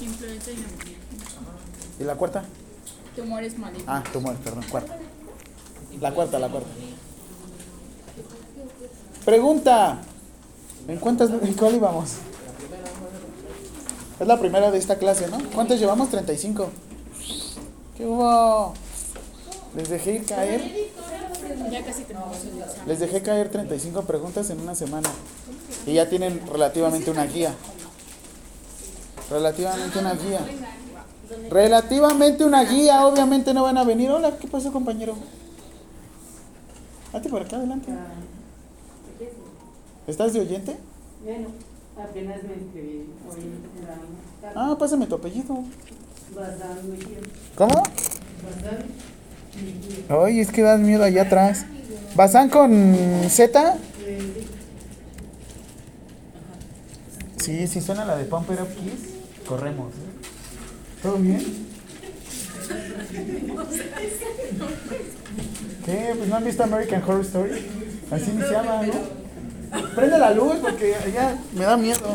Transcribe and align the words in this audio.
Influenza 0.00 0.50
y 0.50 0.54
neumonía. 0.54 0.96
¿Y 1.98 2.04
la 2.04 2.14
cuarta? 2.14 2.44
Tumores 3.14 3.58
malignos. 3.58 3.84
Ah, 3.86 4.02
tumor, 4.12 4.36
perdón, 4.36 4.64
cuarta. 4.70 4.96
La 6.00 6.12
cuarta, 6.14 6.38
la 6.38 6.48
cuarta. 6.48 6.68
Pregunta. 9.24 10.00
¿En 10.88 10.98
cuántas, 10.98 11.30
en 11.30 11.54
cuál 11.54 11.74
íbamos? 11.74 12.16
Es 14.18 14.26
la 14.26 14.38
primera 14.38 14.70
de 14.70 14.78
esta 14.78 14.96
clase, 14.98 15.28
¿no? 15.28 15.38
¿Cuántas 15.54 15.78
llevamos? 15.78 16.08
35. 16.10 16.68
¿Qué 17.96 18.06
hubo? 18.06 18.74
Les 19.76 19.88
dejé 19.88 20.12
ir 20.16 20.24
caer. 20.24 20.90
Les 22.86 22.98
dejé 22.98 23.22
caer 23.22 23.50
35 23.50 24.02
preguntas 24.02 24.50
en 24.50 24.60
una 24.60 24.74
semana. 24.74 25.08
Y 25.86 25.94
ya 25.94 26.08
tienen 26.08 26.46
relativamente 26.46 27.10
una 27.10 27.24
guía. 27.24 27.54
Relativamente 29.30 29.98
una 29.98 30.14
guía. 30.14 30.40
Relativamente 31.50 32.44
una 32.44 32.64
guía. 32.64 33.06
Obviamente 33.06 33.54
no 33.54 33.62
van 33.62 33.78
a 33.78 33.84
venir. 33.84 34.10
Hola, 34.10 34.36
¿qué 34.36 34.48
pasó, 34.48 34.72
compañero? 34.72 35.14
Hazte 37.12 37.28
por 37.28 37.42
acá, 37.42 37.56
adelante. 37.56 37.90
¿Estás 40.06 40.32
de 40.32 40.40
oyente? 40.40 40.76
Bueno, 41.24 41.48
apenas 41.96 42.42
me 42.42 42.54
inscribí 42.54 43.06
Ah, 44.54 44.74
pásame 44.78 45.06
tu 45.06 45.14
apellido. 45.16 45.64
¿Cómo? 47.56 47.82
Ay, 50.08 50.40
es 50.40 50.50
que 50.50 50.62
das 50.62 50.80
miedo 50.80 51.04
allá 51.04 51.22
atrás. 51.22 51.66
¿Bazán 52.14 52.48
con 52.48 52.96
Z? 53.28 53.76
Sí, 57.36 57.66
si 57.66 57.80
suena 57.80 58.04
la 58.04 58.16
de 58.16 58.24
Pump 58.24 58.50
It 58.50 58.60
Up 58.60 58.68
Kiss, 58.68 59.09
corremos. 59.50 59.92
¿Todo 61.02 61.16
bien? 61.16 61.40
¿Qué? 65.84 66.14
Pues 66.16 66.28
no 66.28 66.36
han 66.36 66.44
visto 66.44 66.62
American 66.62 67.02
Horror 67.02 67.22
Story. 67.22 67.66
Así 68.12 68.30
se 68.30 68.52
llama, 68.52 68.82
¿no? 68.86 69.90
Prende 69.96 70.18
la 70.18 70.30
luz 70.32 70.58
porque 70.62 70.94
ya 71.12 71.36
me 71.52 71.64
da 71.64 71.76
miedo. 71.76 72.14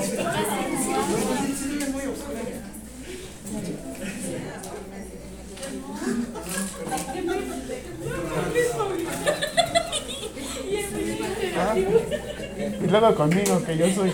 Ah, 11.57 11.75
Y 11.77 12.88
luego 12.88 13.15
conmigo, 13.15 13.61
que 13.65 13.77
yo 13.77 13.89
soy. 13.93 14.13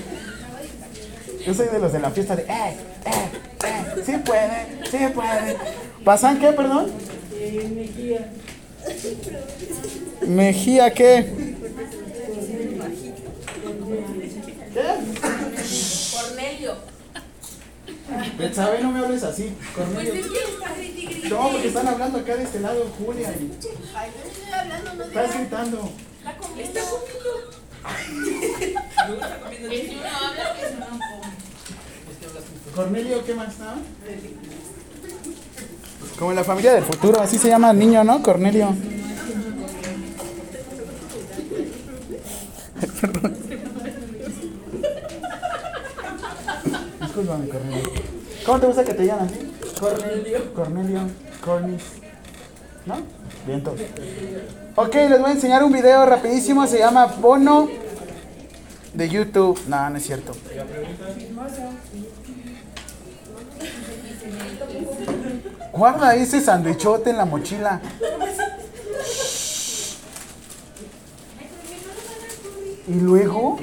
Yo 1.45 1.53
soy 1.53 1.67
de 1.67 1.80
los 1.80 1.92
de 1.94 2.00
la 2.00 2.11
fiesta 2.11 2.36
de. 2.36 2.44
¡Eh! 2.44 2.47
¡Eh! 3.06 3.66
¡Eh! 3.66 4.03
¡Sí 4.06 4.14
puede! 4.25 4.67
¡Sí 4.89 4.97
puede! 5.14 5.58
¿Pasan 6.03 6.39
qué, 6.39 6.52
perdón? 6.53 6.92
Mejía. 7.75 8.31
¿Mejía 10.22 10.94
qué? 10.94 11.56
Cornelio. 16.12 16.75
¿Sabe? 18.53 18.81
No 18.81 18.92
me 18.92 19.00
hables 19.00 19.23
así. 19.23 19.53
Pues 19.75 19.88
Cornelio. 19.88 20.14
es 20.14 20.28
que. 21.22 21.30
No, 21.30 21.50
porque 21.50 21.67
están 21.67 21.88
hablando 21.88 22.19
acá 22.19 22.36
de 22.36 22.44
este 22.44 22.59
lado, 22.59 22.86
Julia. 22.97 23.30
Ay, 23.30 24.12
no 24.16 24.30
estoy 24.31 24.53
hablando, 24.53 24.94
no 24.95 25.03
Estás 25.06 25.23
digas. 25.28 25.39
gritando. 25.39 25.89
Está 26.19 26.38
comiendo. 26.38 26.80
Que 27.82 28.76
habla, 29.00 29.40
que 30.56 30.68
come. 30.78 31.02
Cornelio, 32.76 33.26
¿qué 33.26 33.34
más 33.36 33.50
estaba? 33.50 33.76
Como 36.18 36.32
en 36.32 36.36
la 36.36 36.44
familia 36.44 36.74
del 36.74 36.84
futuro, 36.84 37.20
así 37.20 37.38
se 37.38 37.50
llama 37.50 37.72
el 37.72 37.80
niño, 37.80 38.04
¿no? 38.04 38.22
Cornelio. 38.22 38.76
Perdón. 43.02 43.36
Discúlpame, 47.02 47.48
Cornelio. 47.50 47.92
¿Cómo 48.46 48.59
te 48.59 48.68
gusta 48.68 48.84
que 48.84 48.94
te 48.94 49.06
llaman? 49.06 49.30
Cornelio. 49.80 50.53
Cornelio. 50.53 51.02
Cornis. 51.44 51.84
¿No? 52.86 53.02
Bien. 53.46 53.63
Ok, 54.76 54.96
les 54.96 55.20
voy 55.20 55.32
a 55.32 55.34
enseñar 55.34 55.64
un 55.64 55.74
video 55.74 56.06
rapidísimo. 56.06 56.66
Se 56.66 56.80
llama 56.80 57.06
Bono 57.06 57.68
de 58.94 59.09
YouTube. 59.09 59.59
No, 59.68 59.90
no 59.90 59.98
es 59.98 60.04
cierto. 60.04 60.32
Guarda 65.74 66.16
ese 66.16 66.40
sandwichote 66.40 67.10
en 67.10 67.18
la 67.18 67.26
mochila. 67.26 67.81
Y 72.88 72.94
luego. 72.94 73.58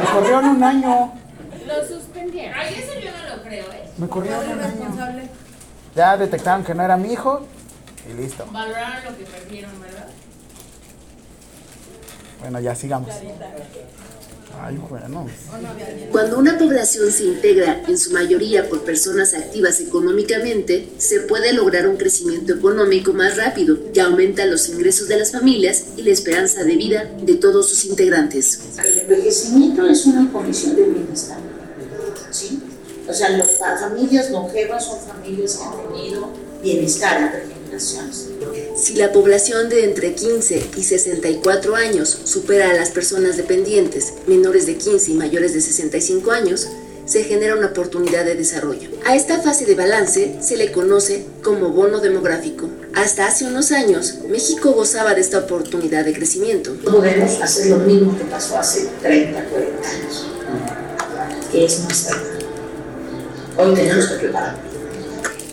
Me 0.00 0.06
corrieron 0.12 0.44
un 0.46 0.64
año. 0.64 1.12
Lo 1.64 1.86
suspendieron. 1.86 2.58
Ay, 2.58 2.74
eso 2.76 2.92
yo 3.00 3.10
no 3.10 3.36
lo 3.36 3.42
creo, 3.42 3.64
¿eh? 3.72 3.90
Me 3.98 4.08
corrieron 4.08 4.48
un 4.48 4.60
año. 4.60 5.28
Ya 5.94 6.16
detectaron 6.16 6.64
que 6.64 6.74
no 6.74 6.82
era 6.82 6.96
mi 6.96 7.12
hijo. 7.12 7.46
Y 8.08 8.14
listo. 8.14 8.46
Valoraron 8.52 9.04
lo 9.04 9.18
que 9.18 9.24
perdieron, 9.24 9.80
¿verdad? 9.80 10.08
Bueno, 12.40 12.60
ya 12.60 12.74
sigamos. 12.74 13.10
Ay, 14.60 14.76
bueno. 14.88 15.26
Cuando 16.10 16.38
una 16.38 16.58
población 16.58 17.12
se 17.12 17.24
integra 17.24 17.82
en 17.86 17.98
su 17.98 18.12
mayoría 18.12 18.68
por 18.68 18.82
personas 18.82 19.34
activas 19.34 19.78
económicamente, 19.80 20.88
se 20.98 21.20
puede 21.20 21.52
lograr 21.52 21.86
un 21.86 21.96
crecimiento 21.96 22.54
económico 22.54 23.12
más 23.12 23.36
rápido 23.36 23.78
y 23.92 23.98
aumenta 24.00 24.46
los 24.46 24.68
ingresos 24.68 25.08
de 25.08 25.18
las 25.18 25.32
familias 25.32 25.84
y 25.96 26.02
la 26.02 26.10
esperanza 26.10 26.64
de 26.64 26.76
vida 26.76 27.04
de 27.20 27.34
todos 27.36 27.68
sus 27.68 27.84
integrantes. 27.84 28.60
El 28.84 28.98
envejecimiento 29.00 29.86
es 29.86 30.06
una 30.06 30.32
condición 30.32 30.76
de 30.76 30.84
bienestar. 30.84 31.38
¿sí? 32.30 32.62
O 33.08 33.12
sea, 33.12 33.30
las 33.30 33.80
familias 33.80 34.30
longevas 34.30 34.84
son 34.84 34.98
familias 35.00 35.56
que 35.56 35.64
han 35.64 35.92
tenido 35.92 36.30
bienestar 36.62 37.47
generaciones. 37.78 38.28
Si 38.76 38.94
la 38.94 39.12
población 39.12 39.68
de 39.68 39.84
entre 39.84 40.14
15 40.14 40.70
y 40.76 40.82
64 40.82 41.74
años 41.74 42.16
supera 42.24 42.70
a 42.70 42.74
las 42.74 42.90
personas 42.90 43.36
dependientes 43.36 44.14
menores 44.26 44.66
de 44.66 44.76
15 44.76 45.12
y 45.12 45.14
mayores 45.14 45.52
de 45.52 45.60
65 45.60 46.30
años, 46.30 46.68
se 47.04 47.24
genera 47.24 47.56
una 47.56 47.68
oportunidad 47.68 48.24
de 48.24 48.34
desarrollo. 48.34 48.90
A 49.06 49.16
esta 49.16 49.40
fase 49.40 49.64
de 49.64 49.74
balance 49.74 50.36
se 50.42 50.56
le 50.56 50.70
conoce 50.72 51.24
como 51.42 51.70
bono 51.70 52.00
demográfico. 52.00 52.68
Hasta 52.94 53.26
hace 53.26 53.46
unos 53.46 53.72
años, 53.72 54.18
México 54.28 54.72
gozaba 54.72 55.14
de 55.14 55.22
esta 55.22 55.38
oportunidad 55.38 56.04
de 56.04 56.12
crecimiento. 56.12 56.74
Podemos 56.84 57.40
hacer 57.40 57.68
lo 57.68 57.78
mismo 57.78 58.16
que 58.16 58.24
pasó 58.24 58.58
hace 58.58 58.88
30, 59.00 59.42
40 59.42 59.88
años, 59.88 60.26
que 61.50 61.64
es 61.64 61.80
más 61.84 62.06
tarde. 62.06 62.28
Hoy 63.56 63.74
tenemos 63.74 64.06
que 64.06 64.14
prepararnos. 64.16 64.67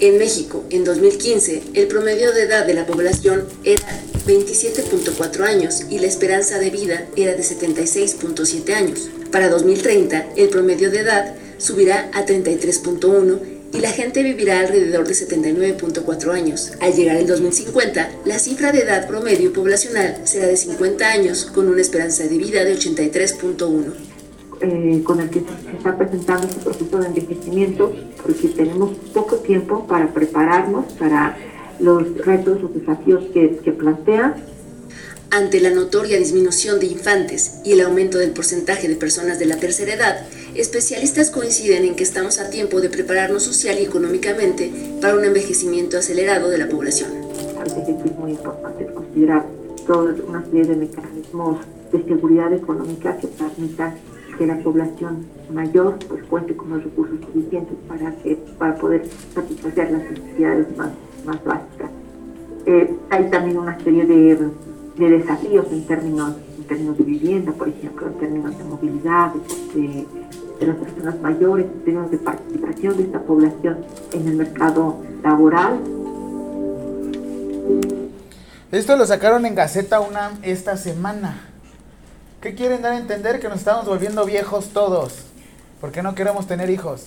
En 0.02 0.18
México, 0.18 0.66
en 0.72 0.84
2015, 0.84 1.64
el 1.74 1.88
promedio 1.88 2.34
de 2.34 2.44
edad 2.44 2.66
de 2.66 2.74
la 2.74 2.86
población 2.86 3.46
era 3.64 3.82
27.4 4.28 5.42
años 5.46 5.84
y 5.90 6.00
la 6.00 6.08
esperanza 6.08 6.60
de 6.60 6.70
vida 6.70 7.08
era 7.16 7.34
de 7.34 7.42
76.7 7.42 8.74
años. 8.74 9.10
Para 9.32 9.48
2030, 9.48 10.34
el 10.36 10.50
promedio 10.50 10.92
de 10.92 11.00
edad 11.00 11.36
subirá 11.58 12.10
a 12.14 12.26
33.1 12.26 13.40
y 13.74 13.80
la 13.80 13.92
gente 13.92 14.22
vivirá 14.22 14.60
alrededor 14.60 15.08
de 15.08 15.14
79.4 15.14 16.32
años. 16.34 16.74
Al 16.82 16.94
llegar 16.94 17.16
el 17.16 17.28
2050, 17.28 18.10
la 18.26 18.40
cifra 18.40 18.74
de 18.74 18.82
edad 18.82 19.08
promedio 19.08 19.54
poblacional 19.54 20.22
será 20.26 20.48
de 20.48 20.58
50 20.58 21.08
años 21.08 21.46
con 21.46 21.70
una 21.70 21.82
esperanza 21.82 22.24
de 22.24 22.38
vida 22.38 22.66
de 22.66 22.78
83.1. 22.78 24.05
eh, 24.62 25.02
con 25.04 25.20
el 25.20 25.30
que 25.30 25.42
se 25.42 25.78
está 25.78 25.98
presentando 25.98 26.48
este 26.48 26.62
proceso 26.62 27.00
de 27.00 27.08
envejecimiento, 27.08 27.94
porque 28.22 28.48
tenemos 28.50 28.92
poco 29.14 29.38
tiempo 29.38 29.86
para 29.88 30.14
prepararnos 30.14 30.86
para 30.94 31.38
los 31.80 32.18
retos 32.26 32.64
o 32.64 32.68
desafíos 32.68 33.26
que, 33.34 33.58
que 33.64 33.72
plantea. 33.72 34.36
Ante 35.32 35.60
la 35.60 35.72
notoria 35.72 36.18
disminución 36.18 36.80
de 36.80 36.86
infantes 36.86 37.60
y 37.66 37.74
el 37.74 37.82
aumento 37.82 38.18
del 38.18 38.32
porcentaje 38.32 38.88
de 38.88 38.96
personas 38.96 39.40
de 39.40 39.46
la 39.46 39.58
tercera 39.58 39.94
edad, 39.94 40.26
especialistas 40.54 41.30
coinciden 41.32 41.84
en 41.84 41.96
que 41.96 42.04
estamos 42.04 42.40
a 42.40 42.50
tiempo 42.50 42.80
de 42.80 42.90
prepararnos 42.90 43.44
social 43.44 43.78
y 43.80 43.86
económicamente 43.86 44.72
para 45.02 45.16
un 45.16 45.26
envejecimiento 45.26 45.98
acelerado 45.98 46.50
de 46.50 46.58
la 46.58 46.70
población. 46.70 47.10
Que 47.66 47.92
es 47.92 48.18
muy 48.18 48.32
importante 48.32 48.86
considerar 48.94 49.46
toda 49.86 50.16
una 50.26 50.46
serie 50.46 50.66
de 50.66 50.76
mecanismos 50.76 51.60
de 51.92 52.04
seguridad 52.04 52.54
económica 52.54 53.18
que 53.18 53.28
permitan 53.28 53.96
que 54.38 54.46
la 54.46 54.58
población 54.60 55.26
mayor 55.54 55.98
pues, 56.08 56.24
cuente 56.26 56.56
con 56.56 56.70
los 56.70 56.84
recursos 56.84 57.20
suficientes 57.22 57.78
para, 57.88 58.12
que, 58.18 58.36
para 58.58 58.76
poder 58.76 59.06
satisfacer 59.34 59.92
las 59.92 60.04
necesidades 60.12 60.78
más, 60.78 60.90
más 61.26 61.44
básicas. 61.44 61.92
Eh, 62.66 62.96
hay 63.10 63.30
también 63.30 63.58
una 63.58 63.80
serie 63.80 64.06
de, 64.06 64.50
de 64.98 65.10
desafíos 65.10 65.68
en 65.72 65.86
términos, 65.86 66.36
en 66.58 66.64
términos 66.64 66.98
de 66.98 67.04
vivienda, 67.04 67.52
por 67.52 67.70
ejemplo, 67.70 68.08
en 68.08 68.14
términos 68.16 68.58
de 68.58 68.64
movilidad, 68.64 69.34
de, 69.76 70.06
de 70.60 70.68
las 70.68 70.76
personas 70.78 71.20
mayores 71.22 71.66
en 71.66 71.84
términos 71.84 72.12
de 72.12 72.18
participación 72.18 72.98
de 72.98 73.04
esta 73.04 73.20
población 73.20 73.78
en 74.14 74.28
el 74.28 74.36
mercado 74.36 74.98
laboral. 75.24 75.80
Esto 78.72 78.98
lo 78.98 79.06
sacaron 79.06 79.46
en 79.46 79.56
Gaceta 79.56 80.00
UNAM 80.00 80.34
esta 80.42 80.76
semana. 80.76 81.55
¿Qué 82.46 82.54
quieren 82.54 82.84
dar 82.84 82.92
a 82.92 82.98
entender? 82.98 83.40
Que 83.40 83.50
nos 83.50 83.58
estamos 83.58 83.88
volviendo 83.88 84.24
viejos 84.24 84.68
todos. 84.68 85.14
¿Por 85.82 85.92
qué 85.92 86.04
no 86.04 86.14
queremos 86.14 86.46
tener 86.46 86.70
hijos? 86.70 87.06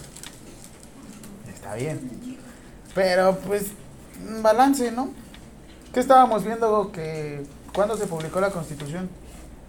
Está 1.55 1.77
bien. 1.77 2.11
Pero 2.93 3.39
pues, 3.47 3.67
balance, 4.43 4.91
¿no? 4.91 5.11
¿Qué 5.95 6.01
estábamos 6.01 6.45
viendo 6.45 6.91
que... 6.91 7.47
¿Cuándo 7.73 7.97
se 7.97 8.09
publicó 8.09 8.41
la 8.41 8.51
Constitución? 8.51 9.09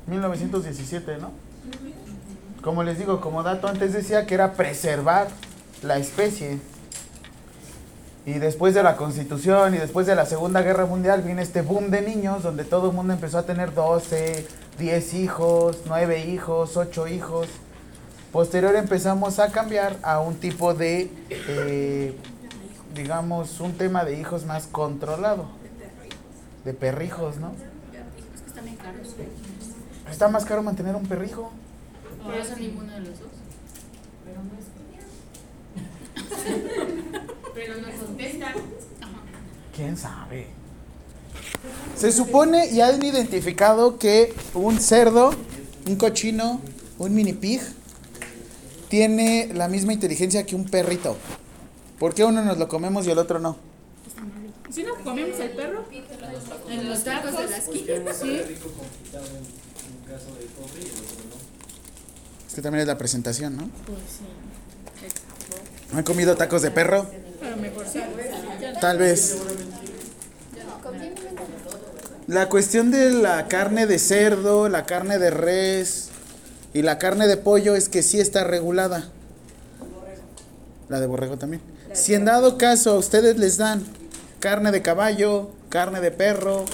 1917, 0.08 1.18
¿no? 1.18 1.34
Como 2.64 2.82
les 2.82 2.98
digo, 2.98 3.22
como 3.22 3.44
dato, 3.44 3.68
antes 3.68 3.94
decía 3.94 4.26
que 4.26 4.34
era 4.34 4.54
preservar 4.54 5.28
la 5.84 6.00
especie. 6.00 6.58
Y 8.26 8.34
después 8.40 8.74
de 8.74 8.82
la 8.82 8.96
Constitución 8.96 9.76
y 9.76 9.78
después 9.78 10.08
de 10.08 10.16
la 10.16 10.26
Segunda 10.26 10.64
Guerra 10.64 10.88
Mundial 10.88 11.22
viene 11.22 11.44
este 11.44 11.62
boom 11.62 11.92
de 11.92 12.02
niños 12.02 12.42
donde 12.42 12.64
todo 12.64 12.90
el 12.90 12.96
mundo 12.96 13.14
empezó 13.14 13.38
a 13.38 13.44
tener 13.44 13.76
12, 13.76 14.48
10 14.80 15.14
hijos, 15.16 15.82
9 15.86 16.26
hijos, 16.26 16.78
8 16.78 17.08
hijos. 17.10 17.48
Posterior 18.32 18.76
empezamos 18.76 19.40
a 19.40 19.52
cambiar 19.52 19.98
a 20.04 20.22
un 20.22 20.36
tipo 20.36 20.74
de, 20.74 21.12
eh, 21.30 22.16
digamos, 22.96 23.60
un 23.60 23.74
tema 23.74 24.06
de 24.06 24.18
hijos 24.18 24.46
más 24.46 24.68
controlado. 24.68 25.50
De 26.64 26.74
perrijos, 26.74 27.38
¿no? 27.38 27.52
Es 27.52 28.42
que 28.42 28.48
están 28.48 28.64
bien 28.66 28.78
caros. 28.78 29.16
Está 30.10 30.28
más 30.30 30.46
caro 30.46 30.64
mantener 30.64 30.96
un 30.96 31.06
perrijo. 31.06 31.52
Por 32.24 32.34
eso 32.36 32.56
ninguno 32.56 32.94
de 32.94 33.00
los 33.02 33.20
dos. 33.20 33.30
Pero 37.54 37.76
no 37.76 37.90
contestan. 38.06 38.54
¿Quién 39.76 39.98
sabe? 39.98 40.59
Se 41.96 42.12
supone 42.12 42.68
y 42.72 42.82
han 42.82 43.04
identificado 43.04 43.98
que 43.98 44.34
un 44.54 44.80
cerdo, 44.80 45.32
un 45.88 45.96
cochino, 45.96 46.62
un 46.98 47.14
mini 47.14 47.34
pig 47.34 47.62
tiene 48.90 49.52
la 49.54 49.68
misma 49.68 49.94
inteligencia 49.94 50.46
que 50.46 50.56
un 50.56 50.66
perrito. 50.66 51.18
¿Por 52.00 52.14
qué 52.14 52.24
uno 52.24 52.44
nos 52.44 52.58
lo 52.58 52.68
comemos 52.68 53.06
y 53.06 53.12
el 53.12 53.18
otro 53.18 53.40
no? 53.40 53.58
Si 54.70 54.84
no 54.84 54.96
comemos 55.04 55.40
el 55.40 55.50
perro 55.52 55.86
en 56.70 56.90
los 56.90 57.04
tacos 57.04 57.38
de 57.38 57.48
la 57.48 57.58
esquina, 57.58 58.14
sí. 58.14 58.42
Es 62.48 62.56
que 62.56 62.62
también 62.62 62.82
es 62.82 62.88
la 62.88 62.98
presentación, 62.98 63.58
¿no? 63.58 63.70
Pues 63.86 64.00
sí. 64.18 64.26
¿Han 65.96 66.04
comido 66.04 66.36
tacos 66.36 66.62
de 66.62 66.72
perro? 66.72 67.08
Pero 67.40 67.58
mejor 67.58 67.86
sí. 67.88 68.00
Tal 68.80 68.98
vez. 68.98 69.38
La 72.30 72.48
cuestión 72.48 72.92
de 72.92 73.10
la 73.10 73.48
carne 73.48 73.88
de 73.88 73.98
cerdo, 73.98 74.70
la 74.70 74.86
carne 74.86 75.18
de 75.18 75.32
res 75.32 76.10
y 76.76 76.84
la 76.84 77.00
carne 77.00 77.26
de 77.28 77.38
pollo 77.38 77.74
es 77.74 77.90
que 77.90 78.04
sí 78.04 78.20
está 78.20 78.44
regulada. 78.44 79.10
La 80.90 81.00
de 81.00 81.08
borrego 81.08 81.40
también. 81.40 81.64
Si 81.92 82.14
en 82.14 82.26
dado 82.26 82.60
caso 82.60 82.92
a 82.92 82.98
ustedes 83.00 83.40
les 83.40 83.58
dan 83.58 83.84
carne 84.40 84.72
de 84.72 84.84
caballo, 84.84 85.50
carne 85.70 86.02
de 86.02 86.12
perro, 86.12 86.66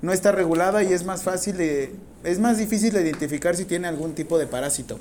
no 0.00 0.14
está 0.14 0.32
regulada 0.32 0.82
y 0.82 0.94
es 0.94 1.04
más 1.04 1.24
fácil 1.24 1.58
de, 1.58 1.94
es 2.24 2.38
más 2.38 2.56
difícil 2.56 2.94
de 2.94 3.02
identificar 3.02 3.54
si 3.54 3.66
tiene 3.66 3.86
algún 3.86 4.14
tipo 4.14 4.38
de 4.38 4.46
parásito. 4.46 4.98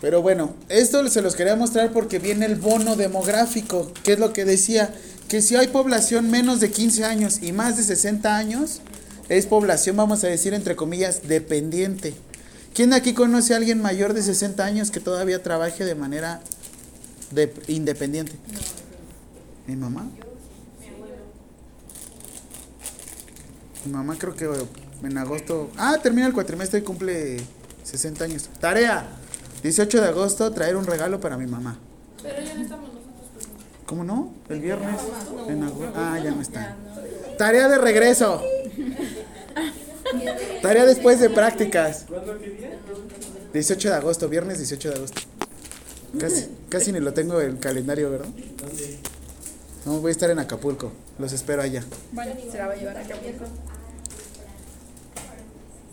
Pero 0.00 0.22
bueno, 0.22 0.54
esto 0.70 1.06
se 1.10 1.20
los 1.20 1.36
quería 1.36 1.54
mostrar 1.56 1.92
porque 1.92 2.18
viene 2.18 2.46
el 2.46 2.54
bono 2.54 2.96
demográfico, 2.96 3.92
que 4.02 4.14
es 4.14 4.18
lo 4.18 4.32
que 4.32 4.46
decía, 4.46 4.94
que 5.30 5.40
si 5.42 5.54
hay 5.54 5.68
población 5.68 6.28
menos 6.28 6.58
de 6.58 6.72
15 6.72 7.04
años 7.04 7.38
y 7.40 7.52
más 7.52 7.76
de 7.76 7.84
60 7.84 8.36
años, 8.36 8.80
es 9.28 9.46
población, 9.46 9.96
vamos 9.96 10.24
a 10.24 10.26
decir, 10.26 10.54
entre 10.54 10.74
comillas, 10.74 11.28
dependiente. 11.28 12.14
¿Quién 12.74 12.90
de 12.90 12.96
aquí 12.96 13.14
conoce 13.14 13.54
a 13.54 13.58
alguien 13.58 13.80
mayor 13.80 14.12
de 14.12 14.24
60 14.24 14.64
años 14.64 14.90
que 14.90 14.98
todavía 14.98 15.40
trabaje 15.40 15.84
de 15.84 15.94
manera 15.94 16.42
de, 17.30 17.54
independiente? 17.68 18.32
¿Mi 19.68 19.76
mamá? 19.76 20.10
Mi 23.84 23.92
mamá 23.92 24.16
creo 24.18 24.34
que 24.34 24.48
en 25.04 25.16
agosto... 25.16 25.70
Ah, 25.76 25.96
termina 26.02 26.26
el 26.26 26.32
cuatrimestre 26.32 26.80
y 26.80 26.82
cumple 26.82 27.36
60 27.84 28.24
años. 28.24 28.50
Tarea. 28.58 29.06
18 29.62 30.00
de 30.00 30.08
agosto, 30.08 30.50
traer 30.50 30.74
un 30.74 30.86
regalo 30.86 31.20
para 31.20 31.36
mi 31.36 31.46
mamá. 31.46 31.78
Pero 32.20 32.42
ya 32.42 32.54
no 32.54 32.62
estamos. 32.62 32.99
¿Cómo 33.90 34.04
no? 34.04 34.32
El 34.48 34.60
viernes. 34.60 35.00
En 35.48 35.64
agosto. 35.64 35.92
Ah, 35.96 36.16
ya 36.22 36.30
no 36.30 36.40
está. 36.40 36.76
Tarea 37.36 37.66
de 37.66 37.76
regreso. 37.76 38.40
Tarea 40.62 40.86
después 40.86 41.18
de 41.18 41.28
prácticas. 41.28 42.06
18 43.52 43.88
de 43.88 43.94
agosto, 43.96 44.28
viernes 44.28 44.58
18 44.58 44.90
de 44.90 44.94
agosto. 44.94 45.22
Casi, 46.20 46.46
casi 46.68 46.92
ni 46.92 47.00
lo 47.00 47.12
tengo 47.12 47.40
en 47.40 47.50
el 47.50 47.58
calendario, 47.58 48.12
¿verdad? 48.12 48.28
No, 49.84 49.98
voy 49.98 50.10
a 50.10 50.12
estar 50.12 50.30
en 50.30 50.38
Acapulco. 50.38 50.92
Los 51.18 51.32
espero 51.32 51.62
allá. 51.62 51.82
Bueno, 52.12 52.32
se 52.48 52.58
la 52.58 52.68
va 52.68 52.74
a 52.74 52.76
llevar 52.76 52.96
a 52.96 53.00
Acapulco. 53.00 53.44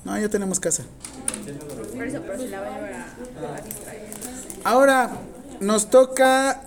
No, 0.05 0.19
ya 0.19 0.29
tenemos 0.29 0.59
casa. 0.59 0.83
Ahora 4.63 5.17
nos 5.59 5.89
toca 5.89 6.61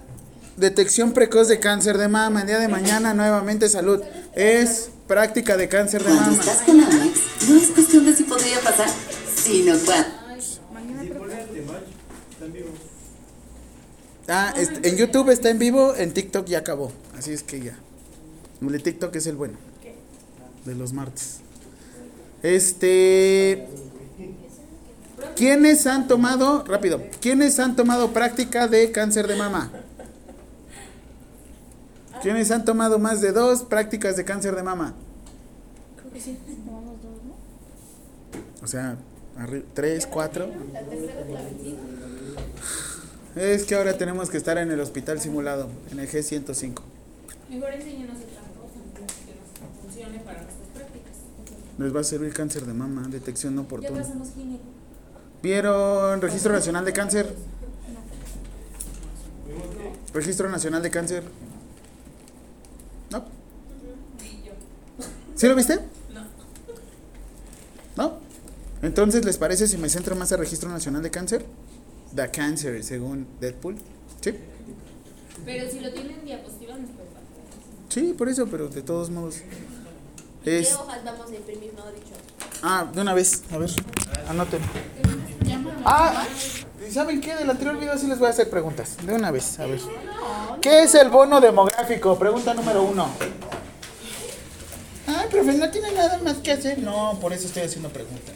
detección 0.60 1.12
precoz 1.12 1.48
de 1.48 1.58
cáncer 1.58 1.98
de 1.98 2.08
mama. 2.08 2.42
El 2.42 2.46
día 2.46 2.58
de 2.58 2.68
mañana 2.68 3.14
nuevamente 3.14 3.68
salud. 3.68 4.00
Es 4.34 4.90
práctica 5.08 5.56
de 5.56 5.68
cáncer 5.68 6.04
de 6.04 6.10
Cuando 6.10 6.30
mama. 6.30 6.40
estás 6.40 6.62
con 6.62 6.80
Amex, 6.80 7.48
no 7.48 7.56
es 7.56 7.70
cuestión 7.70 8.06
de 8.06 8.14
si 8.14 8.22
podría 8.24 8.60
pasar, 8.60 8.88
sino 9.34 9.76
cuándo. 9.78 10.20
Ah, 14.28 14.54
este, 14.56 14.88
en 14.88 14.96
YouTube 14.96 15.30
está 15.30 15.50
en 15.50 15.58
vivo, 15.58 15.96
en 15.96 16.12
TikTok 16.12 16.46
ya 16.46 16.58
acabó. 16.58 16.92
Así 17.18 17.32
es 17.32 17.42
que 17.42 17.60
ya. 17.60 17.76
El 18.62 18.70
de 18.70 18.78
TikTok 18.78 19.16
es 19.16 19.26
el 19.26 19.34
bueno. 19.34 19.58
De 20.64 20.74
los 20.76 20.92
martes. 20.92 21.38
Este. 22.42 23.66
¿Quiénes 25.34 25.86
han 25.86 26.06
tomado, 26.06 26.64
rápido, 26.64 27.02
quiénes 27.20 27.58
han 27.58 27.74
tomado 27.74 28.12
práctica 28.12 28.68
de 28.68 28.92
cáncer 28.92 29.26
de 29.26 29.36
mama? 29.36 29.70
¿Quiénes 32.22 32.50
han 32.50 32.64
tomado 32.64 32.98
más 32.98 33.20
de 33.20 33.32
dos 33.32 33.62
prácticas 33.62 34.16
de 34.16 34.24
cáncer 34.24 34.54
de 34.54 34.62
mama? 34.62 34.94
Creo 35.96 36.12
que 36.12 36.20
sí. 36.20 36.38
Tomamos 36.66 37.00
dos, 37.02 37.22
¿no? 37.24 38.62
O 38.62 38.66
sea, 38.66 38.96
tres, 39.74 40.06
cuatro. 40.06 40.50
Es 43.36 43.64
que 43.64 43.74
ahora 43.74 43.96
tenemos 43.96 44.28
que 44.28 44.36
estar 44.36 44.58
en 44.58 44.70
el 44.70 44.80
hospital 44.80 45.20
simulado, 45.20 45.68
en 45.90 46.00
el 46.00 46.08
G105. 46.08 46.82
Mejor 47.48 47.72
enséñanos 47.72 48.16
otra 48.18 48.42
cosa 48.60 48.74
que 48.94 49.00
nos 49.00 49.80
funcione 49.80 50.18
para 50.18 50.42
nuestras 50.42 50.68
prácticas. 50.74 51.12
Les 51.78 51.94
va 51.96 52.00
a 52.00 52.04
servir 52.04 52.32
cáncer 52.32 52.66
de 52.66 52.74
mama, 52.74 53.06
detección 53.08 53.58
oportuna. 53.58 54.04
¿Vieron 55.42 56.20
Registro 56.20 56.52
Nacional 56.52 56.84
de 56.84 56.92
Cáncer? 56.92 57.34
Registro 60.12 60.50
Nacional 60.50 60.82
de 60.82 60.90
Cáncer. 60.90 61.22
¿No? 63.10 63.24
¿Sí 65.34 65.48
lo 65.48 65.54
viste? 65.54 65.78
¿No? 67.96 68.18
Entonces, 68.82 69.24
¿les 69.24 69.36
parece 69.36 69.66
si 69.68 69.76
me 69.76 69.88
centro 69.88 70.16
más 70.16 70.32
al 70.32 70.38
Registro 70.38 70.68
Nacional 70.70 71.02
de 71.02 71.10
Cáncer? 71.10 71.44
The 72.14 72.30
Cancer, 72.30 72.82
según 72.82 73.26
Deadpool. 73.40 73.76
¿Sí? 74.20 74.34
Pero 75.44 75.70
si 75.70 75.80
lo 75.80 75.92
tienen 75.92 76.24
diapositivas, 76.24 76.78
nos 76.80 76.90
puede 76.90 77.08
pasar. 77.08 77.22
Sí, 77.88 78.14
por 78.16 78.28
eso, 78.28 78.46
pero 78.46 78.68
de 78.68 78.82
todos 78.82 79.10
modos. 79.10 79.36
Es... 80.44 80.68
¿Qué 80.68 80.74
hojas 80.74 81.04
vamos 81.04 81.30
a 81.30 81.34
imprimir, 81.34 81.72
no 81.74 81.90
dicho? 81.92 82.14
Ah, 82.62 82.90
de 82.92 83.00
una 83.00 83.14
vez, 83.14 83.42
a 83.50 83.58
ver, 83.58 83.70
anoten. 84.28 84.60
Ah, 85.84 86.24
¿y 86.86 86.92
¿saben 86.92 87.20
qué? 87.20 87.34
Del 87.36 87.50
anterior 87.50 87.78
video 87.78 87.96
sí 87.98 88.06
les 88.06 88.18
voy 88.18 88.28
a 88.28 88.30
hacer 88.30 88.50
preguntas. 88.50 88.96
De 89.04 89.14
una 89.14 89.30
vez, 89.30 89.58
a 89.58 89.66
ver. 89.66 89.80
¿Qué 90.60 90.82
es 90.82 90.94
el 90.94 91.08
bono 91.08 91.40
demográfico? 91.40 92.18
Pregunta 92.18 92.54
número 92.54 92.82
uno. 92.82 93.08
Ay, 95.06 95.28
profe, 95.30 95.54
no 95.54 95.70
tiene 95.70 95.92
nada 95.92 96.18
más 96.18 96.36
que 96.38 96.52
hacer. 96.52 96.78
No, 96.78 97.18
por 97.20 97.32
eso 97.32 97.46
estoy 97.46 97.62
haciendo 97.62 97.88
preguntas. 97.88 98.34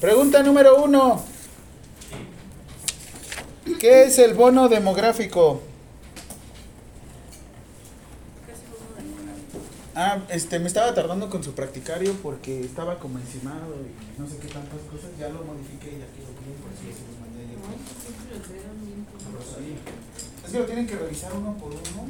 Pregunta 0.00 0.42
número 0.42 0.82
uno. 0.82 1.22
¿Qué 3.80 4.04
es 4.04 4.18
el 4.18 4.34
bono 4.34 4.68
demográfico? 4.68 5.60
Ah, 9.96 10.18
este, 10.28 10.58
me 10.58 10.66
estaba 10.66 10.92
tardando 10.92 11.30
con 11.30 11.44
su 11.44 11.52
practicario 11.52 12.14
porque 12.20 12.58
estaba 12.60 12.98
como 12.98 13.20
encimado 13.20 13.76
y 13.78 13.92
no 14.20 14.26
sé 14.26 14.38
qué 14.38 14.48
tantas 14.48 14.80
cosas. 14.90 15.10
Ya 15.20 15.28
lo 15.28 15.44
modifiqué 15.44 15.94
y 15.94 16.00
ya 16.00 16.06
quedó 16.10 16.34
bien, 16.42 16.58
por 16.58 16.72
eso 16.72 16.82
se 16.82 16.88
los 17.06 17.16
mandé 17.20 17.44
ayer. 17.46 17.58
Es 20.44 20.50
que 20.50 20.58
lo 20.58 20.66
tienen 20.66 20.88
que 20.88 20.96
revisar 20.96 21.32
uno 21.32 21.56
por 21.56 21.70
uno, 21.70 22.08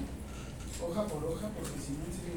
hoja 0.81 1.07
por 1.07 1.25
hoja, 1.25 1.51
porque 1.51 1.79
si 1.79 1.93
no, 1.93 2.07
en 2.07 2.15
serio, 2.17 2.33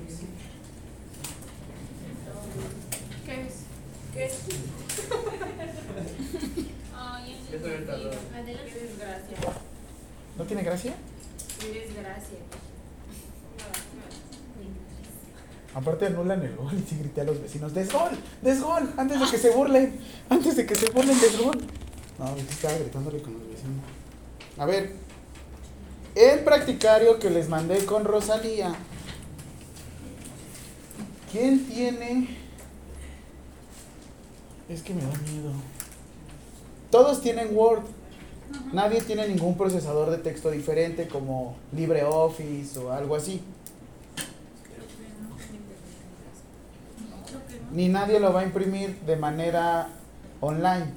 ¿Qué 3.25 3.48
es? 3.48 3.54
¿Qué 4.13 4.25
es? 4.25 4.34
Ay. 6.96 7.36
Qué 7.50 7.58
desgracia. 7.58 8.12
¿No 10.38 10.44
tiene 10.44 10.63
gracia? 10.63 10.94
Qué 11.60 11.68
desgracia. 11.68 12.39
Aparte 15.78 16.08
anulan 16.08 16.42
el 16.42 16.56
gol 16.56 16.74
y 16.74 16.82
sí 16.90 16.98
grité 16.98 17.22
a 17.22 17.24
los 17.24 17.40
vecinos, 17.40 17.72
¡desgol! 17.72 18.10
¡Desgol! 18.42 18.92
Antes 18.98 19.20
de 19.20 19.28
que 19.28 19.38
se 19.38 19.52
burlen, 19.52 20.00
antes 20.28 20.56
de 20.56 20.66
que 20.66 20.74
se 20.74 20.90
burlen, 20.90 21.22
¡desgol! 21.22 21.56
No, 22.18 22.36
yo 22.36 22.42
estaba 22.42 22.74
gritándole 22.80 23.22
con 23.22 23.34
los 23.34 23.44
vecinos. 23.48 23.86
A 24.58 24.66
ver, 24.66 24.94
el 26.16 26.40
practicario 26.40 27.20
que 27.20 27.30
les 27.30 27.48
mandé 27.48 27.86
con 27.86 28.06
Rosalía. 28.06 28.74
¿Quién 31.32 31.64
tiene? 31.68 32.36
Es 34.68 34.82
que 34.82 34.96
me 34.96 35.02
da 35.02 35.10
miedo. 35.32 35.52
Todos 36.90 37.22
tienen 37.22 37.56
Word. 37.56 37.84
Nadie 38.74 39.02
tiene 39.02 39.28
ningún 39.28 39.56
procesador 39.56 40.10
de 40.10 40.18
texto 40.18 40.50
diferente 40.50 41.08
como 41.08 41.56
LibreOffice 41.72 42.80
o 42.80 42.92
algo 42.92 43.16
así. 43.16 43.44
Ni 47.72 47.90
nadie 47.90 48.20
lo 48.20 48.34
va 48.34 48.42
a 48.42 48.44
imprimir 48.44 48.96
de 49.02 49.16
manera 49.16 49.90
online. 50.42 50.88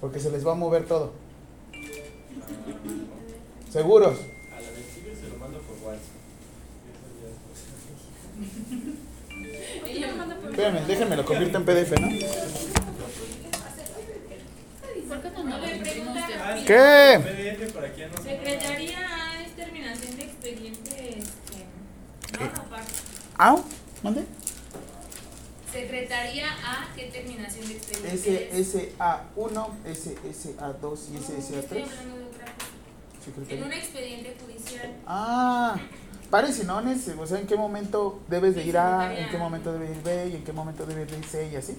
Porque 0.00 0.20
se 0.20 0.30
les 0.30 0.46
va 0.46 0.52
a 0.52 0.54
mover 0.54 0.84
todo. 0.86 1.12
¿Seguros? 3.70 4.18
A 4.18 4.60
la 4.60 4.70
vecina 4.70 5.14
se 5.20 5.28
lo 5.28 5.36
mando 5.36 5.58
por 5.60 5.76
WhatsApp. 5.86 6.18
Espérame, 10.50 10.86
déjenme 10.86 11.16
lo 11.16 11.24
convierto 11.24 11.58
en 11.58 11.64
PDF, 11.64 12.00
¿no? 12.00 12.08
¿Por 16.48 16.64
qué 16.64 17.20
Secretaría 18.22 18.98
es 19.44 19.56
terminación 19.56 20.16
de 20.16 20.24
expediente. 20.24 21.18
Este, 21.18 22.38
no, 22.38 22.44
aparte. 22.46 22.92
¿Mande? 24.02 24.24
Secretaría 26.18 26.48
A, 26.64 26.94
¿qué 26.96 27.04
terminación 27.04 27.68
de 27.68 27.74
expediente 27.74 28.60
es? 28.60 28.74
SSA1, 28.74 29.68
SSA2 29.86 30.98
y 31.12 31.16
Estoy 31.16 31.36
SSA3. 31.36 31.82
hablando 31.84 32.16
de 32.16 32.24
otra 32.24 32.46
cosa. 32.54 33.52
En 33.54 33.62
un 33.62 33.72
expediente 33.72 34.36
judicial. 34.44 34.96
Ah, 35.06 35.76
pares 36.30 36.58
y 36.60 36.64
nones, 36.64 37.08
o 37.16 37.26
sea, 37.26 37.38
en 37.38 37.46
qué 37.46 37.56
momento 37.56 38.20
debes 38.28 38.54
de 38.56 38.64
ir 38.64 38.78
A, 38.78 39.16
en 39.16 39.28
qué 39.30 39.38
momento 39.38 39.72
debe 39.72 39.90
ir 39.90 40.02
B 40.02 40.28
y 40.32 40.36
en 40.36 40.44
qué 40.44 40.52
momento 40.52 40.86
debe 40.86 41.02
ir 41.02 41.24
C 41.24 41.50
y 41.52 41.56
así. 41.56 41.76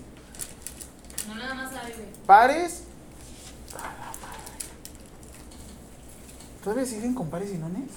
No 1.28 1.36
nada 1.36 1.54
más 1.56 1.74
sabe. 1.74 1.94
güey. 1.94 2.08
Pares. 2.26 2.84
¿Todavía 6.64 6.86
siguen 6.86 7.14
con 7.14 7.30
pares 7.30 7.52
y 7.52 7.58
nones? 7.58 7.90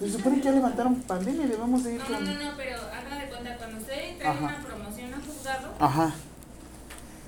Se 0.00 0.10
supone 0.10 0.38
que 0.38 0.44
ya 0.44 0.52
levantaron 0.52 0.94
pandemia 1.02 1.44
y 1.44 1.48
debemos 1.48 1.84
de 1.84 1.94
ir 1.94 2.00
No, 2.00 2.06
con... 2.06 2.24
no, 2.24 2.34
no, 2.34 2.42
no, 2.50 2.56
pero 2.56 2.76
haga 2.78 3.18
de 3.22 3.28
cuenta, 3.28 3.56
cuando 3.58 3.78
usted 3.78 4.16
trae 4.18 4.28
Ajá. 4.30 4.44
una 4.46 4.58
promoción 4.66 5.12
a 5.14 5.18
juzgado, 5.20 5.74
Ajá. 5.78 6.14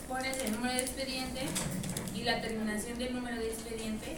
pones 0.08 0.38
el 0.38 0.52
número 0.52 0.74
de 0.74 0.80
expediente 0.80 1.40
y 2.14 2.22
la 2.22 2.40
terminación 2.40 2.98
del 2.98 3.14
número 3.14 3.36
de 3.36 3.48
expediente 3.50 4.16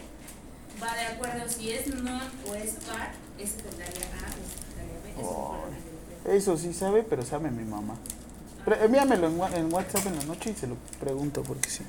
va 0.81 0.93
de 0.95 1.05
acuerdo 1.05 1.49
si 1.49 1.71
es 1.71 1.87
non 1.87 2.21
o 2.47 2.55
es 2.55 2.71
par, 2.87 3.11
es 3.39 3.49
secretaría 3.51 4.07
A 4.23 4.27
o 4.31 4.43
secretaría 4.47 4.99
B. 5.03 5.11
Eso 5.11 5.21
es 5.21 5.27
Oh. 5.27 6.31
Eso 6.31 6.57
sí 6.57 6.73
sabe, 6.73 7.03
pero 7.03 7.23
sabe 7.23 7.51
mi 7.51 7.63
mamá. 7.65 7.95
Pre- 8.63 8.83
envíamelo 8.83 9.27
en, 9.27 9.53
en 9.53 9.73
WhatsApp 9.73 10.07
en 10.07 10.17
la 10.17 10.23
noche 10.25 10.51
y 10.51 10.55
se 10.55 10.67
lo 10.67 10.75
pregunto 10.99 11.43
porque 11.43 11.69
sí. 11.69 11.83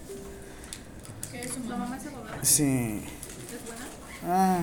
¿Qué 1.32 1.40
es 1.40 1.52
su 1.52 1.60
mamá? 1.60 1.96
es 1.96 2.06
abogada? 2.06 2.38
Sí. 2.44 3.02
¿Es 3.02 3.66
buena? 3.66 3.86
Ah. 4.26 4.58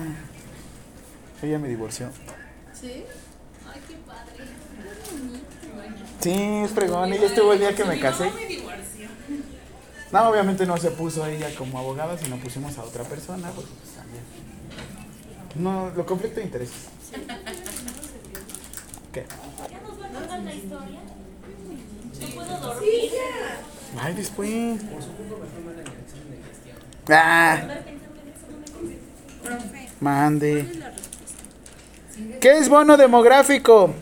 Ella 1.44 1.58
me 1.58 1.68
divorció. 1.68 2.08
Sí. 2.72 3.04
Ay, 3.70 3.80
qué 3.86 3.96
padre. 4.06 4.44
Sí, 6.20 6.32
es 6.64 6.70
fregón. 6.70 7.12
Ella 7.12 7.26
estuvo 7.26 7.52
el 7.52 7.58
día 7.58 7.74
que 7.74 7.84
me 7.84 8.00
casé. 8.00 8.30
No, 10.10 10.28
obviamente 10.30 10.64
no 10.64 10.78
se 10.78 10.90
puso 10.90 11.26
ella 11.26 11.54
como 11.54 11.78
abogada, 11.78 12.16
sino 12.16 12.36
pusimos 12.38 12.78
a 12.78 12.82
otra 12.82 13.04
persona. 13.04 13.50
Porque 13.50 13.70
pues 13.82 13.94
también. 13.94 14.22
No, 15.56 15.90
lo 15.94 16.06
conflicto 16.06 16.40
de 16.40 16.46
intereses. 16.46 16.88
¿Qué? 19.12 19.26
¿Ya 19.70 19.80
nos 19.80 20.00
va 20.00 20.06
a 20.06 20.10
contar 20.10 20.40
la 20.40 20.54
historia? 20.54 21.00
No 22.20 22.26
puedo 22.34 22.56
dormir. 22.58 23.10
Ay, 24.00 24.14
después. 24.14 24.80
Ah, 27.10 27.82
mande. 30.00 30.66
¿Qué 32.40 32.58
es 32.58 32.68
bono 32.68 32.96
demográfico? 32.96 33.92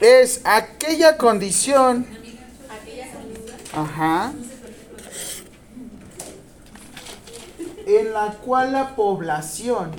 Es 0.00 0.40
aquella 0.44 1.16
condición. 1.16 2.06
Ajá. 3.72 4.32
En 7.86 8.12
la 8.12 8.32
cual 8.44 8.72
la 8.72 8.94
población 8.94 9.90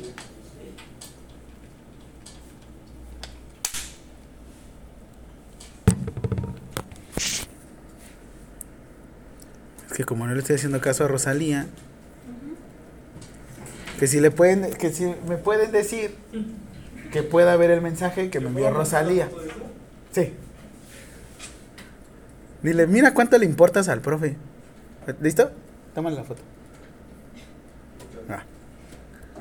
Es 9.93 9.97
que 9.97 10.05
como 10.05 10.25
no 10.25 10.33
le 10.33 10.39
estoy 10.39 10.55
haciendo 10.55 10.81
caso 10.81 11.05
a 11.05 11.07
Rosalía, 11.07 11.67
que 14.00 14.07
si 14.07 14.19
le 14.19 14.31
pueden, 14.31 14.73
que 14.73 14.91
si 14.91 15.05
me 15.27 15.38
pueden 15.38 15.71
decir 15.71 16.15
que 17.13 17.22
pueda 17.22 17.55
ver 17.58 17.70
el 17.70 17.79
mensaje 17.79 18.32
que 18.32 18.39
me 18.39 18.48
envió 18.48 18.72
Rosalía. 18.72 19.29
Sí. 20.12 20.34
Dile, 22.63 22.88
mira 22.88 23.13
cuánto 23.13 23.38
le 23.38 23.46
importas 23.46 23.88
al 23.88 24.01
profe. 24.01 24.36
¿Listo? 25.22 25.51
Tómale 25.93 26.15
la 26.15 26.24
foto. 26.24 26.41
Ah. 28.27 28.41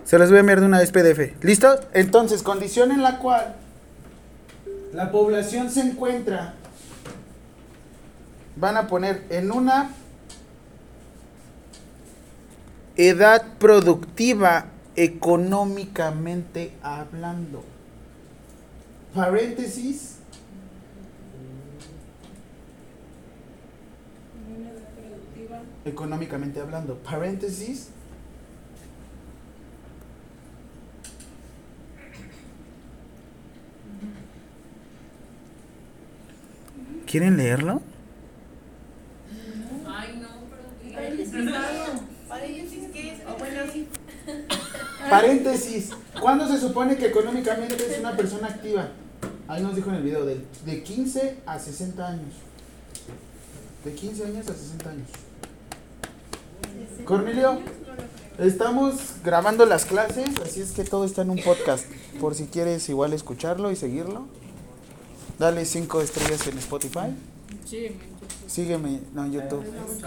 Se 0.05 0.19
las 0.19 0.29
voy 0.29 0.37
a 0.37 0.41
enviar 0.41 0.61
de 0.61 0.67
una 0.67 0.81
vez 0.81 0.93
PDF. 0.93 1.43
¿Listo? 1.43 1.81
Entonces, 1.95 2.43
condición 2.43 2.93
en 2.93 3.02
la 3.02 3.19
cual 3.19 3.57
la 4.93 5.11
población 5.11 5.71
se 5.71 5.81
encuentra. 5.81 6.52
Van 8.57 8.76
a 8.76 8.87
poner 8.87 9.25
en 9.31 9.50
una 9.50 9.93
edad 12.97 13.45
productiva 13.59 14.67
económicamente 14.97 16.73
hablando. 16.83 17.65
Paréntesis. 19.15 20.19
Económicamente 25.85 26.61
hablando. 26.61 26.97
Paréntesis. 26.99 27.91
¿Quieren 37.07 37.37
leerlo? 37.37 37.83
Ay, 39.87 40.19
no, 40.23 40.29
pero. 40.49 40.63
¿Paréntesis 42.29 42.89
qué 42.93 43.13
es? 43.13 43.21
O 43.27 43.37
bueno, 43.37 43.61
sí. 43.71 43.87
Paréntesis. 45.12 45.90
¿Cuándo 46.19 46.49
se 46.49 46.59
supone 46.59 46.97
que 46.97 47.07
económicamente 47.09 47.76
es 47.76 47.99
una 48.00 48.16
persona 48.16 48.49
activa? 48.49 48.88
Ahí 49.47 49.62
nos 49.62 49.76
dijo 49.76 49.90
en 49.90 49.97
el 49.97 50.02
video, 50.02 50.25
de, 50.25 50.40
de 50.64 50.83
15 50.83 51.40
a 51.45 51.59
60 51.59 52.09
años. 52.09 52.35
De 53.85 53.92
15 53.92 54.25
años 54.25 54.49
a 54.49 54.54
60 54.54 54.88
años. 54.88 55.09
Cornelio, 57.04 57.61
estamos 58.38 58.95
grabando 59.23 59.66
las 59.66 59.85
clases, 59.85 60.31
así 60.42 60.62
es 60.62 60.73
que 60.73 60.85
todo 60.85 61.04
está 61.04 61.21
en 61.21 61.31
un 61.31 61.42
podcast. 61.42 61.85
Por 62.19 62.35
si 62.35 62.47
quieres 62.47 62.88
igual 62.88 63.12
escucharlo 63.12 63.71
y 63.71 63.76
seguirlo. 63.76 64.26
Dale 65.38 65.66
5 65.66 66.00
estrellas 66.00 66.47
en 66.47 66.57
Spotify. 66.57 67.14
Sí, 67.66 67.99
Sígueme, 68.47 69.00
no, 69.14 69.25
en 69.25 69.33
YouTube. 69.33 69.64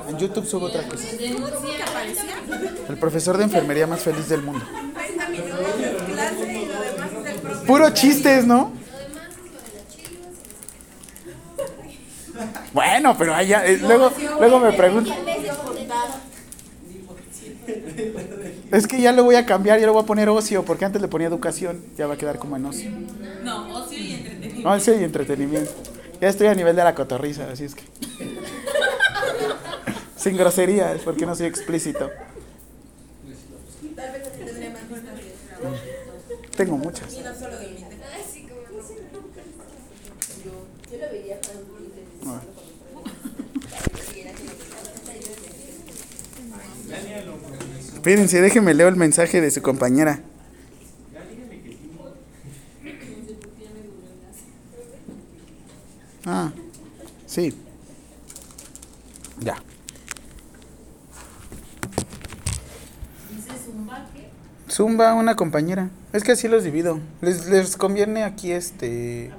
En 0.07 0.17
YouTube 0.19 0.45
subo 0.45 0.67
otra 0.67 0.87
cosa. 0.87 1.03
El 2.89 2.97
profesor 2.99 3.37
de 3.37 3.43
enfermería 3.43 3.87
más 3.87 4.01
feliz 4.01 4.29
del 4.29 4.43
mundo. 4.43 4.63
Puro 7.65 7.89
chistes, 7.91 8.45
¿no? 8.45 8.71
Bueno, 12.73 13.15
pero 13.17 13.33
allá, 13.33 13.65
eh, 13.65 13.77
luego, 13.77 14.11
luego 14.39 14.59
me 14.59 14.73
preguntan. 14.73 15.17
Es 18.71 18.87
que 18.87 18.99
ya 18.99 19.11
lo 19.11 19.23
voy 19.23 19.35
a 19.35 19.45
cambiar, 19.45 19.79
ya 19.79 19.85
lo 19.85 19.93
voy 19.93 20.03
a 20.03 20.05
poner 20.05 20.27
ocio, 20.29 20.63
porque 20.65 20.85
antes 20.85 21.01
le 21.01 21.07
ponía 21.07 21.27
educación, 21.27 21.83
ya 21.97 22.07
va 22.07 22.15
a 22.15 22.17
quedar 22.17 22.37
como 22.37 22.57
en 22.57 22.65
ocio. 22.65 22.91
No, 23.43 23.81
ocio 23.81 23.97
y 23.97 24.13
entretenimiento. 24.13 24.69
Ocio 24.69 24.99
y 24.99 25.03
entretenimiento. 25.03 25.71
Ya 26.19 26.29
estoy 26.29 26.47
a 26.47 26.55
nivel 26.55 26.75
de 26.75 26.83
la 26.83 26.93
cotorriza, 26.93 27.47
así 27.51 27.65
es 27.65 27.75
que. 27.75 27.83
Sin 30.17 30.37
groserías, 30.37 31.01
porque 31.01 31.25
no 31.25 31.35
soy 31.35 31.45
explícito. 31.45 32.09
Tengo 36.55 36.77
muchas. 36.77 37.13
Espérense, 48.05 48.39
déjenme 48.39 48.75
leo 48.75 48.87
el 48.87 48.97
mensaje 48.97 49.41
de 49.41 49.49
su 49.49 49.63
compañera. 49.63 50.19
Ah, 56.23 56.51
sí. 57.25 57.55
Ya. 59.39 59.55
Zumba, 64.69 65.15
una 65.15 65.35
compañera. 65.35 65.89
Es 66.13 66.23
que 66.23 66.33
así 66.33 66.47
los 66.47 66.63
divido. 66.63 66.99
Les, 67.21 67.47
les 67.47 67.75
conviene 67.75 68.23
aquí 68.23 68.51
este. 68.51 69.31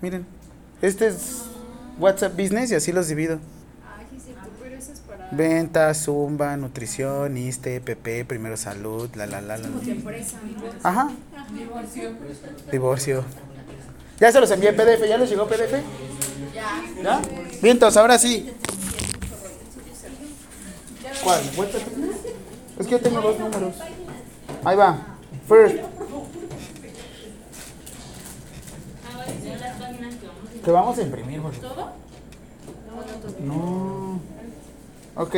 Miren. 0.00 0.24
Este 0.80 1.08
es 1.08 1.42
WhatsApp 1.98 2.32
Business 2.32 2.70
y 2.70 2.76
así 2.76 2.92
los 2.92 3.08
divido. 3.08 3.40
Ay, 3.98 4.06
sí, 4.10 4.18
sí, 4.24 4.34
pero 4.58 4.78
eso 5.28 5.36
es 5.36 5.40
para. 5.40 5.48
Venta, 5.48 5.94
Zumba, 5.94 6.56
nutrición, 6.56 7.36
ISTE, 7.36 7.80
PP, 7.80 8.24
primero 8.24 8.56
salud, 8.56 9.08
la 9.14 9.26
la 9.26 9.40
la 9.40 9.58
la. 9.58 9.68
Ajá, 10.82 11.10
Divorcio. 11.52 12.10
divorcio. 12.70 13.24
Ya 14.20 14.32
se 14.32 14.40
los 14.40 14.50
envié 14.50 14.70
en 14.70 14.76
PDF, 14.76 15.08
¿ya 15.08 15.16
les 15.16 15.30
llegó 15.30 15.46
PDF? 15.46 15.72
Ya. 16.54 16.82
¿Ya? 17.02 17.20
Vientos, 17.62 17.96
ahora 17.96 18.18
sí. 18.18 18.52
¿Cuál? 21.22 21.40
Es 22.78 22.86
que 22.86 22.90
yo 22.92 23.00
tengo 23.00 23.20
dos 23.20 23.38
números. 23.38 23.74
Ahí 24.64 24.76
va. 24.76 24.98
First. 25.48 25.76
Te 30.64 30.70
vamos 30.70 30.98
a 30.98 31.02
imprimir, 31.02 31.40
Jorge. 31.40 31.60
¿Todo? 31.60 31.92
No. 33.40 34.20
Ok. 35.18 35.34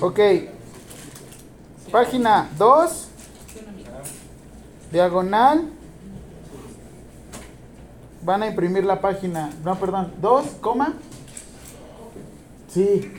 Ok. 0.00 0.20
Página 1.90 2.48
2. 2.56 3.08
Diagonal. 4.90 5.68
Van 8.22 8.42
a 8.42 8.46
imprimir 8.46 8.84
la 8.84 8.98
página. 9.02 9.50
No, 9.62 9.78
perdón. 9.78 10.14
2, 10.22 10.46
coma. 10.62 10.94
Sí. 12.72 13.12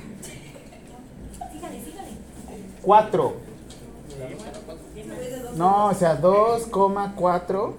4. 2.82 3.34
No, 5.56 5.88
o 5.88 5.94
sea, 5.94 6.20
2,4. 6.20 7.74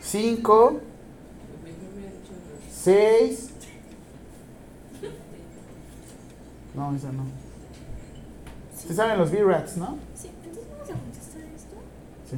5. 0.00 0.80
6. 2.72 3.50
No, 6.74 6.96
esa 6.96 7.12
no. 7.12 7.24
¿Sí 8.74 8.94
saben 8.94 9.18
los 9.18 9.30
V-Rats, 9.30 9.76
no? 9.76 9.98
Sí, 10.14 10.28
entonces 10.28 10.64
vamos 10.70 10.88
a 10.88 10.92
contestar 10.94 11.42
esto. 11.42 11.76
Sí. 12.30 12.36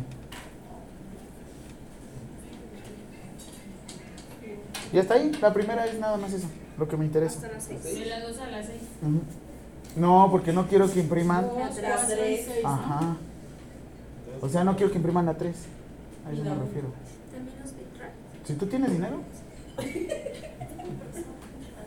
Ya 4.93 5.01
está 5.01 5.15
ahí. 5.15 5.31
La 5.41 5.53
primera 5.55 5.87
es 5.87 5.97
nada 6.01 6.17
más 6.17 6.33
eso. 6.33 6.49
Lo 6.79 6.89
que 6.89 6.97
me 6.97 7.05
interesa. 7.05 7.37
Hasta 7.37 7.53
las 7.53 7.65
seis. 7.65 7.83
De 7.85 8.07
las 8.07 8.23
2 8.23 8.39
a 8.39 8.47
las 8.51 8.67
6. 8.67 8.79
Ujú. 9.03 9.21
No, 10.01 10.29
porque 10.31 10.53
no 10.53 10.67
quiero 10.67 10.91
que 10.91 11.01
impriman. 11.01 11.47
Ajá. 12.65 13.17
O 14.41 14.49
sea, 14.49 14.65
no 14.65 14.75
quiero 14.77 14.91
que 14.91 14.99
impriman 14.99 15.29
a 15.29 15.35
tres. 15.35 15.57
A 16.27 16.33
eso 16.33 16.43
me 16.43 16.51
refiero. 16.51 16.89
También 17.31 17.57
los 17.63 17.77
Vectra. 17.77 18.11
Si 18.45 18.55
tú 18.55 18.67
tienes 18.67 18.91
dinero. 18.91 19.21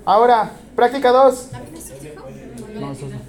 Ahora, 0.06 0.52
práctica 0.76 1.12
2. 1.12 1.54
¿A 1.54 1.60
mí 1.60 1.66
me 1.72 1.82
sus 1.82 2.00
dijo? 2.00 2.26
No, 2.80 2.92
eso 2.92 3.08
no. 3.10 3.20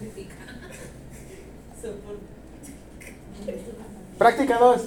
Práctica 4.18 4.58
2. 4.58 4.82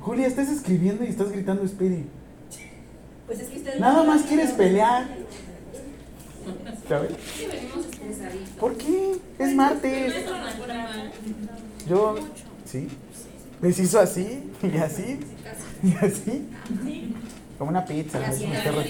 Julia, 0.00 0.26
estás 0.28 0.48
escribiendo 0.48 1.04
y 1.04 1.08
estás 1.08 1.32
gritando 1.32 1.64
espere. 1.64 2.04
Pues 3.26 3.40
es 3.40 3.48
que 3.48 3.58
ustedes. 3.58 3.80
Nada 3.80 4.04
más 4.04 4.22
quieres 4.22 4.52
pelear. 4.52 5.06
¿Sabes? 6.88 7.12
¿Por 8.60 8.76
qué? 8.76 9.16
Es 9.38 9.54
martes. 9.54 10.14
Nuestro 10.14 10.38
natural. 10.38 11.12
Yo, 11.88 12.14
sí. 12.64 12.88
Les 13.60 13.78
hizo 13.78 13.98
así, 13.98 14.52
y 14.62 14.76
así, 14.76 15.18
y 15.82 15.94
así. 16.04 16.46
Como 17.58 17.70
una 17.70 17.84
pizza. 17.84 18.20
¿no? 18.20 18.26
Como 18.26 18.52
perro. 18.62 18.82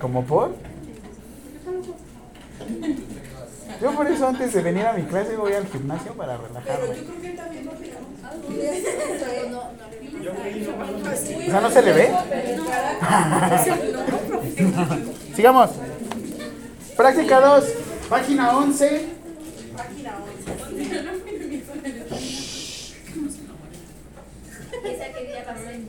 ¿Como 0.00 0.24
por? 0.24 0.56
Yo 3.80 3.94
por 3.94 4.06
eso 4.08 4.26
antes 4.26 4.52
de 4.54 4.62
venir 4.62 4.86
a 4.86 4.92
mi 4.94 5.02
clase 5.02 5.36
voy 5.36 5.52
al 5.52 5.66
gimnasio 5.66 6.14
para 6.14 6.36
relajarme. 6.36 6.96
O 10.18 11.50
sea, 11.50 11.60
¿no 11.60 11.70
se 11.70 11.82
le 11.82 11.92
ve? 11.92 12.10
Sigamos. 15.34 15.70
Práctica 16.96 17.40
2, 17.40 17.64
página 18.08 18.56
11. 18.58 19.06
¿Esa 24.84 25.12
qué 25.12 25.24
día 25.26 25.44
va 25.46 25.52
a 25.52 25.58
ser? 25.58 25.80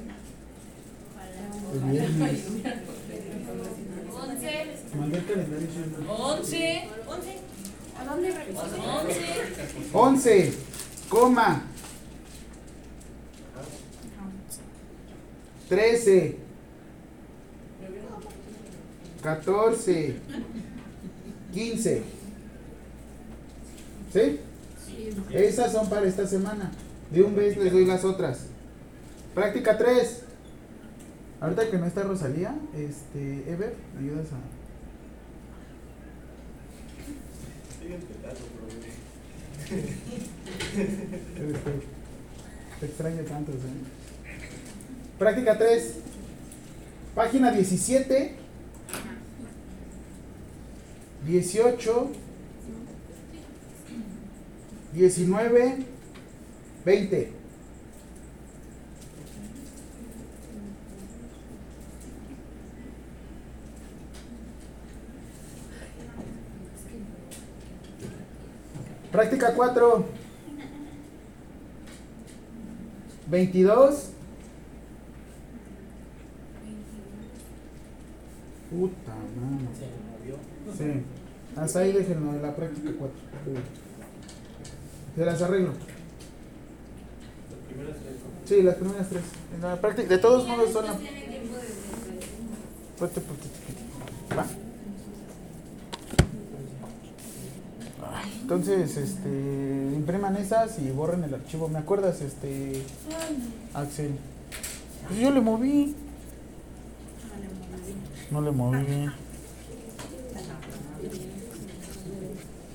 11. 6.08 6.88
11. 7.08 7.39
¿A 8.00 8.06
dónde 8.06 8.32
revisas? 8.32 8.65
11. 8.74 9.22
11, 9.94 10.54
coma. 11.10 11.63
13, 15.69 16.36
14, 19.21 20.15
15. 21.53 22.03
¿Sí? 24.12 24.39
Esas 25.32 25.71
son 25.71 25.88
para 25.89 26.08
esta 26.08 26.27
semana. 26.27 26.71
De 27.12 27.21
un 27.21 27.36
vez 27.36 27.55
les 27.58 27.71
doy 27.71 27.86
las 27.86 28.03
otras. 28.03 28.47
Práctica 29.36 29.77
3. 29.77 30.23
Ahorita 31.41 31.69
que 31.69 31.77
no 31.77 31.86
está 31.86 32.01
Rosalía, 32.03 32.55
este, 32.75 33.49
Ever, 33.49 33.75
¿me 33.95 34.08
ayudas 34.08 34.27
a...? 34.34 34.39
Te 42.79 42.86
extraño 42.86 43.23
tanto, 43.23 43.51
¿sí? 43.51 43.98
Práctica 45.19 45.58
3. 45.58 45.95
Página 47.13 47.51
17. 47.51 48.36
18. 51.25 52.08
19. 54.93 55.86
20. 56.86 57.34
Práctica 69.12 69.53
4. 69.53 70.05
22. 73.27 74.18
Puta 79.34 79.46
madre. 79.46 79.68
Sí. 80.78 81.04
Hasta 81.56 81.80
ahí 81.80 81.92
déjenlo 81.92 82.34
de 82.34 82.42
la 82.42 82.56
práctica 82.56 82.92
4. 82.98 83.18
Se 85.15 85.26
las 85.26 85.42
arreglo. 85.42 85.74
Sí, 88.46 88.62
las 88.62 88.76
primeras 88.76 89.10
tres. 89.10 89.22
En 89.54 89.62
la 89.62 89.76
práctica, 89.80 90.08
de 90.10 90.18
todos 90.18 90.48
modos 90.48 90.72
son. 90.72 90.86
Fuerte. 92.98 93.22
Va. 94.38 94.46
Ay, 98.12 98.39
Entonces, 98.42 98.98
este, 98.98 99.30
impriman 99.96 100.36
esas 100.38 100.80
y 100.80 100.89
borren 100.92 101.24
el 101.24 101.34
archivo. 101.34 101.68
¿Me 101.68 101.80
acuerdas, 101.80 102.22
este, 102.22 102.82
Axel? 103.74 104.12
Pues 105.08 105.20
yo 105.20 105.32
le 105.32 105.42
moví. 105.42 105.96
No 108.32 108.42
le 108.42 108.52
moví. 108.52 109.10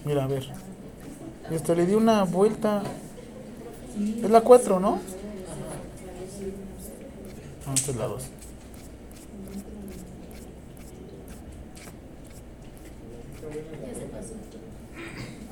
Mira, 0.04 0.24
a 0.24 0.26
ver. 0.26 0.44
Esto 1.50 1.74
le 1.74 1.86
di 1.86 1.94
una 1.94 2.24
vuelta. 2.24 2.82
Es 4.22 4.30
la 4.30 4.40
4, 4.40 4.80
¿no? 4.80 4.98
No, 7.66 7.74
esta 7.74 7.90
es 7.90 7.96
la 7.96 8.06
2. 8.06 8.22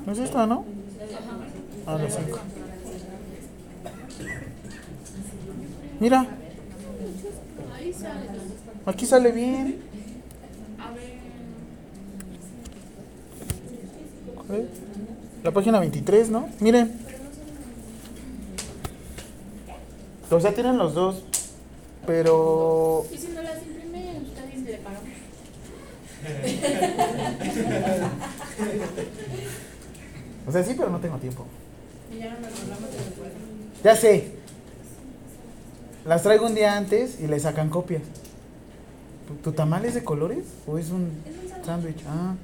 No 0.05 0.11
es 0.11 0.19
esta, 0.19 0.45
¿no? 0.45 0.65
Ah, 1.87 1.97
la 1.97 2.09
5. 2.09 2.39
Mira, 5.99 6.27
aquí 8.85 9.05
sale 9.05 9.31
bien. 9.31 9.81
A 10.77 10.91
ver. 10.91 11.13
¿Eh? 14.59 14.67
La 15.43 15.51
página 15.51 15.79
23, 15.79 16.29
¿no? 16.29 16.47
Miren. 16.59 16.91
O 20.31 20.39
sea, 20.39 20.53
tienen 20.53 20.77
los 20.77 20.93
dos. 20.93 21.23
Pero. 22.07 23.05
Y 23.13 23.17
si 23.17 23.27
no 23.29 23.41
las 23.41 23.61
imprime, 23.61 24.21
bien, 24.51 24.65
le 24.65 24.77
pagamos. 24.77 25.03
O 30.47 30.51
sea, 30.51 30.63
sí, 30.63 30.73
pero 30.77 30.89
no 30.89 30.99
tengo 30.99 31.17
tiempo. 31.17 31.45
Y 32.11 32.19
ya 33.83 33.95
sé. 33.95 34.31
Las 36.05 36.23
traigo 36.23 36.45
un 36.45 36.55
día 36.55 36.75
antes 36.77 37.19
y 37.21 37.27
le 37.27 37.39
sacan 37.39 37.69
copias. 37.69 38.01
¿Tu- 39.27 39.35
¿Tu 39.35 39.51
tamal 39.53 39.85
es 39.85 39.93
de 39.93 40.03
colores? 40.03 40.43
¿O 40.67 40.77
es 40.77 40.89
un 40.89 41.11
sándwich? 41.65 42.03
Ah. 42.07 42.35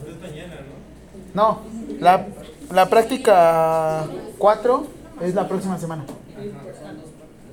Pero 0.00 0.12
es 0.16 0.20
mañana, 0.20 0.54
¿no? 0.54 0.91
No, 1.34 1.60
la, 2.00 2.26
la 2.70 2.88
práctica 2.90 4.06
4 4.38 4.86
es 5.22 5.34
la 5.34 5.48
próxima 5.48 5.78
semana. 5.78 6.04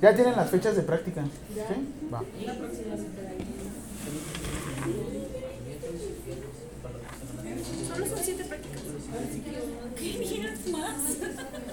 Ya 0.02 0.14
tienen 0.14 0.34
las 0.36 0.50
fechas 0.50 0.76
de 0.76 0.82
práctica. 0.82 1.22
¿Sí? 1.54 2.08
Va. 2.12 2.22
Solo 7.86 8.06
son 8.06 8.18
siete 8.22 8.44
prácticas. 8.44 8.80
¿Qué 9.96 10.18
días 10.18 10.68
más? 10.68 10.96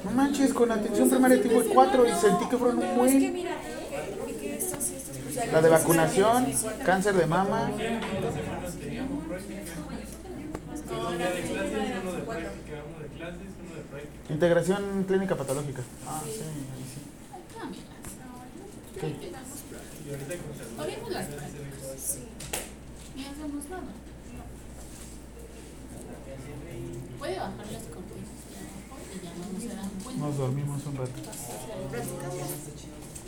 No 0.04 0.12
manches, 0.12 0.54
con 0.54 0.72
atención 0.72 1.10
primaria 1.10 1.42
tengo 1.42 1.64
4 1.74 2.06
y 2.08 2.12
sentí 2.12 2.50
que 2.50 2.58
fueron 2.58 2.80
un 2.80 2.98
buen. 2.98 3.46
La 5.54 5.62
de 5.62 5.70
vacunación, 5.70 6.48
cáncer 6.84 7.16
de 7.16 7.26
mama. 7.28 7.72
Dos 10.88 10.96
semanas 10.96 10.96
teníamos 10.96 10.96
práctica. 10.96 10.96
Dos 10.96 11.18
días 11.18 11.34
de 11.34 11.42
clases, 11.42 11.98
uno 12.02 12.14
de 12.16 12.24
práctica, 12.24 12.78
uno 12.88 13.00
de 13.00 13.10
clases, 13.18 13.50
uno 13.60 13.76
de 13.76 13.82
práctica. 13.84 14.34
Integración 14.34 15.04
clínica 15.04 15.36
patológica. 15.36 15.82
Ah, 16.08 16.22
sí, 16.24 16.30
ahí 16.30 16.86
sí. 16.94 17.02
¿Qué? 19.00 19.08
Y 19.08 19.10
ahorita 20.10 20.34
con 20.38 20.58
salud. 20.58 20.80
Oremos 20.80 21.12
las 21.12 21.26
prácticas. 21.28 22.00
Sí. 22.00 22.20
Y 23.16 23.22
hacemos 23.26 23.70
nada. 23.70 23.94
Puede 27.20 27.40
bajar 27.40 27.68
las 27.72 27.84
copias 27.84 28.28
y 29.14 29.26
ya 29.26 29.32
no 29.34 29.60
se 29.60 29.68
dan 29.76 29.90
cuenta. 30.04 30.26
Nos 30.26 30.38
dormimos 30.38 30.86
un 30.86 30.98
rato. 30.98 31.20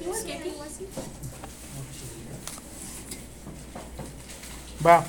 Igual 0.02 0.24
que 0.26 0.34
aquí, 0.34 0.50
igual 0.50 0.68
así. 0.68 0.88
Va. 4.86 5.06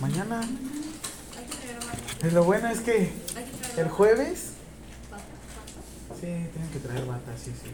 Mañana. 0.00 0.40
Y 2.22 2.30
lo 2.30 2.44
bueno 2.44 2.68
es 2.68 2.80
que 2.80 3.10
el 3.76 3.88
jueves. 3.88 4.52
Sí, 6.20 6.26
tienen 6.26 6.70
que 6.72 6.78
traer 6.80 7.06
bata, 7.06 7.32
sí, 7.42 7.52
sí. 7.62 7.70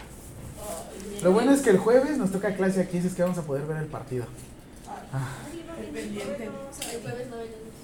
Lo 1.23 1.33
bueno 1.33 1.53
es 1.53 1.63
que 1.63 1.71
el 1.71 1.79
jueves 1.79 2.17
nos 2.19 2.31
toca 2.31 2.55
clase 2.55 2.81
aquí, 2.81 2.99
así 2.99 3.09
es 3.09 3.15
que 3.15 3.23
vamos 3.23 3.39
a 3.39 3.43
poder 3.43 3.67
ver 3.67 3.79
el 3.79 3.87
partido. 3.87 4.25
Ah, 5.13 5.29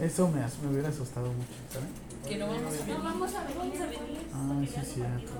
eso 0.00 0.28
me, 0.28 0.42
as- 0.42 0.58
me 0.60 0.70
hubiera 0.70 0.88
asustado 0.88 1.26
mucho, 1.28 1.52
¿saben? 1.72 1.88
Que 2.28 2.36
no 2.38 2.46
vamos 2.46 2.74
a 2.74 2.84
ver. 2.86 2.88
No, 2.98 3.04
vamos 3.04 3.34
a 3.34 3.44
ver. 3.44 3.56
Ah, 4.34 4.60
sí, 4.60 4.80
es 4.80 4.92
cierto. 4.94 5.32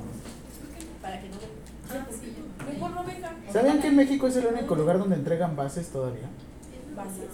Para 1.00 1.20
que 1.20 1.28
no 1.28 2.88
no 2.88 3.04
vengan. 3.04 3.36
¿Sabían 3.52 3.80
que 3.80 3.88
en 3.88 3.96
México 3.96 4.26
es 4.26 4.36
el 4.36 4.46
único 4.46 4.74
lugar 4.74 4.98
donde 4.98 5.16
entregan 5.16 5.56
bases 5.56 5.88
todavía? 5.88 6.28
Bases. 6.96 7.30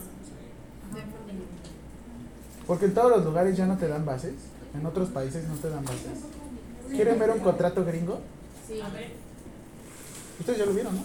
Porque 2.68 2.84
en 2.84 2.92
todos 2.92 3.10
los 3.10 3.24
lugares 3.24 3.56
ya 3.56 3.66
no 3.66 3.78
te 3.78 3.88
dan 3.88 4.04
bases. 4.04 4.34
En 4.78 4.84
otros 4.84 5.08
países 5.08 5.48
no 5.48 5.54
te 5.54 5.70
dan 5.70 5.82
bases. 5.84 6.02
¿Quieren 6.90 7.18
ver 7.18 7.30
un 7.30 7.40
contrato 7.40 7.82
gringo? 7.82 8.20
Sí. 8.68 8.78
A 8.82 8.90
ver. 8.90 9.12
Ustedes 10.38 10.58
ya 10.58 10.66
lo 10.66 10.74
vieron, 10.74 10.94
¿no? 10.94 11.02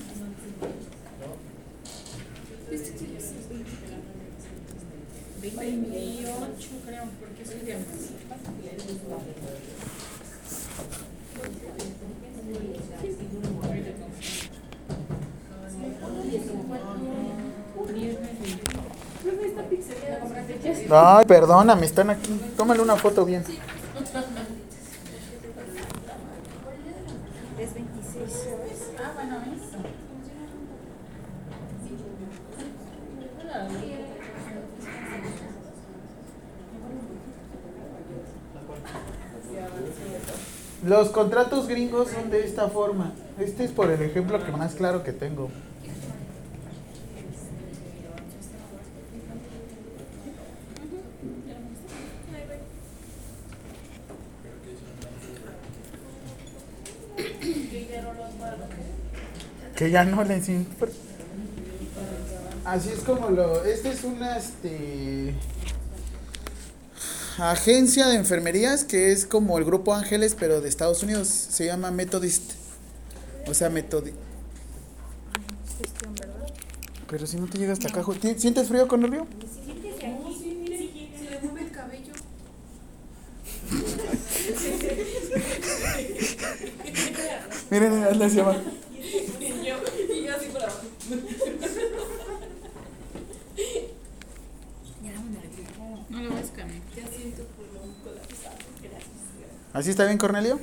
Veintiocho, 5.41 6.69
creo, 6.85 7.03
porque 7.19 7.45
soy 7.45 7.59
de 7.59 7.77
Ay, 20.89 21.25
perdóname, 21.25 21.85
están 21.85 22.09
aquí. 22.09 22.39
Tómale 22.57 22.81
una 22.81 22.95
foto 22.95 23.25
bien. 23.25 23.43
Es 27.59 27.73
26. 27.73 28.47
Bueno, 29.15 29.37
eso. 29.55 29.77
Los 40.85 41.09
contratos 41.09 41.67
gringos 41.67 42.09
son 42.09 42.29
de 42.29 42.43
esta 42.45 42.67
forma. 42.67 43.13
Este 43.39 43.63
es 43.63 43.71
por 43.71 43.89
el 43.89 44.01
ejemplo 44.01 44.43
que 44.43 44.51
más 44.51 44.75
claro 44.75 45.03
que 45.03 45.13
tengo. 45.13 45.49
Que 59.75 59.91
ya 59.91 60.05
no 60.05 60.23
les 60.23 60.47
importa. 60.49 60.95
Así 62.65 62.89
es 62.89 62.99
como 62.99 63.29
lo. 63.29 63.63
Este 63.65 63.89
es 63.91 64.03
una 64.03 64.37
este, 64.37 65.33
agencia 67.37 68.07
de 68.07 68.15
enfermerías 68.15 68.83
que 68.85 69.11
es 69.11 69.25
como 69.25 69.57
el 69.57 69.65
Grupo 69.65 69.93
Ángeles, 69.93 70.35
pero 70.39 70.61
de 70.61 70.69
Estados 70.69 71.03
Unidos. 71.03 71.27
Se 71.27 71.65
llama 71.65 71.91
Methodist. 71.91 72.53
O 73.47 73.53
sea, 73.53 73.69
Methodist. 73.69 74.15
Pero 77.09 77.27
si 77.27 77.37
no 77.37 77.47
te 77.47 77.57
llega 77.57 77.73
hasta 77.73 77.89
acá, 77.89 78.01
jo- 78.03 78.13
¿ti- 78.13 78.35
¿sientes 78.39 78.67
frío 78.69 78.87
con 78.87 79.03
el 79.03 79.11
río? 79.11 79.27
Se 81.19 81.29
le 81.29 81.39
mueve 81.41 81.61
el 81.61 81.71
cabello. 81.71 82.13
Miren, 87.69 88.03
hazle 88.03 88.25
hacia 88.25 88.41
abajo. 88.43 88.59
Y 89.39 89.65
yo, 89.65 89.75
y 90.15 90.23
yo 90.25 90.35
así 90.35 90.45
por 90.51 90.63
abajo. 90.63 90.81
No 96.09 96.21
lo. 96.21 96.29
Ya 96.29 97.07
siento 97.07 97.43
¿Así 99.73 99.89
está 99.89 100.05
bien, 100.05 100.17
Cornelio? 100.17 100.59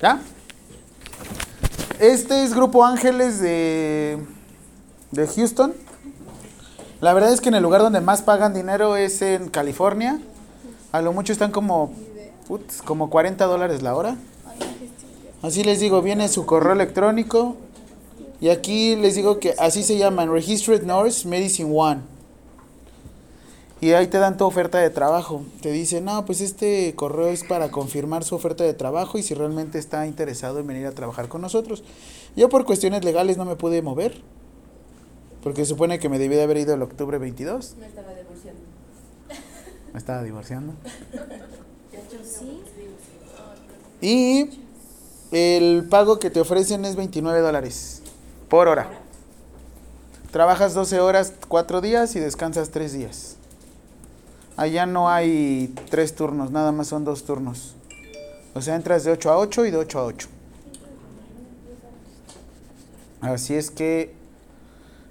¿Ya? 0.00 0.20
Este 1.98 2.44
es 2.44 2.54
Grupo 2.54 2.84
Ángeles 2.84 3.40
de, 3.40 4.18
de 5.10 5.26
Houston. 5.26 5.74
La 7.00 7.14
verdad 7.14 7.32
es 7.32 7.40
que 7.40 7.48
en 7.48 7.54
el 7.54 7.62
lugar 7.62 7.80
donde 7.80 8.00
más 8.00 8.22
pagan 8.22 8.54
dinero 8.54 8.96
es 8.96 9.22
en 9.22 9.48
California. 9.48 10.20
A 10.92 11.00
lo 11.02 11.12
mucho 11.12 11.32
están 11.32 11.50
como, 11.50 11.94
putz, 12.46 12.82
como 12.82 13.10
40 13.10 13.44
dólares 13.46 13.82
la 13.82 13.94
hora. 13.94 14.16
Así 15.42 15.62
les 15.62 15.80
digo, 15.80 16.00
viene 16.02 16.28
su 16.28 16.46
correo 16.46 16.72
electrónico. 16.72 17.56
Y 18.40 18.48
aquí 18.48 18.96
les 18.96 19.14
digo 19.14 19.38
que 19.38 19.54
así 19.58 19.82
se 19.82 19.98
llaman 19.98 20.30
Registered 20.30 20.82
Nurse 20.84 21.28
Medicine 21.28 21.70
One. 21.72 22.00
Y 23.80 23.92
ahí 23.92 24.06
te 24.06 24.18
dan 24.18 24.38
tu 24.38 24.46
oferta 24.46 24.78
de 24.78 24.88
trabajo. 24.88 25.42
Te 25.60 25.70
dicen, 25.70 26.06
no, 26.06 26.24
pues 26.24 26.40
este 26.40 26.94
correo 26.94 27.28
es 27.28 27.44
para 27.44 27.70
confirmar 27.70 28.24
su 28.24 28.34
oferta 28.34 28.64
de 28.64 28.72
trabajo 28.72 29.18
y 29.18 29.22
si 29.22 29.34
realmente 29.34 29.78
está 29.78 30.06
interesado 30.06 30.60
en 30.60 30.66
venir 30.66 30.86
a 30.86 30.92
trabajar 30.92 31.28
con 31.28 31.42
nosotros. 31.42 31.84
Yo 32.36 32.48
por 32.48 32.64
cuestiones 32.64 33.04
legales 33.04 33.36
no 33.36 33.44
me 33.44 33.56
pude 33.56 33.82
mover. 33.82 34.22
Porque 35.42 35.66
se 35.66 35.70
supone 35.70 35.98
que 35.98 36.08
me 36.08 36.18
debí 36.18 36.36
de 36.36 36.42
haber 36.42 36.56
ido 36.56 36.72
el 36.72 36.80
octubre 36.80 37.18
22. 37.18 37.76
Me 37.78 37.86
estaba 37.86 38.14
divorciando. 38.14 38.60
Me 39.92 39.98
estaba 39.98 40.22
divorciando. 40.22 40.72
Y 44.00 44.50
el 45.32 45.86
pago 45.88 46.18
que 46.18 46.30
te 46.30 46.40
ofrecen 46.40 46.84
es 46.84 46.96
29 46.96 47.40
dólares 47.40 48.02
por 48.48 48.68
hora. 48.68 48.88
Trabajas 50.30 50.74
12 50.74 51.00
horas, 51.00 51.32
4 51.48 51.80
días 51.80 52.14
y 52.16 52.20
descansas 52.20 52.70
3 52.70 52.92
días. 52.92 53.36
Allá 54.56 54.86
no 54.86 55.08
hay 55.08 55.74
3 55.90 56.14
turnos, 56.14 56.50
nada 56.50 56.72
más 56.72 56.88
son 56.88 57.04
2 57.04 57.24
turnos. 57.24 57.74
O 58.54 58.60
sea, 58.60 58.76
entras 58.76 59.04
de 59.04 59.12
8 59.12 59.30
a 59.30 59.38
8 59.38 59.66
y 59.66 59.70
de 59.70 59.76
8 59.76 59.98
a 59.98 60.04
8. 60.04 60.28
Así 63.20 63.54
es 63.54 63.70
que, 63.70 64.12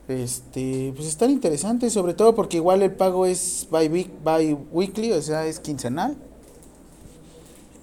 este, 0.08 0.94
pues 0.96 1.08
están 1.08 1.32
interesantes, 1.32 1.94
sobre 1.94 2.14
todo 2.14 2.36
porque 2.36 2.58
igual 2.58 2.82
el 2.84 2.92
pago 2.92 3.26
es 3.26 3.68
by, 3.72 3.88
week, 3.88 4.12
by 4.24 4.54
weekly, 4.72 5.12
o 5.14 5.22
sea, 5.22 5.46
es 5.46 5.60
quincenal. 5.60 6.16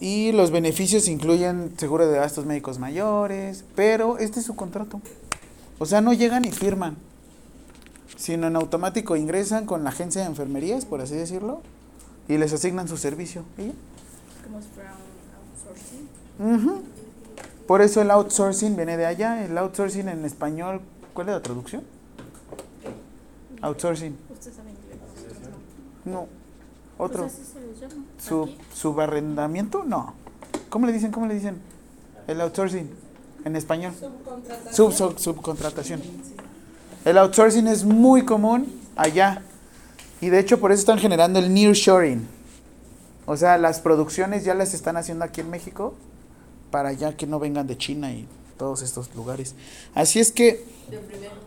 Y 0.00 0.32
los 0.32 0.50
beneficios 0.50 1.08
incluyen 1.08 1.74
seguro 1.76 2.08
de 2.08 2.16
gastos 2.16 2.46
médicos 2.46 2.78
mayores, 2.78 3.64
pero 3.76 4.16
este 4.16 4.40
es 4.40 4.46
su 4.46 4.56
contrato. 4.56 5.00
O 5.78 5.84
sea, 5.84 6.00
no 6.00 6.14
llegan 6.14 6.46
y 6.46 6.50
firman, 6.50 6.96
sino 8.16 8.46
en 8.46 8.56
automático 8.56 9.14
ingresan 9.14 9.66
con 9.66 9.84
la 9.84 9.90
agencia 9.90 10.22
de 10.22 10.28
enfermerías, 10.28 10.86
por 10.86 11.02
así 11.02 11.14
decirlo, 11.14 11.60
y 12.28 12.38
les 12.38 12.50
asignan 12.54 12.88
su 12.88 12.96
servicio. 12.96 13.44
¿Y? 13.58 13.72
Como 14.42 14.62
si 14.62 14.68
fuera 14.74 14.94
un 16.38 16.48
outsourcing. 16.48 16.82
Por 17.66 17.82
eso 17.82 18.00
el 18.00 18.10
outsourcing 18.10 18.76
viene 18.76 18.96
de 18.96 19.04
allá. 19.04 19.44
El 19.44 19.56
outsourcing 19.58 20.08
en 20.08 20.24
español, 20.24 20.80
¿cuál 21.12 21.28
es 21.28 21.34
la 21.34 21.42
traducción? 21.42 21.82
Outsourcing. 23.60 24.16
Usted 24.32 24.52
sabe 24.54 24.70
inglés. 24.70 24.98
No. 26.06 26.26
Otro. 26.96 27.24
Pues 27.24 27.54
les 27.70 27.80
llama. 27.80 28.04
Sub, 28.18 28.44
Aquí. 28.44 28.58
¿Subarrendamiento? 28.74 29.84
No. 29.84 30.14
¿Cómo 30.68 30.86
le 30.86 30.92
dicen? 30.92 31.10
¿Cómo 31.12 31.26
le 31.26 31.34
dicen? 31.34 31.58
El 32.26 32.40
outsourcing 32.40 32.90
en 33.44 33.56
español. 33.56 33.92
Subcontratación. 33.98 34.74
Sub, 34.74 34.92
sub- 34.92 35.18
subcontratación. 35.18 36.02
El 37.04 37.18
outsourcing 37.18 37.66
es 37.66 37.84
muy 37.84 38.24
común 38.24 38.72
allá. 38.96 39.42
Y 40.20 40.28
de 40.28 40.38
hecho 40.38 40.60
por 40.60 40.70
eso 40.70 40.80
están 40.80 40.98
generando 40.98 41.38
el 41.38 41.52
nearshoring. 41.52 42.26
O 43.26 43.36
sea, 43.36 43.56
las 43.58 43.80
producciones 43.80 44.44
ya 44.44 44.54
las 44.54 44.74
están 44.74 44.96
haciendo 44.96 45.24
aquí 45.24 45.40
en 45.40 45.48
México 45.50 45.94
para 46.70 46.92
ya 46.92 47.16
que 47.16 47.26
no 47.26 47.38
vengan 47.38 47.66
de 47.66 47.78
China 47.78 48.12
y 48.12 48.26
todos 48.58 48.82
estos 48.82 49.14
lugares. 49.14 49.54
Así 49.94 50.20
es 50.20 50.30
que, 50.30 50.64
De 50.90 50.98
primer 50.98 51.30
mundo. 51.30 51.46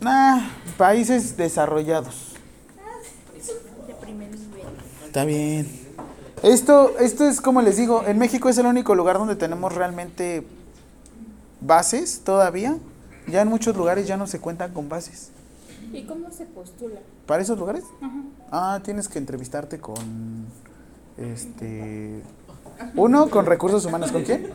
nah, 0.00 0.48
países 0.76 1.36
desarrollados. 1.36 2.32
De 3.86 3.94
primer. 3.94 4.28
Está 5.12 5.26
bien. 5.26 5.68
Esto, 6.42 6.98
esto 6.98 7.28
es 7.28 7.42
como 7.42 7.60
les 7.60 7.76
digo, 7.76 8.02
en 8.06 8.16
México 8.16 8.48
es 8.48 8.56
el 8.56 8.64
único 8.64 8.94
lugar 8.94 9.18
donde 9.18 9.36
tenemos 9.36 9.74
realmente 9.74 10.42
bases 11.60 12.22
todavía. 12.24 12.78
Ya 13.26 13.42
en 13.42 13.48
muchos 13.48 13.76
lugares 13.76 14.06
ya 14.06 14.16
no 14.16 14.26
se 14.26 14.40
cuentan 14.40 14.72
con 14.72 14.88
bases. 14.88 15.28
¿Y 15.92 16.04
cómo 16.04 16.30
se 16.30 16.46
postula? 16.46 17.00
¿Para 17.26 17.42
esos 17.42 17.58
lugares? 17.58 17.84
Ajá. 18.00 18.22
Ah, 18.50 18.80
tienes 18.82 19.06
que 19.06 19.18
entrevistarte 19.18 19.78
con 19.78 20.46
este 21.18 22.22
uno 22.94 23.28
con 23.28 23.44
recursos 23.44 23.84
humanos, 23.84 24.12
¿con 24.12 24.22
quién? 24.22 24.48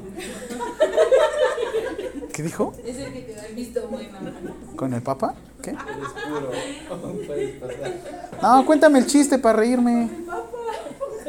¿Qué 2.34 2.41
dijo? 2.41 2.74
Es 2.84 2.98
el 2.98 3.13
que 3.13 3.22
te 3.22 3.34
da 3.34 3.46
el 3.46 3.56
visto 3.56 3.88
bueno. 3.89 4.17
¿Con 4.76 4.93
el 4.96 5.04
papá? 5.04 5.36
¿Qué? 5.62 5.76
No, 8.41 8.65
cuéntame 8.65 9.00
el 9.00 9.06
chiste 9.06 9.38
para 9.38 9.60
reírme. 9.60 10.10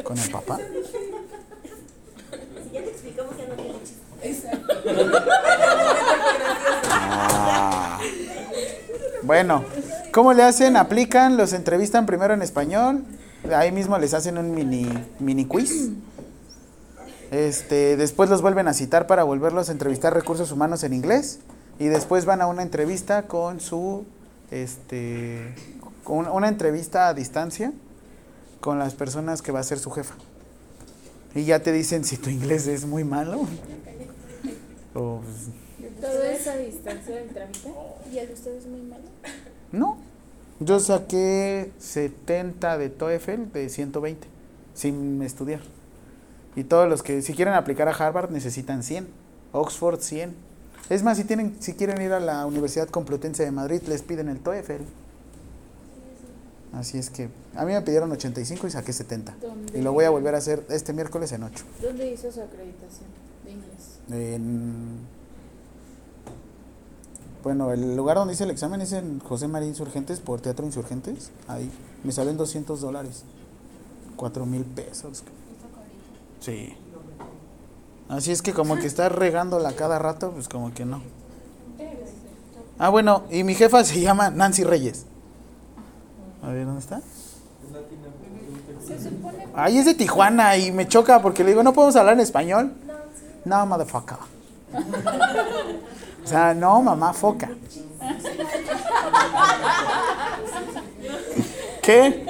¿Con 0.09 0.17
el 0.17 0.31
papá? 0.31 0.57
Si 0.57 0.63
ya 2.73 2.81
te 2.81 2.89
explicamos, 2.89 3.37
ya 3.37 3.45
no 3.45 3.53
tiene 3.53 3.75
chiste. 3.83 4.49
Ah. 6.89 7.99
Bueno, 9.21 9.63
¿cómo 10.11 10.33
le 10.33 10.41
hacen? 10.41 10.77
Aplican, 10.77 11.37
los 11.37 11.53
entrevistan 11.53 12.07
primero 12.07 12.33
en 12.33 12.41
español, 12.41 13.03
ahí 13.55 13.71
mismo 13.71 13.99
les 13.99 14.15
hacen 14.15 14.39
un 14.39 14.55
mini, 14.55 14.89
mini 15.19 15.45
quiz. 15.45 15.91
Este, 17.29 17.95
después 17.95 18.31
los 18.31 18.41
vuelven 18.41 18.67
a 18.67 18.73
citar 18.73 19.05
para 19.05 19.23
volverlos 19.23 19.69
a 19.69 19.73
entrevistar 19.73 20.15
recursos 20.15 20.51
humanos 20.51 20.83
en 20.83 20.93
inglés 20.93 21.37
y 21.77 21.85
después 21.85 22.25
van 22.25 22.41
a 22.41 22.47
una 22.47 22.63
entrevista 22.63 23.27
con 23.27 23.59
su 23.59 24.05
este 24.49 25.53
con 26.03 26.27
una 26.27 26.47
entrevista 26.47 27.09
a 27.09 27.13
distancia 27.13 27.73
con 28.59 28.79
las 28.79 28.93
personas 28.95 29.41
que 29.41 29.51
va 29.51 29.59
a 29.59 29.63
ser 29.63 29.79
su 29.79 29.91
jefa. 29.91 30.15
Y 31.35 31.45
ya 31.45 31.61
te 31.61 31.71
dicen 31.71 32.03
si 32.03 32.17
tu 32.17 32.29
inglés 32.29 32.67
es 32.67 32.85
muy 32.85 33.03
malo. 33.03 33.47
O 34.95 35.21
pues, 35.21 35.49
¿Todo 36.01 36.23
esa 36.23 36.55
distancia 36.57 37.15
del 37.15 37.29
trámite? 37.29 37.73
¿Y 38.11 38.17
el 38.17 38.27
de 38.27 38.33
usted 38.33 38.55
es 38.55 38.65
muy 38.65 38.81
malo? 38.81 39.03
No. 39.71 39.97
Yo 40.59 40.79
saqué 40.79 41.71
70 41.77 42.77
de 42.77 42.89
TOEFL 42.89 43.51
de 43.53 43.69
120 43.69 44.27
sin 44.73 45.21
estudiar. 45.21 45.61
Y 46.55 46.63
todos 46.63 46.89
los 46.89 47.03
que 47.03 47.21
si 47.21 47.33
quieren 47.33 47.53
aplicar 47.53 47.87
a 47.87 47.91
Harvard 47.91 48.31
necesitan 48.31 48.83
100, 48.83 49.07
Oxford 49.51 49.99
100. 49.99 50.33
Es 50.89 51.03
más, 51.03 51.17
si 51.17 51.23
tienen 51.23 51.55
si 51.59 51.73
quieren 51.73 52.01
ir 52.01 52.11
a 52.13 52.19
la 52.19 52.45
Universidad 52.45 52.89
Complutense 52.89 53.45
de 53.45 53.51
Madrid 53.51 53.81
les 53.87 54.01
piden 54.01 54.27
el 54.27 54.39
TOEFL. 54.39 54.83
Así 56.73 56.97
es 56.99 57.09
que 57.09 57.29
a 57.55 57.65
mí 57.65 57.73
me 57.73 57.81
pidieron 57.81 58.11
85 58.11 58.67
y 58.67 58.71
saqué 58.71 58.93
70. 58.93 59.35
¿Dónde? 59.41 59.77
Y 59.77 59.81
lo 59.81 59.91
voy 59.91 60.05
a 60.05 60.09
volver 60.11 60.35
a 60.35 60.37
hacer 60.37 60.65
este 60.69 60.93
miércoles 60.93 61.31
en 61.31 61.43
8. 61.43 61.63
¿Dónde 61.81 62.11
hizo 62.11 62.31
su 62.31 62.41
acreditación 62.41 63.07
de 63.43 63.51
inglés? 63.51 63.99
En- 64.11 64.99
bueno, 67.43 67.71
el 67.71 67.95
lugar 67.95 68.17
donde 68.17 68.33
hice 68.33 68.43
el 68.43 68.51
examen 68.51 68.81
es 68.81 68.91
en 68.91 69.19
José 69.19 69.47
María 69.47 69.67
Insurgentes 69.69 70.19
por 70.19 70.41
Teatro 70.41 70.65
Insurgentes. 70.65 71.31
Ahí 71.47 71.71
me 72.03 72.11
salen 72.11 72.35
200 72.37 72.81
dólares. 72.81 73.23
4 74.17 74.45
mil 74.45 74.63
pesos. 74.65 75.23
Sí. 76.41 76.75
Así 78.09 78.31
es 78.31 78.41
que 78.41 78.53
como 78.53 78.75
que 78.75 78.87
estás 78.87 79.11
regándola 79.11 79.71
cada 79.73 79.97
rato, 79.99 80.31
pues 80.31 80.49
como 80.49 80.73
que 80.73 80.83
no. 80.83 81.01
Ah, 82.77 82.89
bueno, 82.89 83.23
y 83.31 83.43
mi 83.43 83.55
jefa 83.55 83.83
se 83.83 83.99
llama 84.01 84.29
Nancy 84.29 84.63
Reyes. 84.63 85.05
A 86.41 86.49
ver, 86.49 86.65
¿dónde 86.65 86.79
está? 86.79 87.01
Ahí 89.55 89.77
es 89.77 89.85
de 89.85 89.93
Tijuana 89.93 90.57
y 90.57 90.71
me 90.71 90.87
choca 90.87 91.21
porque 91.21 91.43
le 91.43 91.51
digo, 91.51 91.63
¿no 91.63 91.73
podemos 91.73 91.95
hablar 91.95 92.13
en 92.15 92.21
español? 92.21 92.73
No, 93.45 93.65
motherfucker. 93.65 94.17
O 96.23 96.27
sea, 96.27 96.53
no, 96.53 96.81
mamá, 96.81 97.13
foca. 97.13 97.49
¿Qué? 101.81 102.25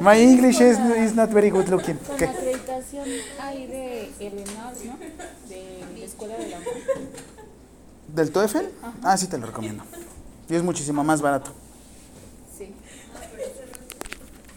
My 0.00 0.18
English 0.20 0.60
is, 0.60 0.78
is 0.98 1.14
not 1.14 1.30
very 1.30 1.50
good 1.50 1.68
looking. 1.68 1.96
Con 1.96 2.16
¿Qué? 2.16 2.24
acreditación 2.24 3.04
ahí 3.40 3.66
de 3.68 4.10
Eleanor, 4.18 4.72
¿no? 4.84 4.98
De 5.48 5.84
la 5.96 6.04
escuela 6.04 6.36
de 6.36 6.48
la. 6.48 6.58
¿Del 8.08 8.32
TOEFL? 8.32 8.64
Ah, 9.04 9.16
sí, 9.16 9.28
te 9.28 9.38
lo 9.38 9.46
recomiendo. 9.46 9.84
Y 10.52 10.54
es 10.54 10.62
muchísimo 10.62 11.02
más 11.02 11.22
barato. 11.22 11.50
Sí. 12.58 12.74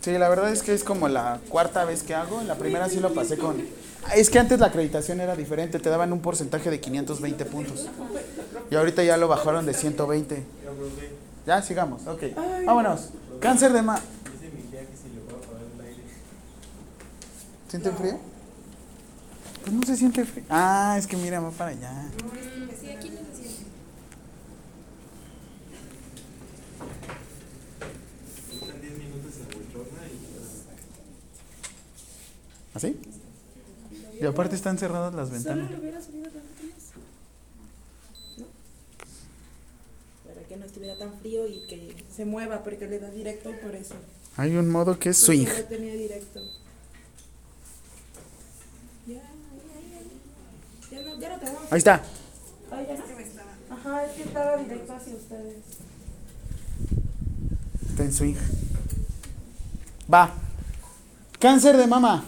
Sí, 0.02 0.12
la 0.12 0.28
verdad 0.28 0.52
es 0.52 0.62
que 0.62 0.74
es 0.74 0.84
como 0.84 1.08
la 1.08 1.40
cuarta 1.48 1.86
vez 1.86 2.04
que 2.04 2.14
hago. 2.14 2.44
La 2.44 2.56
primera 2.56 2.90
sí 2.90 3.00
lo 3.00 3.14
pasé 3.14 3.38
con, 3.38 3.64
Es 4.14 4.30
que 4.30 4.38
antes 4.40 4.60
la 4.60 4.68
acreditación 4.68 5.22
era 5.22 5.38
diferente, 5.38 5.80
te 5.80 5.90
daban 5.90 6.12
un 6.12 6.20
porcentaje 6.20 6.70
de 6.70 6.82
520 6.82 7.46
puntos. 7.46 7.88
Y 8.70 8.76
ahorita 8.76 9.04
ya 9.06 9.16
lo 9.16 9.30
bajaron 9.30 9.66
de 9.66 9.74
120. 9.74 10.44
Ya, 11.48 11.62
sigamos, 11.62 12.06
ok. 12.08 12.24
Vámonos. 12.66 13.12
Cáncer 13.40 13.72
de 13.72 13.82
mama. 13.82 14.02
Dice 14.34 14.54
mi 14.54 14.64
tía 14.64 14.82
que 14.82 14.98
si 14.98 15.16
le 15.16 15.22
puedo 15.22 15.38
apagar 15.38 15.62
el 15.76 15.86
aire. 15.86 16.02
¿Siente 17.70 17.92
frío? 17.92 18.20
Pues 19.62 19.74
no 19.74 19.84
se 19.84 19.96
siente 19.96 20.26
frío. 20.26 20.44
Ah, 20.50 20.98
es 21.00 21.08
que 21.08 21.16
mira, 21.16 21.40
va 21.40 21.52
para 21.52 21.72
allá. 21.72 22.10
Sí, 22.82 22.90
aquí 22.90 23.10
no 23.12 23.22
se 23.34 23.44
siente. 23.44 23.66
Están 28.54 28.82
10 28.82 28.98
minutos 28.98 29.34
en 29.38 29.48
bochorna 29.48 30.02
y 30.08 30.16
¿Así? 32.76 33.00
Y 34.20 34.26
aparte 34.26 34.56
están 34.56 34.78
cerradas 34.78 35.16
las 35.16 35.32
ventanas. 35.32 35.66
Solo 35.66 35.78
lo 35.78 35.82
hubiera 35.82 36.02
subido 36.02 36.30
tantito 36.30 36.64
más. 36.66 36.84
¿No? 38.38 38.46
Para 40.28 40.46
que 40.46 40.58
no 40.58 40.66
estuviera 40.66 40.98
tan 40.98 41.18
frío 41.20 41.48
y 41.48 41.66
que 41.68 41.96
se 42.14 42.26
mueva, 42.26 42.64
porque 42.64 42.88
le 42.88 43.00
da 43.00 43.10
directo 43.10 43.50
por 43.64 43.76
eso. 43.76 43.96
Hay 44.36 44.58
un 44.58 44.70
modo 44.70 45.00
que 45.00 45.10
es 45.10 45.18
swing. 45.18 45.46
lo 45.48 45.64
tenía 45.64 45.94
directo. 45.94 46.42
Ya, 49.08 49.22
no, 51.02 51.20
ya 51.20 51.30
no 51.30 51.40
te 51.40 51.46
vamos. 51.46 51.72
Ahí 51.72 51.78
está. 51.78 52.04
Ay, 52.72 52.88
ya 52.88 52.94
está. 52.94 53.44
Ajá, 53.70 54.06
es 54.06 54.12
que 54.12 54.24
estaba 54.24 54.58
directo 54.58 54.94
hacia 54.94 55.16
ustedes. 55.16 55.56
Está 57.90 58.04
en 58.04 58.14
swing. 58.14 58.36
Va. 60.14 60.34
Cáncer 61.40 61.78
de 61.78 61.88
mama. 61.88 62.26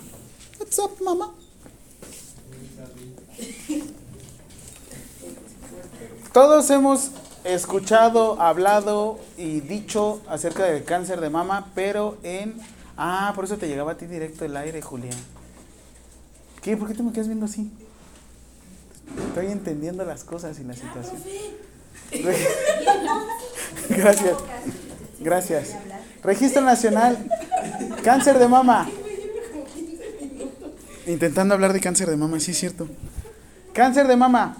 What's 0.67 0.79
up, 0.79 1.01
mama? 1.01 1.33
Todos 6.33 6.69
hemos 6.71 7.11
escuchado, 7.45 8.41
hablado 8.41 9.17
y 9.37 9.61
dicho 9.61 10.19
acerca 10.27 10.65
del 10.65 10.83
cáncer 10.83 11.21
de 11.21 11.29
mama, 11.29 11.71
pero 11.73 12.17
en... 12.21 12.59
Ah, 12.97 13.31
por 13.33 13.45
eso 13.45 13.55
te 13.57 13.69
llegaba 13.69 13.93
a 13.93 13.97
ti 13.97 14.07
directo 14.07 14.43
el 14.43 14.57
aire, 14.57 14.81
Julián. 14.81 15.17
¿Qué? 16.61 16.75
¿Por 16.75 16.89
qué 16.89 16.95
te 16.95 17.01
me 17.01 17.13
quedas 17.13 17.27
viendo 17.27 17.45
así? 17.45 17.71
Estoy 19.29 19.45
entendiendo 19.47 20.03
las 20.03 20.25
cosas 20.25 20.59
y 20.59 20.65
la 20.65 20.73
situación. 20.73 21.23
Gracias. 23.89 24.37
Gracias. 25.21 25.75
Registro 26.23 26.61
Nacional. 26.61 27.17
Cáncer 28.03 28.37
de 28.37 28.49
mama. 28.49 28.89
Intentando 31.07 31.53
hablar 31.53 31.73
de 31.73 31.79
cáncer 31.79 32.09
de 32.09 32.17
mama, 32.17 32.39
sí 32.39 32.51
es 32.51 32.57
cierto. 32.59 32.87
Cáncer 33.73 34.07
de 34.07 34.15
mama. 34.15 34.57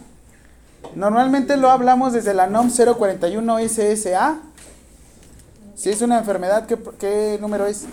Normalmente 0.96 1.58
lo 1.58 1.70
hablamos 1.70 2.14
desde 2.14 2.34
la 2.34 2.48
NOM 2.48 2.72
041 2.72 3.60
SSA. 3.68 4.40
Si 5.76 5.90
es 5.90 6.02
una 6.02 6.20
enfermedad, 6.20 6.66
¿qué, 6.66 6.78
qué 7.00 7.38
número 7.42 7.68
es? 7.68 7.84
Es 7.84 7.88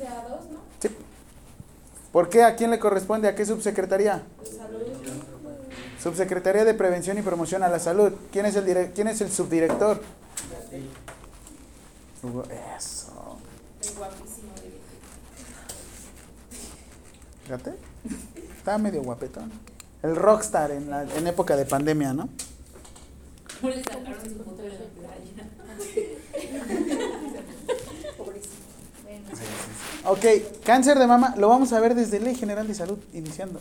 SA2, 0.00 0.28
¿no? 0.50 0.58
Sí. 0.80 0.88
¿Por 2.12 2.28
qué? 2.30 2.42
¿A 2.42 2.56
quién 2.56 2.70
le 2.70 2.78
corresponde? 2.78 3.28
¿A 3.28 3.34
qué 3.34 3.44
subsecretaría? 3.44 4.22
Subsecretaría 6.02 6.64
de 6.64 6.74
Prevención 6.74 7.18
y 7.18 7.22
Promoción 7.22 7.62
a 7.62 7.68
la 7.68 7.78
Salud. 7.78 8.12
¿Quién 8.32 8.46
es 8.46 8.56
el, 8.56 8.64
dire- 8.64 8.92
quién 8.94 9.08
es 9.08 9.20
el 9.20 9.30
subdirector? 9.30 10.00
Eso. 12.78 13.36
Es 13.80 13.96
guapísimo. 13.96 14.52
de- 14.62 14.76
Fíjate. 17.46 17.74
Estaba 18.58 18.76
medio 18.76 19.04
guapetón. 19.04 19.52
El 20.02 20.16
rockstar 20.16 20.72
en, 20.72 20.90
la, 20.90 21.04
en 21.04 21.28
época 21.28 21.54
de 21.54 21.64
pandemia, 21.64 22.12
¿no? 22.12 22.28
¿Cómo 23.60 23.72
le 23.72 23.84
sacaron 23.84 24.16
su 24.20 24.42
foto 24.42 24.62
de 24.62 24.70
la 24.70 24.78
playa? 24.78 25.16
Ok, 30.06 30.24
cáncer 30.64 30.98
de 30.98 31.06
mama 31.06 31.34
lo 31.36 31.48
vamos 31.48 31.72
a 31.72 31.78
ver 31.78 31.94
desde 31.94 32.18
Ley 32.18 32.34
General 32.34 32.66
de 32.66 32.74
Salud, 32.74 32.98
iniciando. 33.12 33.60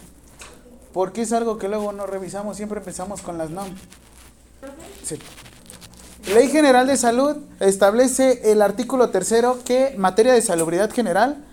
Porque 0.91 1.21
es 1.21 1.31
algo 1.31 1.59
que 1.59 1.67
luego 1.69 1.91
no 1.91 2.07
revisamos, 2.07 2.57
siempre 2.57 2.79
empezamos 2.79 3.21
con 3.21 3.37
las 3.37 3.51
NOM. 3.51 3.67
Sí. 5.03 5.19
Ley 6.33 6.49
General 6.49 6.87
de 6.87 6.97
Salud 6.97 7.37
establece 7.59 8.51
el 8.51 8.63
artículo 8.63 9.11
tercero 9.11 9.59
que 9.63 9.93
materia 9.95 10.33
de 10.33 10.41
salubridad 10.41 10.91
general, 10.91 11.45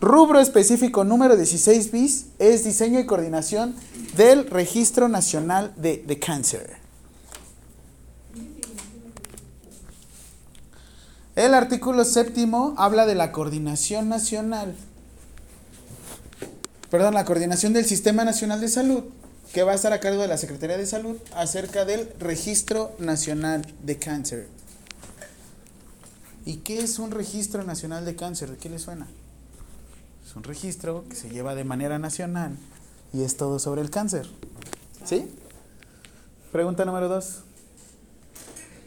rubro 0.00 0.40
específico 0.40 1.04
número 1.04 1.36
16 1.36 1.92
bis 1.92 2.26
es 2.38 2.64
diseño 2.64 2.98
y 2.98 3.06
coordinación 3.06 3.74
del 4.16 4.48
Registro 4.48 5.08
Nacional 5.08 5.72
de, 5.76 6.18
Cáncer. 6.18 6.78
El 11.36 11.54
artículo 11.54 12.04
séptimo 12.04 12.74
habla 12.76 13.06
de 13.06 13.14
la 13.14 13.30
coordinación 13.30 14.08
nacional, 14.08 14.74
perdón, 16.90 17.14
la 17.14 17.24
coordinación 17.24 17.72
del 17.72 17.84
Sistema 17.84 18.24
Nacional 18.24 18.60
de 18.60 18.68
Salud, 18.68 19.04
que 19.52 19.62
va 19.62 19.72
a 19.72 19.74
estar 19.74 19.92
a 19.92 20.00
cargo 20.00 20.22
de 20.22 20.28
la 20.28 20.38
Secretaría 20.38 20.76
de 20.76 20.86
Salud 20.86 21.16
acerca 21.34 21.84
del 21.84 22.08
Registro 22.18 22.92
Nacional 22.98 23.66
de 23.82 23.98
Cáncer. 23.98 24.48
¿Y 26.44 26.56
qué 26.58 26.80
es 26.80 26.98
un 26.98 27.10
registro 27.10 27.64
nacional 27.64 28.04
de 28.04 28.16
cáncer? 28.16 28.50
¿De 28.50 28.56
qué 28.56 28.70
le 28.70 28.78
suena? 28.78 29.06
Es 30.30 30.36
un 30.36 30.44
registro 30.44 31.04
que 31.08 31.16
se 31.16 31.28
lleva 31.28 31.56
de 31.56 31.64
manera 31.64 31.98
nacional 31.98 32.56
y 33.12 33.24
es 33.24 33.36
todo 33.36 33.58
sobre 33.58 33.80
el 33.80 33.90
cáncer. 33.90 34.28
¿Sí? 35.04 35.28
Pregunta 36.52 36.84
número 36.84 37.08
dos. 37.08 37.40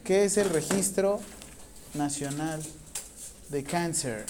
¿Qué 0.04 0.24
es 0.24 0.38
el 0.38 0.48
registro 0.48 1.20
nacional 1.92 2.62
de 3.50 3.62
cáncer? 3.62 4.24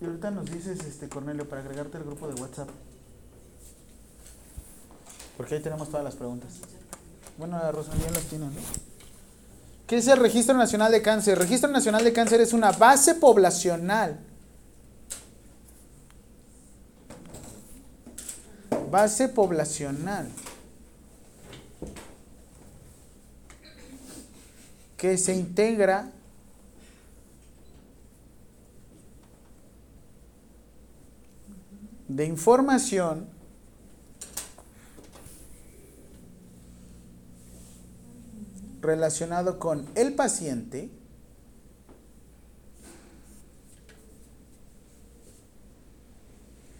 Y 0.00 0.06
ahorita 0.06 0.30
nos 0.30 0.46
dices, 0.46 0.82
este 0.84 1.10
Cornelio, 1.10 1.46
para 1.46 1.60
agregarte 1.60 1.98
al 1.98 2.04
grupo 2.04 2.28
de 2.28 2.40
WhatsApp. 2.40 2.70
Porque 5.36 5.56
ahí 5.56 5.62
tenemos 5.62 5.88
todas 5.88 6.04
las 6.04 6.14
preguntas. 6.14 6.50
Bueno, 7.38 7.58
la 7.58 7.70
Rosalía 7.70 8.10
las 8.10 8.24
tiene, 8.24 8.46
¿no? 8.46 8.52
¿Qué 9.86 9.98
es 9.98 10.08
el 10.08 10.18
Registro 10.18 10.56
Nacional 10.56 10.90
de 10.90 11.02
Cáncer? 11.02 11.34
El 11.34 11.40
Registro 11.40 11.70
Nacional 11.70 12.02
de 12.02 12.12
Cáncer 12.12 12.40
es 12.40 12.52
una 12.52 12.72
base 12.72 13.14
poblacional. 13.14 14.18
Base 18.90 19.28
poblacional. 19.28 20.28
Que 24.96 25.18
se 25.18 25.34
integra 25.34 26.10
de 32.08 32.24
información 32.24 33.35
relacionado 38.86 39.58
con 39.58 39.86
el 39.94 40.14
paciente 40.14 40.88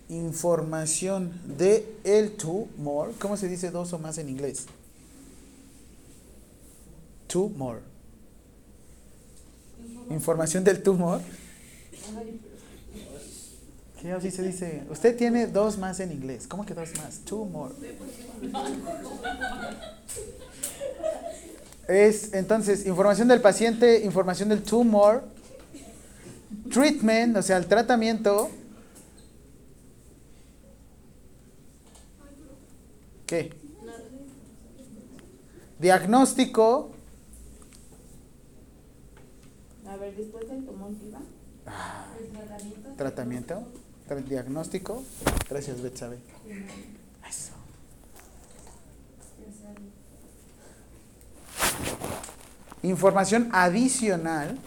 información 0.09 1.33
de 1.59 1.99
el 2.05 2.37
tumor 2.37 3.13
¿cómo 3.19 3.37
se 3.37 3.49
dice 3.49 3.71
dos 3.71 3.93
o 3.93 3.99
más 3.99 4.19
en 4.19 4.29
inglés? 4.29 4.67
tumor 7.27 7.83
información 10.09 10.63
del 10.63 10.83
tumor 10.83 11.21
¿Qué 14.01 14.13
así 14.13 14.31
se 14.31 14.43
dice? 14.43 14.85
Usted 14.91 15.17
tiene 15.17 15.47
dos 15.47 15.79
más 15.79 16.01
en 16.01 16.13
inglés. 16.13 16.47
¿Cómo 16.47 16.65
que 16.67 16.75
dos 16.75 16.91
más? 16.99 17.19
Two 17.25 17.45
more. 17.47 17.75
Es 21.89 22.33
entonces 22.35 22.85
información 22.87 23.29
del 23.29 23.41
paciente, 23.41 24.05
información 24.05 24.49
del 24.49 24.63
tumor, 24.63 25.23
treatment, 26.73 27.37
o 27.37 27.43
sea, 27.43 27.57
el 27.59 27.67
tratamiento. 27.67 28.51
¿Qué? 33.27 33.53
Diagnóstico. 35.79 36.91
A 39.89 39.97
ver, 39.97 40.17
después 40.17 40.49
del 40.49 40.65
tumor, 40.65 40.91
¿qué 40.95 41.11
va? 41.11 41.21
Tratamiento. 42.97 43.63
tra- 44.09 44.25
Diagnóstico. 44.25 45.03
Gracias, 45.51 45.81
Betsabe. 45.83 46.19
Eso. 47.29 47.53
Información 52.83 53.49
adicional. 53.53 54.59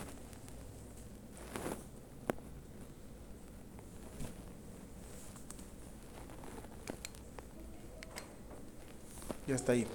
Ya 9.47 9.55
está 9.55 9.71
ahí. 9.71 9.87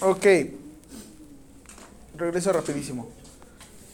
Ok. 0.00 0.26
Regreso 2.16 2.52
rapidísimo. 2.52 3.08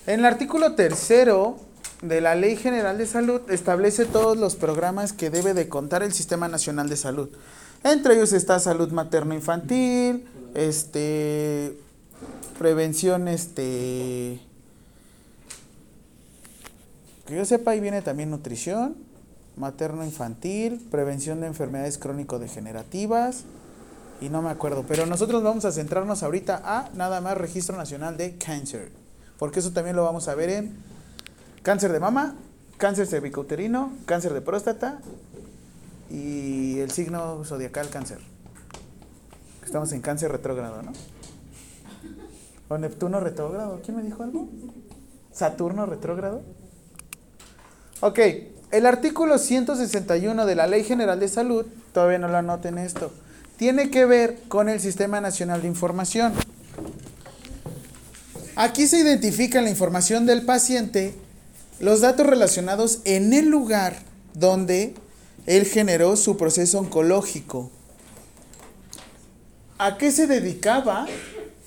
En 0.07 0.21
el 0.21 0.27
artículo 0.27 0.75
tercero 0.75 1.57
de 2.03 2.21
la 2.21 2.35
Ley 2.35 2.57
General 2.57 2.97
de 2.97 3.07
Salud 3.07 3.43
establece 3.51 4.07
todos 4.07 4.37
los 4.39 4.57
programas 4.57 5.13
que 5.13 5.31
debe 5.31 5.55
de 5.55 5.69
contar 5.69 6.03
el 6.03 6.13
Sistema 6.13 6.49
Nacional 6.49 6.89
de 6.89 6.97
Salud. 6.97 7.29
Entre 7.85 8.15
ellos 8.15 8.33
está 8.33 8.59
salud 8.59 8.91
materno-infantil, 8.91 10.27
este, 10.55 11.79
prevención, 12.59 13.29
este, 13.29 14.41
que 17.27 17.37
yo 17.37 17.45
sepa, 17.45 17.73
ahí 17.73 17.81
viene 17.81 18.03
también 18.03 18.31
nutrición, 18.31 18.97
materno-infantil, 19.57 20.87
prevención 20.91 21.41
de 21.41 21.47
enfermedades 21.47 21.99
crónico-degenerativas, 21.99 23.45
y 24.21 24.29
no 24.29 24.43
me 24.43 24.51
acuerdo, 24.51 24.85
pero 24.87 25.07
nosotros 25.07 25.43
vamos 25.43 25.65
a 25.65 25.73
centrarnos 25.73 26.23
ahorita 26.23 26.61
a 26.65 26.91
nada 26.95 27.23
más 27.23 27.39
Registro 27.39 27.77
Nacional 27.77 28.19
de 28.19 28.37
Cáncer, 28.37 28.91
porque 29.39 29.61
eso 29.61 29.71
también 29.71 29.97
lo 29.97 30.05
vamos 30.05 30.29
a 30.29 30.35
ver 30.35 30.51
en 30.51 30.90
cáncer 31.63 31.93
de 31.93 32.01
mama, 32.01 32.35
cáncer 32.79 33.07
cervicouterino, 33.07 33.93
cáncer 34.07 34.33
de 34.33 34.41
próstata 34.41 35.01
y 36.11 36.79
el 36.81 36.91
signo 36.91 37.45
zodiacal 37.45 37.89
cáncer. 37.89 38.19
Estamos 39.65 39.93
en 39.93 40.01
cáncer 40.01 40.33
retrógrado, 40.33 40.83
¿no? 40.83 40.93
O 42.69 42.79
Neptuno 42.79 43.21
retrógrado, 43.21 43.81
¿quién 43.85 43.97
me 43.97 44.03
dijo 44.03 44.23
algo? 44.23 44.49
Saturno 45.33 45.87
retrógrado. 45.87 46.43
Ok, 48.01 48.19
el 48.71 48.87
artículo 48.87 49.39
161 49.39 50.47
de 50.47 50.55
la 50.55 50.67
Ley 50.67 50.85
General 50.85 51.21
de 51.21 51.29
Salud, 51.29 51.67
todavía 51.93 52.19
no 52.19 52.29
lo 52.29 52.39
anoten 52.39 52.79
esto, 52.79 53.13
tiene 53.57 53.91
que 53.91 54.07
ver 54.07 54.39
con 54.49 54.69
el 54.69 54.81
Sistema 54.81 55.21
Nacional 55.21 55.63
de 55.63 55.69
Información. 55.69 56.33
Aquí 58.57 58.87
se 58.87 58.99
identifica 58.99 59.61
la 59.61 59.71
información 59.71 60.25
del 60.25 60.45
paciente, 60.45 61.15
los 61.81 62.03
datos 62.03 62.27
relacionados 62.27 63.01
en 63.05 63.33
el 63.33 63.49
lugar 63.49 63.97
donde 64.35 64.95
él 65.47 65.65
generó 65.65 66.17
su 66.17 66.37
proceso 66.37 66.79
oncológico. 66.79 67.71
¿A 69.79 69.97
qué 69.97 70.13
se 70.13 70.27
dedicaba 70.27 71.07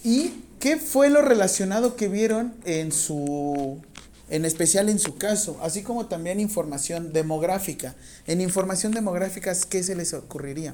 y 0.04 0.44
qué 0.60 0.78
fue 0.78 1.10
lo 1.10 1.22
relacionado 1.24 1.96
que 1.96 2.08
vieron 2.08 2.54
en 2.64 2.92
su 2.92 3.82
en 4.30 4.46
especial 4.46 4.90
en 4.90 4.98
su 4.98 5.18
caso, 5.18 5.60
así 5.62 5.84
como 5.84 6.08
también 6.08 6.40
información 6.40 7.14
demográfica. 7.14 7.94
En 8.26 8.42
información 8.42 8.92
demográfica, 8.92 9.54
¿qué 9.70 9.84
se 9.84 9.96
les 9.96 10.14
ocurriría? 10.14 10.74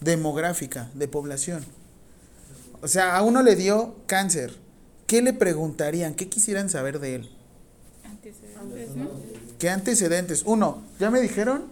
Demográfica, 0.00 0.90
de 0.94 1.06
población. 1.06 1.64
O 2.82 2.88
sea, 2.88 3.16
a 3.16 3.22
uno 3.22 3.42
le 3.42 3.54
dio 3.54 3.94
cáncer. 4.06 4.56
¿Qué 5.06 5.22
le 5.22 5.32
preguntarían? 5.32 6.14
¿Qué 6.14 6.28
quisieran 6.28 6.68
saber 6.68 6.98
de 6.98 7.16
él? 7.16 7.30
¿Qué 9.58 9.70
antecedentes? 9.70 10.42
Uno, 10.46 10.82
ya 10.98 11.10
me 11.10 11.20
dijeron 11.20 11.64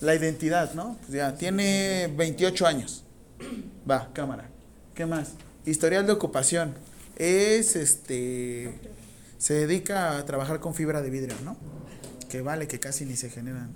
la 0.00 0.14
identidad, 0.14 0.74
¿no? 0.74 0.96
Pues 1.02 1.12
ya, 1.12 1.36
tiene 1.36 2.12
28 2.16 2.66
años. 2.66 3.04
Va, 3.88 4.12
cámara. 4.12 4.48
¿Qué 4.94 5.06
más? 5.06 5.32
Historial 5.64 6.06
de 6.06 6.12
ocupación. 6.12 6.74
Es 7.16 7.76
este. 7.76 8.72
Se 9.38 9.54
dedica 9.54 10.18
a 10.18 10.24
trabajar 10.24 10.60
con 10.60 10.74
fibra 10.74 11.02
de 11.02 11.10
vidrio, 11.10 11.36
¿no? 11.44 11.56
Que 12.28 12.42
vale, 12.42 12.66
que 12.66 12.80
casi 12.80 13.04
ni 13.04 13.16
se 13.16 13.30
generan 13.30 13.70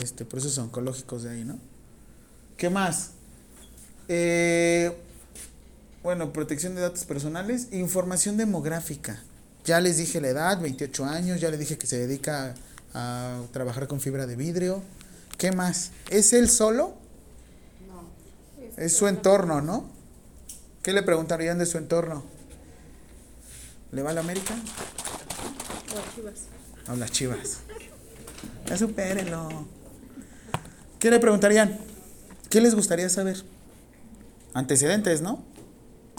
este, 0.00 0.24
procesos 0.24 0.58
oncológicos 0.58 1.22
de 1.22 1.30
ahí, 1.30 1.44
¿no? 1.44 1.58
¿Qué 2.56 2.70
más? 2.70 3.12
Eh, 4.08 4.92
bueno, 6.02 6.32
protección 6.32 6.74
de 6.74 6.80
datos 6.80 7.04
personales, 7.04 7.68
información 7.72 8.36
demográfica. 8.36 9.22
Ya 9.66 9.80
les 9.80 9.96
dije 9.96 10.20
la 10.20 10.28
edad, 10.28 10.60
28 10.60 11.04
años, 11.04 11.40
ya 11.40 11.50
les 11.50 11.58
dije 11.58 11.76
que 11.76 11.88
se 11.88 11.98
dedica 11.98 12.54
a, 12.94 13.34
a 13.34 13.42
trabajar 13.52 13.88
con 13.88 14.00
fibra 14.00 14.24
de 14.26 14.36
vidrio. 14.36 14.80
¿Qué 15.36 15.50
más? 15.50 15.90
¿Es 16.08 16.32
él 16.32 16.48
solo? 16.48 16.94
No. 17.88 18.04
Es 18.76 18.96
su 18.96 19.08
entorno, 19.08 19.60
¿no? 19.60 19.90
¿Qué 20.84 20.92
le 20.92 21.02
preguntarían 21.02 21.58
de 21.58 21.66
su 21.66 21.78
entorno? 21.78 22.22
¿Le 23.90 24.02
va 24.02 24.10
a 24.10 24.12
la 24.14 24.20
América? 24.20 24.54
O 25.94 25.98
archivas. 25.98 26.34
A 26.86 26.94
las 26.94 27.10
chivas. 27.10 27.58
Ya 28.66 28.78
supérenlo. 28.78 29.66
¿Qué 31.00 31.10
le 31.10 31.18
preguntarían? 31.18 31.76
¿Qué 32.50 32.60
les 32.60 32.76
gustaría 32.76 33.08
saber? 33.08 33.42
Antecedentes, 34.54 35.22
¿no? 35.22 35.42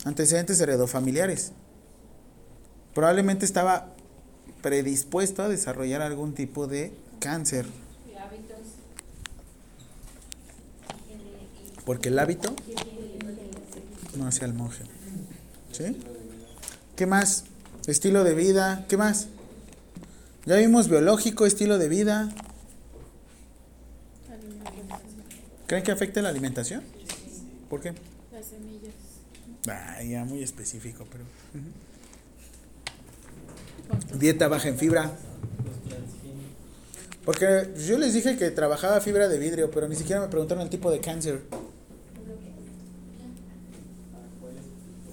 Antecedentes 0.04 0.60
heredofamiliares. 0.60 1.54
Probablemente 2.98 3.46
estaba 3.46 3.94
predispuesto 4.64 5.44
a 5.44 5.50
desarrollar 5.50 6.02
algún 6.02 6.34
tipo 6.34 6.66
de 6.66 6.92
cáncer. 7.20 7.68
Porque 11.86 12.10
el 12.10 12.18
hábito 12.18 12.56
no 14.18 14.26
hace 14.26 14.46
al 14.46 14.56
monje. 14.56 14.84
¿Sí? 15.74 15.96
¿Qué 16.96 17.06
más? 17.06 17.44
Estilo 17.86 18.24
de 18.24 18.34
vida. 18.34 18.88
¿Qué 18.90 18.98
más? 18.98 19.28
Ya 20.48 20.56
vimos 20.56 20.90
biológico, 20.90 21.46
estilo 21.46 21.78
de 21.78 21.90
vida. 21.90 22.34
¿Creen 25.68 25.84
que 25.84 25.92
afecte 25.92 26.24
la 26.24 26.30
alimentación? 26.30 26.82
¿Por 27.70 27.80
qué? 27.80 27.94
Las 28.34 28.48
semillas. 28.48 28.96
Ah, 29.68 30.02
ya 30.02 30.26
muy 30.26 30.42
específico, 30.42 31.06
pero. 31.12 31.26
Dieta 34.18 34.48
baja 34.48 34.70
en 34.70 34.78
fibra. 34.78 35.12
Porque 37.26 37.74
yo 37.86 37.98
les 37.98 38.14
dije 38.14 38.38
que 38.38 38.52
trabajaba 38.52 39.02
fibra 39.02 39.28
de 39.28 39.38
vidrio, 39.38 39.70
pero 39.70 39.88
ni 39.88 39.96
siquiera 39.96 40.22
me 40.22 40.28
preguntaron 40.28 40.64
el 40.64 40.70
tipo 40.70 40.90
de 40.90 41.02
cáncer. 41.02 41.42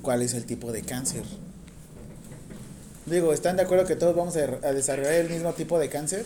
¿Cuál 0.01 0.23
es 0.23 0.35
el 0.35 0.45
tipo 0.45 0.71
de 0.71 0.83
cáncer? 0.83 1.25
Digo, 3.07 3.33
¿están 3.33 3.57
de 3.57 3.63
acuerdo 3.63 3.85
que 3.87 3.97
todos 3.97 4.15
vamos 4.15 4.37
a, 4.37 4.73
desarrollar 4.73 5.15
el 5.15 5.31
mismo 5.31 5.53
tipo 5.55 5.79
de 5.79 5.89
cáncer? 5.89 6.25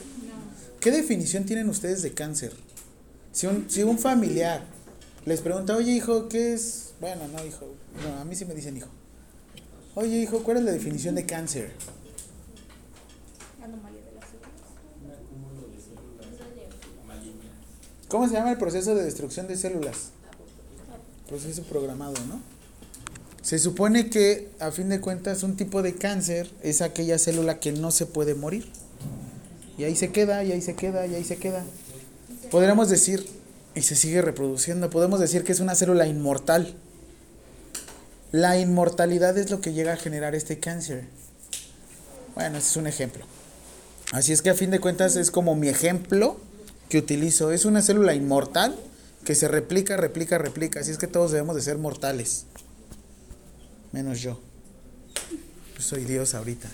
¿Qué 0.80 0.90
definición 0.90 1.44
tienen 1.44 1.68
ustedes 1.68 2.03
de 2.03 2.12
cáncer? 2.12 2.53
Si 3.32 3.46
un, 3.46 3.70
si 3.70 3.82
un 3.82 3.99
familiar 3.99 4.62
les 5.24 5.40
pregunta, 5.40 5.76
oye 5.76 5.92
hijo, 5.92 6.28
¿qué 6.28 6.55
es? 6.55 6.94
Bueno, 7.01 7.28
no 7.28 7.44
hijo, 7.44 7.74
no, 8.03 8.20
a 8.20 8.24
mí 8.24 8.34
sí 8.34 8.44
me 8.44 8.55
dicen 8.55 8.76
hijo. 8.76 8.88
Oye 9.94 10.16
hijo, 10.18 10.42
¿cuál 10.42 10.59
es 10.59 10.64
la 10.64 10.72
definición 10.72 11.14
de 11.14 11.26
cáncer? 11.26 11.72
Anomalía 13.62 14.03
de 14.05 14.12
las 14.12 14.24
células. 14.24 14.49
¿Cómo 18.09 18.26
se 18.26 18.34
llama 18.34 18.50
el 18.50 18.56
proceso 18.56 18.94
de 18.94 19.04
destrucción 19.04 19.48
de 19.48 19.56
células? 19.56 20.11
Proceso 21.28 21.62
programado, 21.64 22.14
¿no? 22.26 22.40
Se 23.42 23.59
supone 23.59 24.09
que, 24.09 24.50
a 24.61 24.70
fin 24.70 24.88
de 24.88 25.00
cuentas, 25.00 25.42
un 25.42 25.56
tipo 25.56 25.82
de 25.82 25.94
cáncer 25.94 26.50
es 26.62 26.80
aquella 26.80 27.18
célula 27.18 27.61
que 27.61 27.72
no 27.72 27.90
se 27.90 28.06
puede 28.06 28.34
morir. 28.34 28.70
Y 29.76 29.84
ahí 29.84 29.94
se 29.94 30.11
queda, 30.11 30.42
y 30.42 30.52
ahí 30.52 30.62
se 30.62 30.74
queda, 30.74 31.06
y 31.06 31.14
ahí 31.14 31.24
se 31.24 31.36
queda. 31.36 31.64
Podríamos 32.50 32.88
decir, 32.88 33.28
y 33.74 33.82
se 33.82 33.94
sigue 33.94 34.22
reproduciendo, 34.22 34.88
podemos 34.88 35.20
decir 35.20 35.44
que 35.44 35.52
es 35.52 35.61
una 35.61 35.74
célula 35.74 36.06
inmortal. 36.06 36.74
La 38.32 38.59
inmortalidad 38.59 39.36
es 39.36 39.50
lo 39.50 39.61
que 39.61 39.74
llega 39.74 39.92
a 39.92 39.96
generar 39.96 40.34
este 40.34 40.59
cáncer. 40.59 41.04
Bueno, 42.34 42.56
ese 42.56 42.68
es 42.70 42.76
un 42.76 42.86
ejemplo. 42.86 43.24
Así 44.12 44.32
es 44.32 44.40
que 44.40 44.50
a 44.50 44.54
fin 44.54 44.70
de 44.70 44.80
cuentas 44.80 45.16
es 45.16 45.30
como 45.30 45.54
mi 45.54 45.68
ejemplo 45.68 46.38
que 46.89 46.99
utilizo. 46.99 47.53
Es 47.53 47.64
una 47.64 47.82
célula 47.82 48.14
inmortal 48.14 48.76
que 49.24 49.34
se 49.34 49.49
replica, 49.49 49.97
replica, 49.97 50.39
replica. 50.39 50.80
Así 50.80 50.91
es 50.91 50.99
que 50.99 51.07
todos 51.07 51.32
debemos 51.32 51.55
de 51.57 51.62
ser 51.62 51.78
mortales. 51.78 52.47
Menos 53.93 54.20
yo. 54.20 54.41
Yo 55.76 55.82
soy 55.82 56.05
Dios 56.05 56.34
ahorita. 56.34 56.68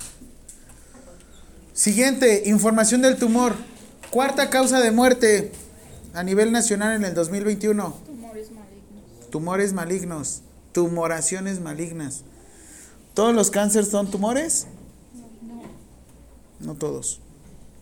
Siguiente, 1.72 2.44
información 2.46 3.02
del 3.02 3.16
tumor. 3.16 3.54
Cuarta 4.10 4.50
causa 4.50 4.80
de 4.80 4.92
muerte 4.92 5.50
a 6.12 6.22
nivel 6.22 6.52
nacional 6.52 6.94
en 6.94 7.04
el 7.04 7.14
2021. 7.14 7.96
Tumores 8.06 8.50
malignos. 8.52 9.30
Tumores 9.30 9.72
malignos. 9.72 10.42
Tumoraciones 10.72 11.60
malignas. 11.60 12.22
¿Todos 13.14 13.34
los 13.34 13.50
cánceres 13.50 13.88
son 13.88 14.10
tumores? 14.10 14.66
No 16.60 16.74
todos. 16.74 17.20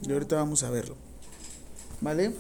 Y 0.03 0.13
ahorita 0.13 0.37
vamos 0.37 0.63
a 0.63 0.71
verlo. 0.71 0.97
¿Vale? 2.03 2.33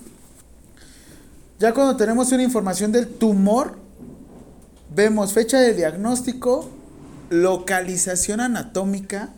Ya 1.59 1.73
cuando 1.73 1.97
tenemos 1.97 2.33
una 2.33 2.43
información 2.43 2.91
del 2.91 3.07
tumor, 3.07 3.79
vemos 4.95 5.33
fecha 5.33 5.61
de 5.61 5.73
diagnóstico, 5.75 6.69
localización 7.31 8.41
anatómica 8.41 9.31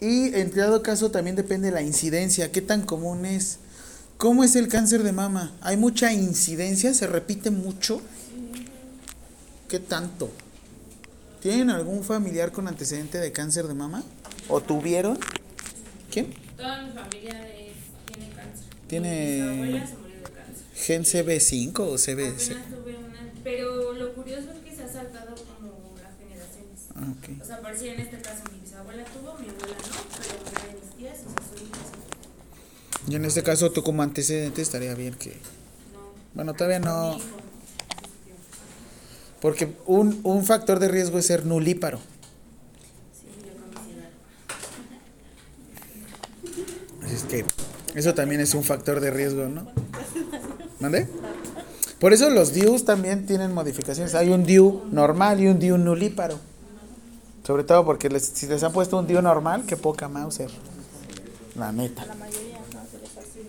y 0.00 0.34
en 0.34 0.52
dado 0.52 0.82
caso 0.82 1.12
también 1.12 1.36
depende 1.36 1.68
de 1.68 1.74
la 1.74 1.82
incidencia, 1.82 2.50
qué 2.50 2.60
tan 2.60 2.82
común 2.82 3.24
es. 3.24 3.58
¿Cómo 4.18 4.42
es 4.42 4.56
el 4.56 4.68
cáncer 4.68 5.04
de 5.04 5.12
mama? 5.12 5.52
¿Hay 5.62 5.76
mucha 5.76 6.12
incidencia? 6.12 6.92
¿Se 6.92 7.06
repite 7.06 7.50
mucho? 7.50 8.02
¿Qué 9.68 9.78
tanto? 9.78 10.30
¿Tienen 11.40 11.70
algún 11.70 12.04
familiar 12.04 12.52
con 12.52 12.68
antecedente 12.68 13.18
de 13.18 13.32
cáncer 13.32 13.68
de 13.68 13.74
mama? 13.74 14.02
¿O 14.48 14.60
tuvieron? 14.60 15.18
¿Quién? 16.10 16.34
Toda 16.56 16.82
mi 16.82 16.92
familia 16.92 17.32
cáncer. 17.32 17.61
Tiene- 18.92 19.38
Mi 19.40 19.40
abuela 19.64 19.86
se 19.86 19.96
murió 19.96 20.16
de 20.18 20.22
cáncer. 20.24 20.64
¿Gen 20.74 21.04
CB5 21.06 21.78
o 21.80 21.96
CB? 21.96 22.28
Una, 22.28 23.32
pero 23.42 23.94
lo 23.94 24.12
curioso 24.12 24.50
es 24.52 24.58
que 24.68 24.76
se 24.76 24.82
ha 24.82 24.88
saltado 24.92 25.34
como 25.34 25.94
las 25.96 26.12
generaciones. 26.18 26.78
Ah, 26.94 27.14
ok. 27.16 27.42
O 27.42 27.46
sea, 27.46 27.62
por 27.62 27.74
si 27.74 27.88
en 27.88 28.00
este 28.00 28.20
caso 28.20 28.42
mi 28.52 28.60
bisabuela 28.60 29.02
tuvo, 29.06 29.32
mi 29.38 29.48
abuela 29.48 29.76
no, 29.78 30.18
pero 30.20 30.40
una 30.50 30.66
de 30.66 30.74
mis 30.78 30.90
tías 30.98 31.16
y 31.20 31.24
sus 31.24 31.62
hijas. 31.62 31.80
Y 33.08 33.14
en 33.16 33.24
este 33.24 33.42
caso 33.42 33.72
tú 33.72 33.82
como 33.82 34.02
antecedente 34.02 34.60
estaría 34.60 34.94
bien 34.94 35.14
que... 35.14 35.38
Bueno, 36.34 36.52
todavía 36.52 36.78
no... 36.80 37.18
Porque 39.40 39.72
un, 39.86 40.20
un 40.22 40.44
factor 40.44 40.78
de 40.80 40.88
riesgo 40.88 41.18
es 41.18 41.24
ser 41.24 41.46
nulíparo. 41.46 41.98
Así 47.02 47.14
es 47.14 47.22
que 47.24 47.44
eso 47.94 48.14
también 48.14 48.40
es 48.40 48.54
un 48.54 48.64
factor 48.64 49.00
de 49.00 49.10
riesgo, 49.10 49.48
¿no? 49.48 49.66
¿Mande? 50.80 51.08
Por 51.98 52.12
eso 52.12 52.30
los 52.30 52.52
DIUs 52.52 52.84
también 52.84 53.26
tienen 53.26 53.52
modificaciones. 53.54 54.14
Hay 54.14 54.30
un 54.30 54.44
DIU 54.44 54.82
normal 54.90 55.40
y 55.40 55.46
un 55.46 55.58
DIU 55.58 55.78
nulíparo. 55.78 56.38
Sobre 57.46 57.64
todo 57.64 57.84
porque 57.84 58.08
les- 58.08 58.24
si 58.26 58.46
les 58.46 58.62
han 58.62 58.72
puesto 58.72 58.98
un 58.98 59.06
DIU 59.06 59.22
normal, 59.22 59.64
qué 59.66 59.76
poca 59.76 60.08
Mauser. 60.08 60.50
La 61.56 61.70
neta. 61.72 62.04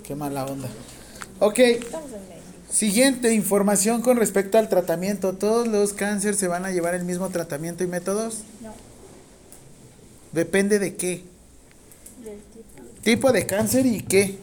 Qué 0.03 0.15
mala 0.15 0.45
onda. 0.45 0.67
Ok. 1.39 1.59
Siguiente 2.69 3.33
información 3.33 4.01
con 4.01 4.17
respecto 4.17 4.57
al 4.57 4.67
tratamiento. 4.67 5.33
¿Todos 5.33 5.67
los 5.67 5.93
cánceres 5.93 6.37
se 6.37 6.47
van 6.47 6.65
a 6.65 6.71
llevar 6.71 6.95
el 6.95 7.05
mismo 7.05 7.29
tratamiento 7.29 7.83
y 7.83 7.87
métodos? 7.87 8.39
No. 8.61 8.73
Depende 10.31 10.79
de 10.79 10.95
qué. 10.95 11.23
Tipo 13.03 13.31
de 13.31 13.45
cáncer 13.45 13.85
y 13.85 14.01
qué. 14.01 14.39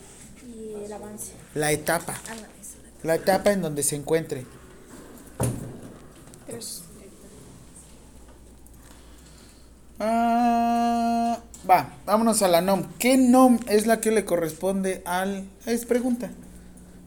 y 0.47 0.85
el 0.85 0.93
avance. 0.93 1.33
La 1.55 1.73
etapa. 1.73 2.15
Ah, 2.29 2.35
no, 2.35 2.41
eso. 2.41 2.77
La 3.03 3.15
etapa 3.15 3.53
en 3.53 3.63
donde 3.63 3.83
se 3.83 3.97
encuentre. 3.97 4.45
Tres. 6.47 6.83
Ah, 9.99 11.41
va, 11.69 11.95
vámonos 12.07 12.43
a 12.43 12.49
la 12.49 12.61
NOM. 12.61 12.85
¿Qué 12.99 13.17
NOM 13.17 13.59
es 13.67 13.87
la 13.87 14.01
que 14.01 14.11
le 14.11 14.25
corresponde 14.25 15.03
al... 15.05 15.49
Es 15.67 15.85
pregunta. 15.85 16.31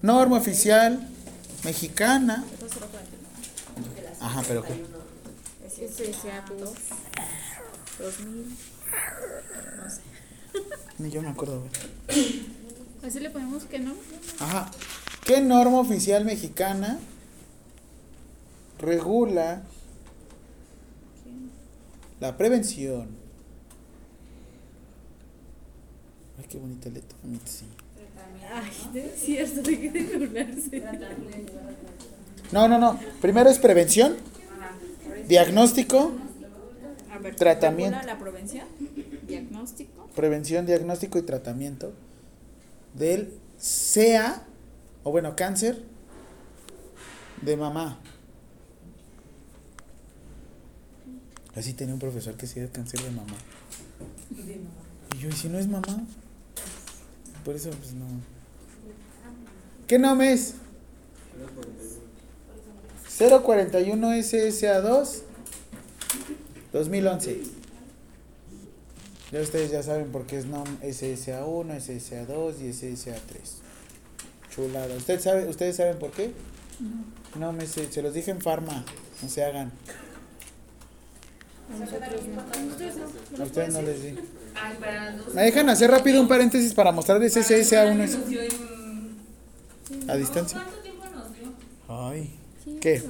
Norma 0.02 0.38
oficial 0.38 1.08
mexicana. 1.64 2.44
Ajá, 4.20 4.44
pero 4.48 4.64
¿qué? 4.64 4.84
2, 6.58 6.74
2000, 8.00 8.58
no 9.78 9.90
sé. 9.90 10.02
Ni 11.00 11.10
yo 11.10 11.22
me 11.22 11.30
acuerdo. 11.30 11.60
güey. 11.62 12.44
Así 13.06 13.20
le 13.20 13.30
ponemos 13.30 13.64
que 13.66 13.80
no. 13.80 13.94
Ajá. 14.40 14.72
¿Qué 15.26 15.42
norma 15.42 15.80
oficial 15.80 16.26
mexicana 16.26 17.00
regula 18.80 19.64
la 22.20 22.38
prevención? 22.38 23.08
Ay, 26.38 26.46
qué 26.50 26.58
bonita 26.58 26.90
letra. 26.90 27.18
bonita, 27.24 27.48
sí. 27.48 27.66
Ay, 28.54 28.72
no 28.94 29.00
es 29.00 29.20
cierto, 29.22 29.62
de 29.64 29.80
que 29.80 29.90
de 29.92 30.18
burlarse. 30.18 30.84
No, 32.52 32.68
no, 32.68 32.78
no. 32.78 33.00
Primero 33.22 33.50
es 33.50 33.58
prevención, 33.60 34.16
diagnóstico, 35.28 36.12
Tratamiento. 37.38 37.98
regula 37.98 38.14
la 38.14 38.20
prevención, 38.20 38.66
diagnóstico. 39.28 40.03
Prevención, 40.16 40.66
diagnóstico 40.66 41.18
y 41.18 41.24
tratamiento 41.24 41.94
del 42.94 43.34
CA, 43.94 44.44
o 45.04 45.12
bueno, 45.12 45.36
cáncer 45.36 45.84
de 47.42 47.58
mamá. 47.58 48.00
Así 51.56 51.74
tenía 51.74 51.94
un 51.94 52.00
profesor 52.00 52.36
que 52.36 52.48
sí 52.48 52.60
era 52.60 52.72
cáncer 52.72 53.02
de 53.02 53.12
mamá. 53.12 53.36
Y 55.16 55.20
yo, 55.20 55.30
¿y 55.30 55.34
si 55.34 55.50
no 55.50 55.60
es 55.60 55.68
mamá? 55.68 56.06
Por 57.46 57.56
eso, 57.56 57.70
pues 57.72 57.94
no. 57.94 58.06
¿Qué 59.88 60.00
nombre 60.00 60.34
es? 60.34 60.56
041 63.18 64.08
SSA2 64.14 65.22
2011. 66.72 67.63
Ya 69.34 69.42
ustedes 69.42 69.72
ya 69.72 69.82
saben 69.84 70.12
por 70.12 70.26
qué 70.28 70.38
es 70.38 70.46
NOM 70.46 70.68
SSA1, 70.82 71.66
SSA2 71.78 72.54
y 72.62 72.70
SSA3. 72.70 73.18
Chulada. 74.54 74.96
¿Usted 74.96 75.20
sabe, 75.20 75.48
¿Ustedes 75.50 75.76
saben 75.78 75.98
por 75.98 76.12
qué? 76.12 76.32
No. 77.40 77.52
me 77.52 77.66
sé, 77.66 77.92
se 77.92 78.02
los 78.04 78.14
dije 78.14 78.30
en 78.32 78.40
farma. 78.42 78.86
No 79.24 79.28
se 79.30 79.44
hagan. 79.44 79.72
Nosotros 81.80 82.22
no. 83.38 83.44
Ustedes 83.44 83.74
no 83.74 83.82
les 83.82 84.04
di. 84.04 84.16
¿Me 85.34 85.42
dejan 85.44 85.68
hacer 85.70 85.90
rápido 85.90 86.22
un 86.22 86.28
paréntesis 86.28 86.74
para 86.76 86.92
mostrarles 86.92 87.36
ese 87.36 87.60
SSA1 87.64 87.96
Nos 87.98 88.10
es- 88.12 88.28
dio 88.30 88.42
en- 88.44 90.10
a 90.10 90.16
distancia? 90.16 90.60
¿Cuánto 90.62 90.80
tiempo 90.82 91.06
nos 91.10 91.34
dio? 91.34 91.54
Ay. 91.88 92.36
¿Qué? 92.80 93.02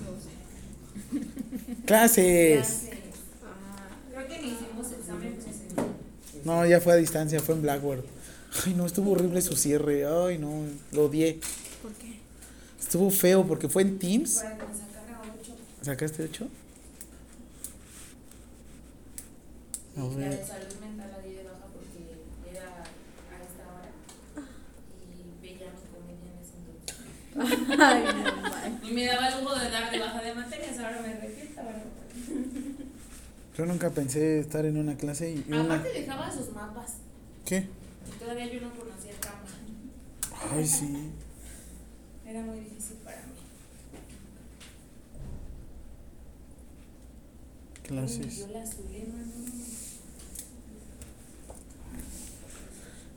Clases. 1.86 2.88
Creo 4.12 4.28
que 4.28 4.40
ni 4.40 4.48
hicimos 4.54 4.92
examen 4.94 5.34
presencial. 5.34 5.88
No, 6.44 6.66
ya 6.66 6.80
fue 6.82 6.94
a 6.94 6.96
distancia, 6.98 7.40
fue 7.40 7.56
en 7.56 7.62
Blackboard. 7.62 8.04
Ay, 8.66 8.74
no, 8.76 8.86
estuvo 8.86 9.12
horrible 9.12 9.42
su 9.42 9.56
cierre. 9.56 10.06
Ay, 10.06 10.38
no, 10.38 10.66
lo 10.92 11.06
odié. 11.06 11.40
¿Por 11.82 11.92
qué? 11.94 12.20
Estuvo 12.80 13.10
feo 13.10 13.46
porque 13.48 13.70
fue 13.70 13.82
en 13.84 13.98
Teams. 13.98 14.36
Para 14.36 14.58
que 14.58 14.66
me 14.68 14.74
sacara 14.74 15.22
ocho. 15.42 15.56
¿Sacaste 15.82 16.24
8? 16.24 16.48
A 19.96 20.00
La 20.02 20.08
ver. 20.16 20.38
de 20.40 20.46
salud 20.46 20.74
mental 20.82 21.12
la 21.12 21.20
di 21.22 21.34
de 21.36 21.44
baja 21.44 21.68
porque 21.72 22.50
era 22.52 22.66
a 22.66 23.36
esta 23.46 23.64
hora. 23.70 23.90
Y 25.00 25.42
veía 25.42 25.70
mi 25.70 25.86
comedia 25.94 26.30
en 26.34 26.38
ese 26.42 26.56
entonces. 26.58 27.80
Ay, 27.80 28.02
no. 28.82 28.90
Y 28.90 28.94
me 28.94 29.06
daba 29.06 29.28
el 29.30 29.44
lujo 29.44 29.56
de 29.56 29.70
dar 29.70 29.92
de 29.92 30.00
baja 30.00 30.22
de 30.22 30.34
materias, 30.34 30.78
ahora 30.80 31.02
me 31.02 31.10
arrepiento, 31.14 31.62
¿verdad? 31.64 31.84
Yo 33.58 33.66
nunca 33.66 33.92
pensé 33.92 34.40
estar 34.40 34.66
en 34.66 34.78
una 34.78 34.98
clase 34.98 35.32
y 35.32 35.46
y 35.48 35.52
una... 35.52 35.76
Aparte 35.76 35.94
dejaba 35.94 36.32
sus 36.32 36.52
mapas. 36.54 36.94
¿Qué? 37.46 37.68
Y 38.08 38.20
todavía 38.20 38.52
yo 38.52 38.62
no 38.62 38.74
conocía 38.74 39.12
el 39.12 39.20
campo. 39.20 39.48
Ay, 40.52 40.66
sí. 40.66 41.12
Era 42.26 42.42
muy 42.42 42.60
difícil 42.62 42.98
para 43.04 43.18
mí. 43.18 43.34
Clases. 47.84 48.38
Yo 48.38 48.48
la 48.48 48.66
subí, 48.66 49.04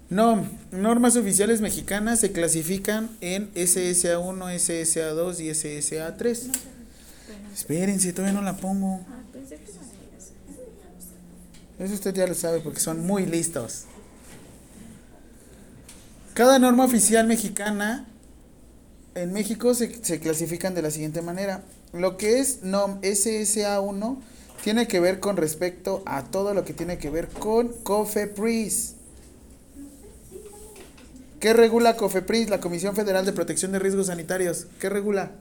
No, 0.08 0.46
normas 0.70 1.16
oficiales 1.16 1.60
mexicanas 1.60 2.20
se 2.20 2.30
clasifican 2.30 3.10
en 3.20 3.52
SSA1, 3.54 4.54
SSA2 4.54 5.40
y 5.40 5.48
SSA3. 5.50 6.50
Espérense, 7.52 8.12
todavía 8.12 8.38
no 8.38 8.42
la 8.42 8.56
pongo. 8.56 9.00
Ah, 9.08 9.22
no. 9.22 9.25
Eso 11.78 11.94
usted 11.94 12.14
ya 12.14 12.26
lo 12.26 12.34
sabe 12.34 12.60
porque 12.60 12.80
son 12.80 13.06
muy 13.06 13.26
listos. 13.26 13.84
Cada 16.34 16.58
norma 16.58 16.84
oficial 16.84 17.26
mexicana 17.26 18.06
en 19.14 19.32
México 19.32 19.74
se, 19.74 20.04
se 20.04 20.20
clasifican 20.20 20.74
de 20.74 20.82
la 20.82 20.90
siguiente 20.90 21.22
manera. 21.22 21.62
Lo 21.92 22.16
que 22.16 22.40
es 22.40 22.62
NOM 22.62 23.00
SSA1 23.00 24.18
tiene 24.62 24.88
que 24.88 25.00
ver 25.00 25.20
con 25.20 25.36
respecto 25.36 26.02
a 26.06 26.24
todo 26.24 26.52
lo 26.52 26.64
que 26.64 26.74
tiene 26.74 26.98
que 26.98 27.10
ver 27.10 27.28
con 27.28 27.68
COFEPRIS. 27.68 28.94
¿Qué 31.40 31.52
regula 31.52 31.96
COFEPRIS? 31.96 32.50
La 32.50 32.60
Comisión 32.60 32.96
Federal 32.96 33.24
de 33.24 33.32
Protección 33.32 33.72
de 33.72 33.78
Riesgos 33.78 34.06
Sanitarios. 34.06 34.66
¿Qué 34.80 34.88
regula? 34.88 35.32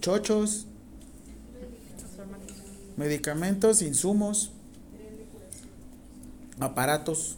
Chochos, 0.00 0.66
medicamentos, 2.96 3.82
insumos, 3.82 4.50
aparatos, 6.58 7.36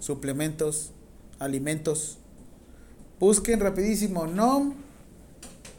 suplementos, 0.00 0.92
alimentos. 1.38 2.18
Busquen 3.20 3.60
rapidísimo 3.60 4.26
NOM 4.26 4.74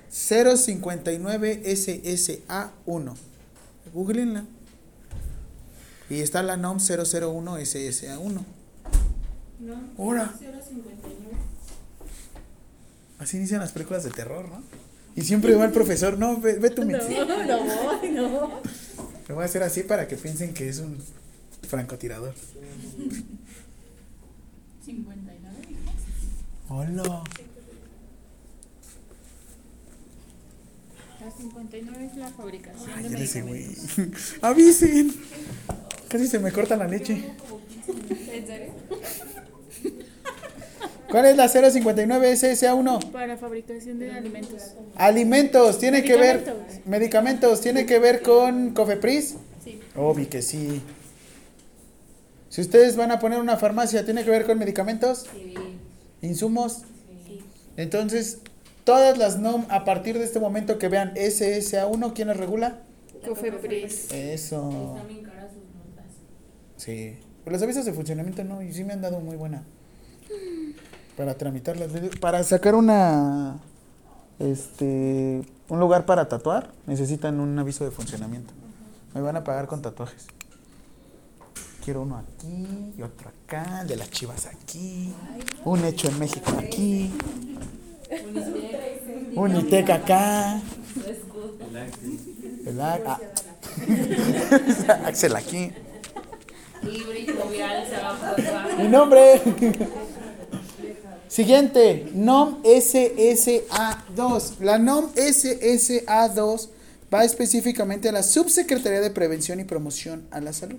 059 0.09 1.63
SSA1. 1.63 3.15
Googleenla. 3.93 4.45
Y 6.09 6.22
está 6.22 6.43
la 6.43 6.57
NOM 6.57 6.78
001 6.78 7.57
SSA1. 7.57 8.45
No. 9.59 9.76
Ahora. 9.97 10.34
059. 10.39 11.38
Así 13.20 13.38
inician 13.38 13.59
las 13.59 13.72
películas 13.72 14.03
de 14.03 14.11
terror, 14.11 14.47
¿no? 14.47 14.61
Y 15.18 15.24
siempre 15.24 15.55
va 15.55 15.65
el 15.65 15.72
profesor, 15.72 16.18
no, 16.20 16.39
ve, 16.39 16.59
ve 16.59 16.70
tu 16.70 16.86
Mitzi. 16.86 17.15
No, 17.15 17.26
no, 17.26 17.43
no. 17.43 18.61
Lo 19.28 19.36
voy 19.36 19.41
a 19.41 19.45
hacer 19.45 19.63
así 19.63 19.82
para 19.82 20.07
que 20.07 20.15
piensen 20.15 20.53
que 20.53 20.70
es 20.70 20.78
un 20.78 20.95
francotirador. 21.68 22.36
59. 24.86 25.57
Hola. 26.70 27.24
La 31.20 31.32
59 31.32 32.05
es 32.05 32.18
la 32.18 32.30
fabricación 32.30 32.91
Ay, 32.95 33.03
de 33.09 33.15
eres 33.15 33.22
ese 33.32 33.41
güey. 33.41 33.65
medicamentos. 33.65 34.36
Avisen. 34.43 35.15
Casi 36.07 36.28
se 36.28 36.38
me 36.38 36.51
corta 36.51 36.78
la 36.78 36.88
leche. 36.88 37.34
¿En 38.32 38.45
serio? 38.47 38.74
¿Cuál 41.10 41.26
es 41.26 41.38
la 41.38 41.47
059 41.47 42.34
SSA1? 42.34 43.12
Para 43.12 43.38
fabricación 43.38 43.99
de 43.99 44.12
alimentos. 44.12 44.74
Alimentos, 44.95 45.80
tiene 45.80 46.03
que 46.03 46.18
ver. 46.18 46.38
Medicamentos. 46.38 46.86
Medicamentos, 46.86 47.62
tiene 47.62 47.86
que 47.86 47.99
ver 47.99 48.22
con 48.22 48.74
Cofepris. 48.74 49.36
Sí. 49.64 49.80
Obvio 49.95 50.30
que 50.30 50.41
sí. 50.41 50.82
Si 52.49 52.62
ustedes 52.62 52.95
van 52.97 53.12
a 53.12 53.20
poner 53.20 53.39
una 53.39 53.58
farmacia, 53.58 54.03
¿tiene 54.03 54.24
que 54.24 54.32
ver 54.32 54.45
con 54.45 54.58
medicamentos? 54.58 55.28
Sí. 55.34 55.53
¿Insumos? 56.22 56.84
Sí. 57.26 57.41
Entonces, 57.78 58.39
todas 58.84 59.18
las 59.18 59.39
NOM 59.39 59.66
a 59.70 59.86
partir 59.86 60.18
de 60.18 60.26
este 60.26 60.39
momento 60.39 60.78
que 60.78 60.89
vean 60.89 61.14
SSA1, 61.16 62.14
¿quién 62.14 62.28
las 62.28 62.38
regula? 62.38 62.80
Cofepris. 63.26 64.12
Eso. 64.12 64.93
Están 64.95 65.08
bien 65.08 65.24
caras 65.24 65.51
sus 65.51 65.64
notas. 65.76 66.05
Sí. 66.76 67.18
Pues 67.43 67.53
los 67.53 67.62
avisos 67.62 67.86
de 67.86 67.93
funcionamiento 67.93 68.43
no, 68.43 68.62
y 68.62 68.74
sí 68.74 68.84
me 68.84 68.93
han 68.93 69.01
dado 69.01 69.22
muy 69.22 69.38
buena. 69.38 69.64
Para 71.18 71.34
tramitarlas. 71.34 71.89
Para 72.22 72.43
sacar 72.43 72.76
una. 72.76 73.57
Este. 74.38 75.41
Un 75.68 75.80
lugar 75.80 76.05
para 76.05 76.30
tatuar, 76.30 76.70
necesitan 76.86 77.39
un 77.39 77.57
aviso 77.59 77.84
de 77.84 77.91
funcionamiento. 77.91 78.53
Me 79.13 79.22
van 79.22 79.36
a 79.36 79.43
pagar 79.43 79.68
con 79.68 79.82
tatuajes. 79.82 80.28
Quiero 81.84 82.03
uno 82.03 82.18
aquí 82.18 82.93
y 82.97 83.01
otro 83.01 83.30
acá, 83.30 83.84
de 83.86 83.95
las 83.95 84.11
chivas 84.11 84.45
aquí. 84.45 85.13
Un 85.65 85.84
hecho 85.86 86.07
en 86.07 86.20
México 86.20 86.51
aquí. 86.57 87.11
Un 89.36 89.55
ITEC 89.55 89.89
acá. 89.89 90.61
El 92.65 92.80
ah. 92.82 93.20
Axel 95.05 95.36
aquí. 95.36 95.72
Mi 98.78 98.88
nombre. 98.88 99.41
Siguiente, 101.28 102.09
NOM 102.13 102.63
SSA2. 102.63 104.59
La 104.59 104.78
NOM 104.78 105.13
SSA2 105.13 106.69
va 107.13 107.23
específicamente 107.23 108.09
a 108.09 108.11
la 108.11 108.23
Subsecretaría 108.23 109.01
de 109.01 109.09
Prevención 109.11 109.59
y 109.59 109.63
Promoción 109.63 110.25
a 110.32 110.39
la 110.41 110.53
Salud. 110.53 110.78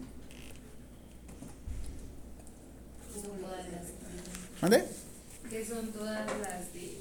¿Mande? 4.61 4.85
Que 5.49 5.65
son 5.65 5.93
todas 5.93 6.27
las 6.41 6.73
de 6.73 6.99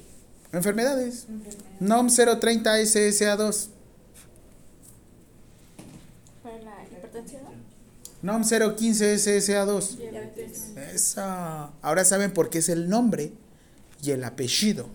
Enfermedades. 0.53 1.25
NOM 1.79 2.07
030 2.09 2.79
SSA2. 2.79 3.67
NOM 8.21 8.43
015 8.43 9.15
SSA2. 9.15 9.97
Esa. 10.93 11.71
Ahora 11.81 12.03
saben 12.03 12.31
por 12.31 12.49
qué 12.49 12.57
es 12.59 12.67
el 12.69 12.89
nombre 12.89 13.31
y 14.01 14.11
el 14.11 14.23
apellido. 14.23 14.87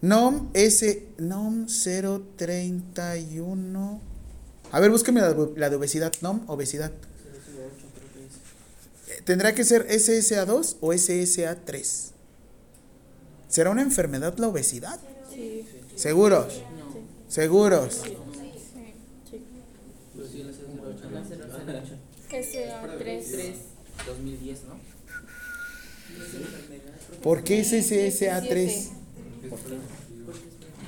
NOM 0.00 0.50
S 0.54 1.06
NOM 1.18 1.66
031. 1.66 4.00
A 4.70 4.80
ver, 4.80 4.90
búsqueme 4.90 5.20
la, 5.20 5.70
de 5.70 5.76
obesidad. 5.76 6.12
NOM 6.20 6.48
obesidad. 6.48 6.92
Eh, 9.08 9.22
¿Tendrá 9.24 9.54
que 9.54 9.64
ser 9.64 9.88
SSA2 9.88 10.76
o 10.80 10.92
SSA3? 10.92 12.10
¿Será 13.48 13.70
una 13.70 13.82
enfermedad 13.82 14.36
la 14.38 14.48
obesidad? 14.48 15.00
Sí. 15.32 15.66
¿Seguros? 15.96 16.62
No. 16.76 16.98
¿Seguros? 17.28 18.00
Sí. 18.04 18.16
SCA3. 22.40 23.54
2010, 24.06 24.64
¿no? 24.64 24.94
¿Por 27.22 27.42
qué 27.44 27.60
es 27.60 27.72
SSA3? 27.72 28.88
¿Por 29.48 29.58
qué? 29.60 29.76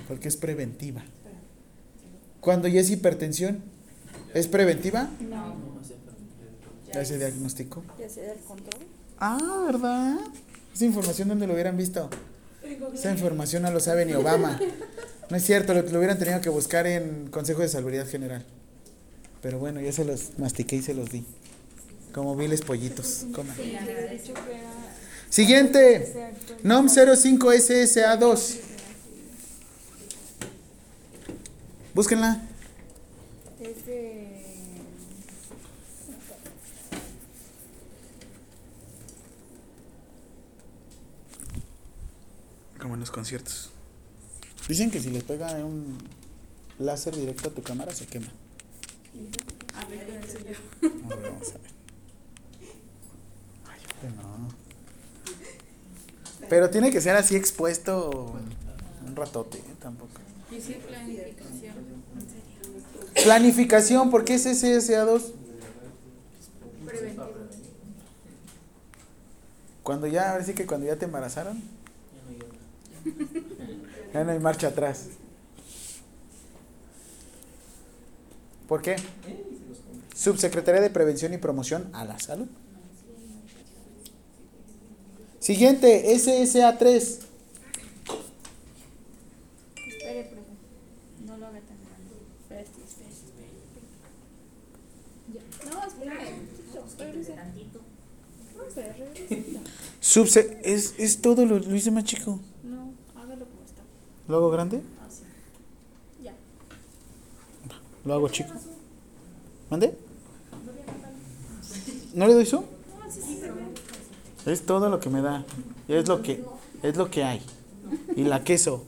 Porque 0.08 0.28
es 0.28 0.36
preventiva. 0.36 1.02
Cuando 2.40 2.68
ya 2.68 2.80
es 2.80 2.90
hipertensión, 2.90 3.62
¿es 4.34 4.46
preventiva? 4.46 5.08
No. 5.20 5.56
¿Ya 6.92 7.04
se 7.04 7.18
diagnosticó? 7.18 7.82
Ya 7.98 8.08
se 8.08 8.30
el 8.30 8.38
control. 8.38 8.82
Ah, 9.18 9.64
¿verdad? 9.66 10.18
Esa 10.74 10.84
información 10.84 11.28
donde 11.28 11.46
lo 11.46 11.54
hubieran 11.54 11.76
visto. 11.76 12.08
Esa 12.94 13.10
información 13.10 13.62
no 13.62 13.70
lo 13.70 13.80
sabe 13.80 14.04
ni 14.04 14.12
Obama. 14.14 14.58
No 15.30 15.36
es 15.36 15.44
cierto, 15.44 15.74
lo, 15.74 15.82
lo 15.82 15.98
hubieran 15.98 16.18
tenido 16.18 16.40
que 16.40 16.48
buscar 16.48 16.86
en 16.86 17.28
Consejo 17.30 17.62
de 17.62 17.68
Salud 17.68 17.92
General. 18.08 18.44
Pero 19.42 19.58
bueno, 19.58 19.80
ya 19.80 19.92
se 19.92 20.04
los 20.04 20.38
mastiqué 20.38 20.76
y 20.76 20.82
se 20.82 20.94
los 20.94 21.10
di. 21.10 21.24
Como 22.12 22.34
viles 22.36 22.62
pollitos. 22.62 23.26
coman. 23.34 23.54
Siguiente. 25.28 26.32
NOM 26.62 26.88
05 26.88 27.52
SSA2. 27.52 28.56
Búsquenla. 31.94 32.42
Es 33.60 33.86
de. 33.86 34.42
Como 42.80 42.94
en 42.94 43.00
los 43.00 43.10
conciertos. 43.10 43.70
Dicen 44.68 44.90
que 44.90 45.00
si 45.00 45.10
les 45.10 45.22
pega 45.22 45.52
un 45.64 45.98
láser 46.78 47.16
directo 47.16 47.48
a 47.48 47.52
tu 47.52 47.62
cámara 47.62 47.94
se 47.94 48.06
quema. 48.06 48.28
A 49.74 49.84
ver, 49.86 50.06
¿qué 50.06 50.18
es 50.18 50.34
yo? 50.34 50.38
A 51.10 51.16
ver, 51.16 51.30
vamos 51.30 51.48
a 51.48 51.58
ver. 51.58 51.70
Ay, 53.66 53.80
hombre, 53.94 54.22
no. 54.22 54.48
Pero 56.48 56.70
tiene 56.70 56.90
que 56.90 57.00
ser 57.00 57.16
así 57.16 57.36
expuesto 57.36 58.34
un 59.06 59.16
ratote, 59.16 59.58
¿eh? 59.58 59.74
tampoco. 59.80 60.12
Dice 60.50 60.74
planificación. 60.74 61.74
Planificación, 63.24 64.10
¿por 64.10 64.24
qué 64.24 64.34
es 64.34 64.46
SSA2? 64.46 65.22
Preventivo. 66.86 67.26
Cuando 69.82 70.06
ya, 70.06 70.32
ahora 70.32 70.44
sí 70.44 70.52
que 70.52 70.66
cuando 70.66 70.86
ya 70.86 70.96
te 70.96 71.04
embarazaron, 71.04 71.62
ya 74.12 74.24
no 74.24 74.32
hay 74.32 74.38
marcha 74.40 74.68
atrás. 74.68 75.06
¿Por 78.68 78.82
qué? 78.82 78.96
Subsecretaría 80.14 80.80
de 80.80 80.90
Prevención 80.90 81.32
y 81.34 81.38
Promoción 81.38 81.88
a 81.92 82.04
la 82.04 82.18
Salud. 82.18 82.48
Siguiente, 85.38 86.04
SSA3. 86.16 87.20
Espere, 89.86 90.24
profe. 90.24 90.50
No 91.24 91.36
lo 91.36 91.46
haga 91.46 91.60
tan 91.60 91.78
grande. 91.84 92.16
Espere, 92.40 92.62
espere, 92.62 93.10
espere. 93.10 93.52
No. 99.54 99.60
Subse 100.00 100.60
es, 100.64 100.94
es 100.98 101.20
todo, 101.20 101.44
lo, 101.46 101.58
lo 101.58 101.76
hice 101.76 101.90
más 101.90 102.04
chico. 102.04 102.40
No, 102.64 102.92
hágalo 103.14 103.46
como 103.46 103.62
está. 103.64 103.82
¿Lo 104.28 104.36
hago 104.36 104.50
grande? 104.50 104.82
Así. 105.06 105.22
Ya. 106.24 106.32
¿Lo 108.06 108.14
hago 108.14 108.28
chico? 108.28 108.52
¿Mande? 109.68 109.98
¿No 112.14 112.26
le 112.28 112.34
doy 112.34 112.46
zoom? 112.46 112.64
No. 114.44 114.50
Es 114.50 114.64
todo 114.64 114.88
lo 114.88 115.00
que 115.00 115.10
me 115.10 115.20
da. 115.20 115.44
Es 115.88 116.06
lo 116.06 116.22
que, 116.22 116.44
es 116.84 116.96
lo 116.96 117.10
que 117.10 117.24
hay. 117.24 117.42
Y 118.14 118.22
la 118.22 118.44
queso, 118.44 118.84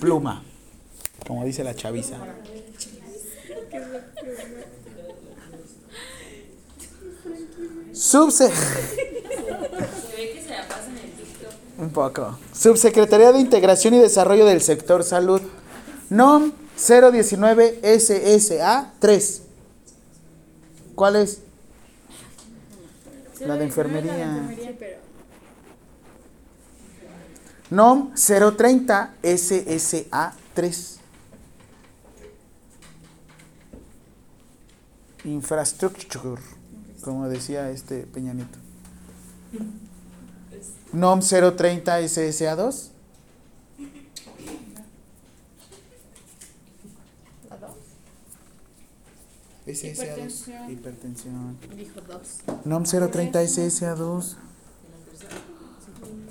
pluma, 0.00 0.44
como 1.26 1.44
dice 1.44 1.64
la 1.64 1.74
chaviza. 1.74 2.18
Subse... 7.92 8.50
Un 11.78 11.90
poco. 11.90 12.38
Subsecretaría 12.54 13.32
de 13.32 13.40
Integración 13.40 13.94
y 13.94 13.98
Desarrollo 13.98 14.46
del 14.46 14.62
Sector 14.62 15.02
Salud. 15.02 15.42
NOM 16.08 16.52
019 16.76 17.80
SSA 17.82 18.92
3. 18.98 19.42
¿Cuál 20.94 21.16
es? 21.16 21.40
La 23.40 23.56
de 23.56 23.64
enfermería. 23.64 24.48
NOM 27.70 28.12
030 28.14 29.14
SSA 29.22 30.34
3. 30.54 31.00
Infrastructure, 35.24 36.40
como 37.00 37.28
decía 37.28 37.70
este 37.70 38.02
Peñanito. 38.02 38.58
NOM 40.92 41.20
030 41.20 42.08
SSA 42.08 42.54
2. 42.54 42.90
SSA2. 49.66 50.70
Hipertensión. 50.70 51.58
Dijo 51.76 52.00
NOM 52.64 52.84
036 52.84 53.82
SA2. 53.82 54.36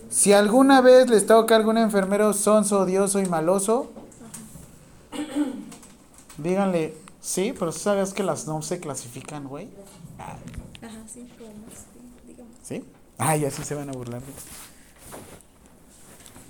Si 0.09 0.31
alguna 0.31 0.79
vez 0.79 1.09
les 1.09 1.25
toca 1.25 1.55
a 1.55 1.57
algún 1.57 1.77
enfermero 1.77 2.31
sonso, 2.31 2.79
odioso 2.79 3.19
y 3.19 3.25
maloso, 3.25 3.91
díganle, 6.37 6.95
sí, 7.19 7.53
pero 7.57 7.73
tú 7.73 7.79
sabes 7.79 8.13
que 8.13 8.23
las 8.23 8.47
NOM 8.47 8.61
se 8.61 8.79
clasifican, 8.79 9.47
güey. 9.47 9.67
Ajá, 10.17 10.37
sí, 11.11 11.29
digamos. 12.25 12.53
¿Sí? 12.63 12.85
Ay, 13.17 13.43
así 13.43 13.63
se 13.63 13.75
van 13.75 13.89
a 13.89 13.91
burlar. 13.91 14.21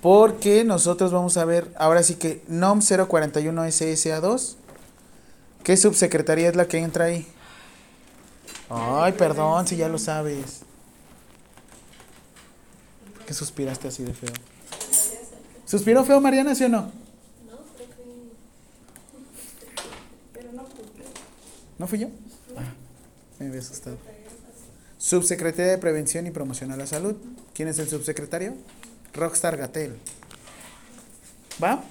Porque 0.00 0.62
nosotros 0.62 1.10
vamos 1.10 1.36
a 1.36 1.44
ver, 1.44 1.72
ahora 1.76 2.04
sí 2.04 2.14
que 2.14 2.44
NOM 2.46 2.80
041 2.80 3.64
SSA2 3.64 4.56
¿Qué 5.66 5.76
subsecretaría 5.76 6.48
es 6.48 6.54
la 6.54 6.68
que 6.68 6.78
entra 6.78 7.06
ahí? 7.06 7.26
Ay, 8.70 9.10
perdón, 9.14 9.66
si 9.66 9.74
ya 9.74 9.88
lo 9.88 9.98
sabes. 9.98 10.60
¿Qué 13.26 13.34
suspiraste 13.34 13.88
así 13.88 14.04
de 14.04 14.14
feo? 14.14 14.30
¿Suspiró 15.64 16.04
feo 16.04 16.20
Mariana, 16.20 16.54
sí 16.54 16.62
o 16.62 16.68
no? 16.68 16.92
No 17.44 17.56
cumple. 20.68 21.04
¿No 21.78 21.88
fui 21.88 21.98
yo? 21.98 22.10
Ah, 22.56 22.72
me 23.40 23.48
había 23.48 23.58
asustado. 23.58 23.98
Subsecretaría 24.98 25.72
de 25.72 25.78
Prevención 25.78 26.28
y 26.28 26.30
Promoción 26.30 26.70
a 26.70 26.76
la 26.76 26.86
Salud. 26.86 27.16
¿Quién 27.54 27.66
es 27.66 27.80
el 27.80 27.88
subsecretario? 27.88 28.54
Rockstar 29.14 29.56
Gatel. 29.56 29.98
¿Va? 31.60 31.82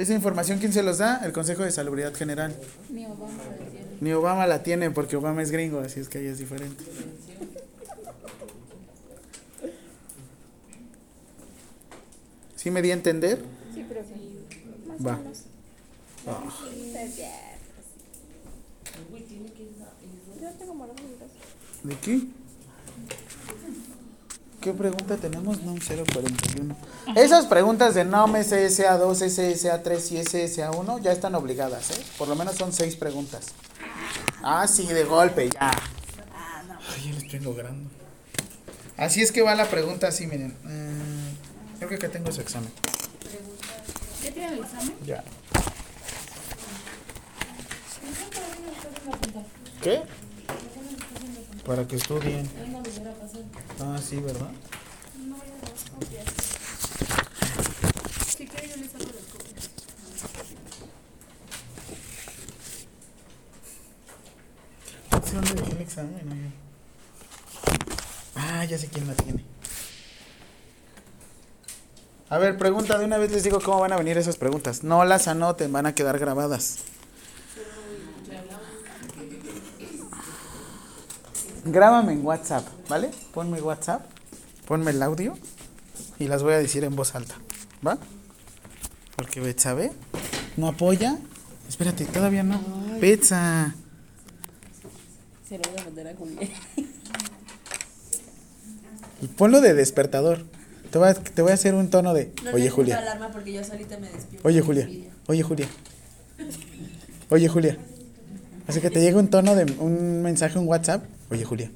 Esa 0.00 0.14
información, 0.14 0.58
¿quién 0.58 0.72
se 0.72 0.82
los 0.82 0.96
da? 0.96 1.20
El 1.26 1.32
Consejo 1.32 1.62
de 1.62 1.70
Salubridad 1.70 2.14
General. 2.14 2.56
Ni 2.88 3.04
Obama 3.04 3.44
lo 3.44 3.66
tiene. 3.66 3.86
Ni 4.00 4.12
Obama 4.14 4.46
la 4.46 4.62
tiene 4.62 4.90
porque 4.90 5.14
Obama 5.16 5.42
es 5.42 5.50
gringo, 5.50 5.80
así 5.80 6.00
es 6.00 6.08
que 6.08 6.16
ahí 6.16 6.26
es 6.26 6.38
diferente. 6.38 6.82
¿Sí 12.56 12.70
me 12.70 12.80
di 12.80 12.92
a 12.92 12.94
entender? 12.94 13.44
Sí, 13.74 13.84
pero 13.86 14.00
sí. 14.00 14.38
Más 14.88 15.06
Va. 15.06 15.16
o 15.16 15.18
menos. 15.18 15.44
Brazo. 16.24 16.64
¿De 21.82 21.96
qué? 21.96 22.20
¿Qué 24.60 24.74
pregunta 24.74 25.16
tenemos? 25.16 25.62
NOM 25.62 25.78
041. 25.78 26.76
Esas 27.16 27.46
preguntas 27.46 27.94
de 27.94 28.04
NOM 28.04 28.34
SSA2, 28.34 29.00
SSA3 29.00 30.12
y 30.12 30.18
SSA1 30.18 31.00
ya 31.00 31.12
están 31.12 31.34
obligadas, 31.34 31.92
¿eh? 31.92 32.04
Por 32.18 32.28
lo 32.28 32.36
menos 32.36 32.56
son 32.56 32.70
seis 32.70 32.94
preguntas. 32.94 33.52
Ah, 34.42 34.66
sí, 34.68 34.86
de 34.86 35.04
golpe, 35.04 35.48
ya. 35.48 35.70
Ay, 35.70 37.06
ya 37.06 37.14
les 37.14 37.24
estoy 37.24 37.40
logrando. 37.40 37.88
Así 38.98 39.22
es 39.22 39.32
que 39.32 39.40
va 39.40 39.54
la 39.54 39.64
pregunta 39.64 40.08
así, 40.08 40.26
miren. 40.26 40.54
Mm, 40.62 41.78
creo 41.78 41.88
que 41.88 41.94
acá 41.94 42.10
tengo 42.10 42.30
su 42.30 42.42
examen. 42.42 42.70
¿Ya 44.22 44.30
tienen 44.30 44.52
el 44.52 44.58
examen? 44.58 44.94
Ya. 45.06 45.24
¿Qué? 49.82 50.02
Para 51.70 51.86
que 51.86 51.94
estudien. 51.94 52.50
Ah, 53.78 53.96
sí, 54.04 54.16
¿verdad? 54.16 54.50
No. 55.24 55.36
Si 58.26 58.44
quiere 58.44 58.68
yo 58.70 58.76
les 58.76 58.92
las 58.92 59.02
copias. 59.30 59.70
Dónde 65.32 65.54
dejé 65.54 65.70
el 65.70 65.80
examen. 65.80 66.32
oye. 66.32 66.50
Ah, 68.34 68.64
ya 68.64 68.76
sé 68.76 68.88
quién 68.88 69.06
la 69.06 69.14
tiene. 69.14 69.44
A 72.30 72.38
ver, 72.38 72.58
pregunta, 72.58 72.98
de 72.98 73.04
una 73.04 73.18
vez 73.18 73.30
les 73.30 73.44
digo 73.44 73.60
cómo 73.60 73.78
van 73.78 73.92
a 73.92 73.96
venir 73.96 74.18
esas 74.18 74.36
preguntas. 74.36 74.82
No 74.82 75.04
las 75.04 75.28
anoten, 75.28 75.72
van 75.72 75.86
a 75.86 75.94
quedar 75.94 76.18
grabadas. 76.18 76.78
Grábame 81.70 82.12
en 82.14 82.26
WhatsApp, 82.26 82.66
¿vale? 82.88 83.10
Ponme 83.32 83.60
WhatsApp, 83.62 84.02
ponme 84.66 84.90
el 84.90 85.02
audio 85.02 85.38
y 86.18 86.26
las 86.26 86.42
voy 86.42 86.54
a 86.54 86.58
decir 86.58 86.82
en 86.84 86.96
voz 86.96 87.14
alta, 87.14 87.36
¿va? 87.86 87.98
Porque 89.16 89.40
Betsabe 89.40 89.92
no 90.56 90.68
apoya. 90.68 91.18
Espérate, 91.68 92.04
todavía 92.06 92.42
no. 92.42 92.60
Betsa. 93.00 93.74
Se 95.48 95.58
lo 95.58 95.62
voy 95.70 96.06
a. 96.06 96.10
Y 99.22 99.26
ponlo 99.28 99.60
de 99.60 99.74
despertador. 99.74 100.44
Te 100.90 100.98
voy 100.98 101.08
a, 101.08 101.14
te 101.14 101.42
voy 101.42 101.52
a 101.52 101.54
hacer 101.54 101.74
un 101.74 101.88
tono 101.88 102.14
de, 102.14 102.32
No 102.42 102.50
oye 102.52 102.68
Julia, 102.68 102.98
alarma 102.98 103.30
porque 103.30 103.52
yo 103.52 103.62
solita 103.62 103.96
me 103.98 104.08
despierto. 104.08 104.48
oye 104.48 104.60
Julia, 104.60 104.88
oye 105.28 105.42
Julia, 105.44 105.68
oye 107.28 107.48
Julia. 107.48 107.78
Así 108.66 108.80
que 108.80 108.90
te 108.90 109.00
llega 109.00 109.18
un 109.20 109.28
tono 109.28 109.54
de 109.54 109.72
un 109.78 110.22
mensaje 110.22 110.58
en 110.58 110.66
WhatsApp, 110.66 111.04
oye 111.30 111.44
Julia, 111.44 111.70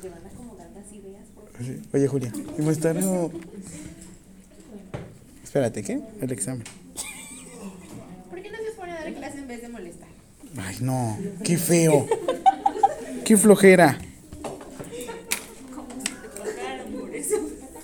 Te 0.00 0.08
van 0.08 0.24
a 0.24 0.28
acomodar 0.28 0.70
las 0.74 0.92
ideas. 0.92 1.26
porque- 1.34 1.58
Así, 1.58 1.82
oye 1.92 2.08
Julia. 2.08 2.32
Está 2.70 2.94
no- 2.94 3.30
Espérate, 5.44 5.82
¿qué? 5.82 6.00
El 6.20 6.30
examen. 6.32 6.62
¿Por 8.30 8.40
qué 8.40 8.50
no 8.50 8.56
se 8.58 8.70
pone 8.76 8.92
a 8.92 8.94
dar 9.02 9.12
clase 9.14 9.38
en 9.38 9.48
vez 9.48 9.62
de 9.62 9.68
molestar? 9.68 10.08
Ay, 10.58 10.76
no, 10.80 11.18
qué 11.44 11.56
feo. 11.58 12.06
Qué 13.24 13.36
flojera. 13.36 13.98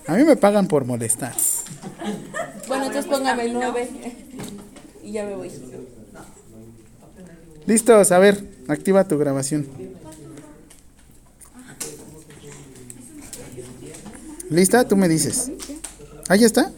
A 0.07 0.15
mí 0.17 0.23
me 0.25 0.37
pagan 0.37 0.69
por 0.69 0.85
molestar. 0.85 1.35
Bueno, 2.69 2.87
entonces 2.87 3.11
póngame 3.11 3.49
nueve. 3.53 3.89
Y 5.03 5.13
ya 5.13 5.25
me 5.25 5.35
voy. 5.35 5.51
Listos, 7.67 8.13
a 8.13 8.19
ver, 8.21 8.45
activa 8.69 9.09
tu 9.09 9.19
grabación. 9.19 9.67
¿Lista? 14.51 14.87
Tú 14.87 14.97
me 14.97 15.09
dices. 15.09 15.51
¿Ah, 16.29 16.37
ya 16.37 16.47
está? 16.47 16.73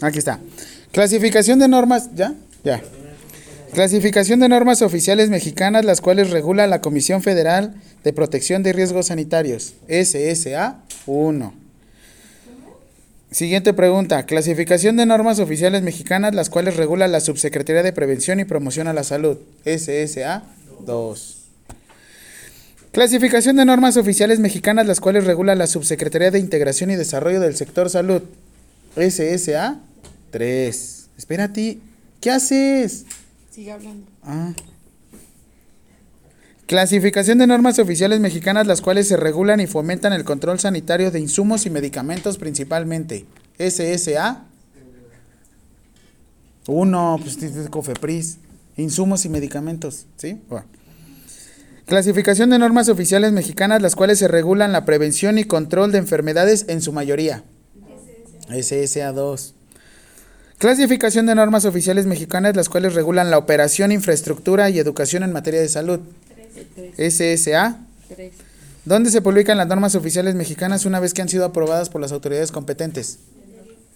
Aquí 0.00 0.18
está. 0.18 0.38
Clasificación 0.92 1.58
de 1.58 1.68
normas. 1.68 2.10
¿Ya? 2.14 2.34
Ya. 2.64 2.82
Clasificación 3.72 4.40
de 4.40 4.48
normas 4.48 4.82
oficiales 4.82 5.28
mexicanas, 5.28 5.84
las 5.84 6.00
cuales 6.00 6.30
regula 6.30 6.66
la 6.66 6.80
Comisión 6.80 7.22
Federal 7.22 7.74
de 8.04 8.12
Protección 8.12 8.62
de 8.62 8.72
Riesgos 8.72 9.06
Sanitarios, 9.06 9.74
SSA 9.88 10.82
1. 11.06 11.67
Siguiente 13.30 13.74
pregunta. 13.74 14.24
Clasificación 14.24 14.96
de 14.96 15.04
normas 15.04 15.38
oficiales 15.38 15.82
mexicanas, 15.82 16.34
las 16.34 16.48
cuales 16.48 16.76
regula 16.76 17.08
la 17.08 17.20
Subsecretaría 17.20 17.82
de 17.82 17.92
Prevención 17.92 18.40
y 18.40 18.44
Promoción 18.44 18.88
a 18.88 18.94
la 18.94 19.04
Salud, 19.04 19.36
SSA 19.64 20.44
2. 20.86 21.34
Clasificación 22.90 23.56
de 23.56 23.66
normas 23.66 23.98
oficiales 23.98 24.40
mexicanas, 24.40 24.86
las 24.86 25.00
cuales 25.00 25.26
regula 25.26 25.54
la 25.54 25.66
Subsecretaría 25.66 26.30
de 26.30 26.38
Integración 26.38 26.90
y 26.90 26.96
Desarrollo 26.96 27.38
del 27.38 27.54
Sector 27.54 27.90
Salud, 27.90 28.22
SSA 28.96 29.78
3. 30.30 31.08
Espérate, 31.18 31.78
¿qué 32.22 32.30
haces? 32.30 33.04
Sigue 33.50 33.72
hablando. 33.72 34.06
Ah. 34.22 34.54
Clasificación 36.68 37.38
de 37.38 37.46
normas 37.46 37.78
oficiales 37.78 38.20
mexicanas 38.20 38.66
las 38.66 38.82
cuales 38.82 39.08
se 39.08 39.16
regulan 39.16 39.58
y 39.58 39.66
fomentan 39.66 40.12
el 40.12 40.24
control 40.24 40.60
sanitario 40.60 41.10
de 41.10 41.18
insumos 41.18 41.64
y 41.64 41.70
medicamentos 41.70 42.36
principalmente. 42.36 43.24
SSA 43.58 44.44
Uno, 46.66 47.18
pues 47.22 47.40
dice 47.40 47.70
Cofepris. 47.70 48.36
Insumos 48.76 49.24
y 49.24 49.30
medicamentos, 49.30 50.04
¿sí? 50.18 50.42
Clasificación 51.86 52.50
de 52.50 52.58
normas 52.58 52.90
oficiales 52.90 53.32
mexicanas, 53.32 53.80
las 53.80 53.96
cuales 53.96 54.18
se 54.18 54.28
regulan 54.28 54.70
la 54.70 54.84
prevención 54.84 55.38
y 55.38 55.44
control 55.44 55.90
de 55.90 55.98
enfermedades 55.98 56.66
en 56.68 56.82
su 56.82 56.92
mayoría. 56.92 57.44
SSA2. 58.50 59.54
Clasificación 60.58 61.24
de 61.24 61.34
normas 61.34 61.64
oficiales 61.64 62.04
mexicanas, 62.04 62.54
las 62.54 62.68
cuales 62.68 62.92
regulan 62.92 63.30
la 63.30 63.38
operación, 63.38 63.90
infraestructura 63.90 64.68
y 64.68 64.78
educación 64.78 65.22
en 65.22 65.32
materia 65.32 65.62
de 65.62 65.68
salud. 65.70 66.00
SSA. 66.96 67.78
¿Dónde 68.84 69.10
se 69.10 69.20
publican 69.20 69.58
las 69.58 69.66
normas 69.68 69.94
oficiales 69.94 70.34
mexicanas 70.34 70.84
una 70.86 70.98
vez 71.00 71.12
que 71.14 71.22
han 71.22 71.28
sido 71.28 71.44
aprobadas 71.44 71.90
por 71.90 72.00
las 72.00 72.12
autoridades 72.12 72.52
competentes? 72.52 73.18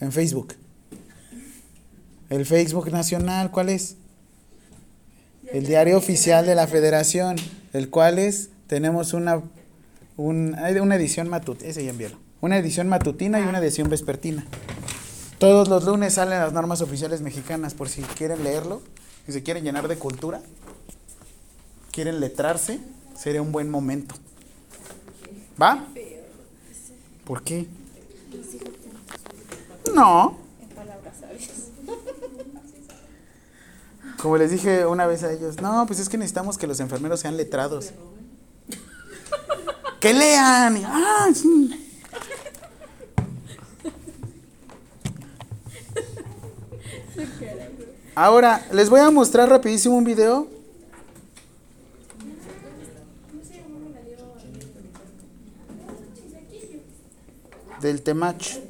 En 0.00 0.12
Facebook. 0.12 0.54
El 2.28 2.46
Facebook 2.46 2.90
nacional, 2.90 3.50
¿cuál 3.50 3.68
es? 3.68 3.96
El 5.52 5.66
diario 5.66 5.98
oficial 5.98 6.46
de 6.46 6.54
la 6.54 6.66
federación, 6.66 7.36
el 7.72 7.90
cual 7.90 8.18
es, 8.18 8.48
tenemos 8.66 9.12
una, 9.12 9.42
un- 10.16 10.56
una 10.80 10.94
edición 10.96 11.28
matutina, 11.28 11.68
ese. 11.70 11.92
Una 12.40 12.58
edición 12.58 12.88
matutina 12.88 13.38
y 13.40 13.44
una 13.44 13.58
edición 13.58 13.88
vespertina. 13.88 14.44
Todos 15.38 15.68
los 15.68 15.84
lunes 15.84 16.14
salen 16.14 16.38
las 16.38 16.52
normas 16.52 16.80
oficiales 16.80 17.20
mexicanas, 17.20 17.74
por 17.74 17.88
si 17.88 18.02
quieren 18.02 18.42
leerlo, 18.44 18.82
si 19.26 19.32
se 19.32 19.42
quieren 19.42 19.62
llenar 19.64 19.88
de 19.88 19.96
cultura, 19.96 20.40
quieren 21.92 22.18
letrarse, 22.20 22.80
sería 23.16 23.42
un 23.42 23.52
buen 23.52 23.70
momento. 23.70 24.16
¿Va? 25.60 25.84
¿Por 27.24 27.42
qué? 27.42 27.68
No. 29.94 30.38
Como 34.20 34.36
les 34.38 34.50
dije 34.50 34.86
una 34.86 35.06
vez 35.06 35.22
a 35.24 35.32
ellos, 35.32 35.60
no, 35.60 35.84
pues 35.86 35.98
es 35.98 36.08
que 36.08 36.16
necesitamos 36.16 36.56
que 36.56 36.66
los 36.66 36.80
enfermeros 36.80 37.20
sean 37.20 37.36
letrados. 37.36 37.92
¡Que 40.00 40.12
lean! 40.14 40.82
"Ah, 40.84 41.28
sí". 41.34 41.78
Ahora, 48.14 48.66
les 48.72 48.90
voy 48.90 49.00
a 49.00 49.10
mostrar 49.10 49.48
rapidísimo 49.48 49.96
un 49.96 50.04
video. 50.04 50.48
Del 57.82 58.00
Temach. 58.00 58.60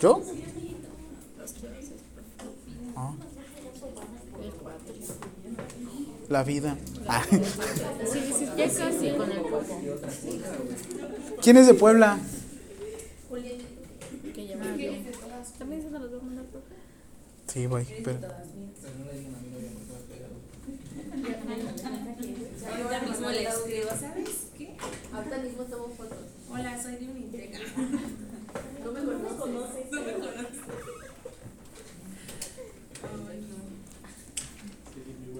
¿Yo? 0.00 0.20
Ah. 2.96 3.14
La 6.28 6.42
vida. 6.42 6.76
Ah. 7.06 7.22
¿Quién 11.40 11.56
es 11.56 11.68
de 11.68 11.74
Puebla? 11.74 12.18
Sí, 17.46 17.66
voy, 17.68 17.86
pero... 18.02 18.18
Ahorita 21.22 23.00
mismo 23.06 23.30
le 23.30 23.42
escribo, 23.44 23.90
¿sabes 23.90 24.46
qué? 24.58 24.76
Ahorita 25.12 25.38
mismo 25.38 25.62
tomo 25.64 25.88
fotos. 25.96 26.18
Hola, 26.50 26.82
soy 26.82 26.96
de 26.96 27.08
Unitec. 27.08 27.60
No 28.84 28.92
me 28.92 29.00
conoces. 29.38 29.90
No 29.92 30.00
me 30.00 30.12
conoces. 30.14 30.58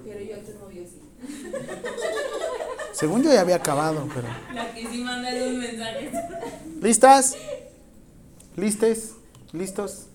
Pero 0.05 0.21
yo 0.21 0.37
a 0.37 0.39
tu 0.39 0.53
novio 0.59 0.85
sí. 0.85 1.01
Según 2.93 3.23
yo 3.25 3.33
ya 3.33 3.41
había 3.41 3.57
acabado, 3.57 4.09
pero... 4.15 4.29
La 4.55 4.73
que 4.73 4.87
sí 4.87 4.99
manda 5.03 5.33
los 5.33 5.55
mensajes. 5.55 6.13
¿Listas? 6.81 7.37
¿Listes? 8.57 9.15
¿Listos? 9.53 10.07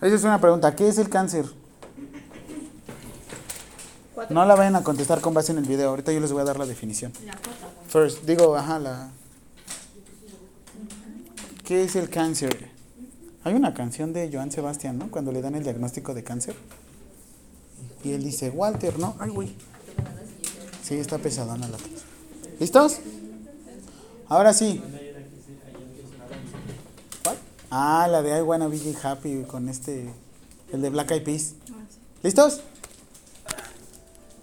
Esa 0.00 0.14
es 0.14 0.24
una 0.24 0.40
pregunta. 0.40 0.76
¿Qué 0.76 0.88
es 0.88 0.98
el 0.98 1.08
cáncer? 1.08 1.44
No 4.30 4.44
la 4.44 4.54
vayan 4.54 4.76
a 4.76 4.84
contestar 4.84 5.20
con 5.20 5.34
base 5.34 5.52
en 5.52 5.58
el 5.58 5.64
video. 5.64 5.88
Ahorita 5.90 6.12
yo 6.12 6.20
les 6.20 6.32
voy 6.32 6.42
a 6.42 6.44
dar 6.44 6.58
la 6.58 6.66
definición. 6.66 7.12
First, 7.88 8.24
digo, 8.24 8.56
ajá, 8.56 8.78
la... 8.78 9.10
¿Qué 11.64 11.84
es 11.84 11.96
el 11.96 12.08
cáncer? 12.10 12.70
Hay 13.44 13.54
una 13.54 13.74
canción 13.74 14.12
de 14.12 14.30
Joan 14.32 14.52
Sebastián, 14.52 14.98
¿no? 14.98 15.10
Cuando 15.10 15.32
le 15.32 15.42
dan 15.42 15.54
el 15.54 15.64
diagnóstico 15.64 16.14
de 16.14 16.22
cáncer. 16.22 16.54
Y 18.04 18.12
él 18.12 18.22
dice, 18.22 18.50
Walter, 18.50 18.98
¿no? 18.98 19.16
Ay, 19.18 19.30
güey. 19.30 19.54
Sí, 20.82 20.94
está 20.94 21.18
pesadona 21.18 21.68
la. 21.68 21.76
¿Listos? 22.60 23.00
Ahora 24.28 24.52
sí. 24.52 24.82
Ah, 27.70 28.08
la 28.10 28.22
de 28.22 28.38
I 28.38 28.40
Wanna 28.40 28.66
Be 28.68 28.78
Happy 29.02 29.44
con 29.46 29.68
este, 29.68 30.08
el 30.72 30.80
de 30.80 30.88
Black 30.88 31.10
Eyed 31.10 31.22
Peas. 31.22 31.52
¿Listos? 32.22 32.62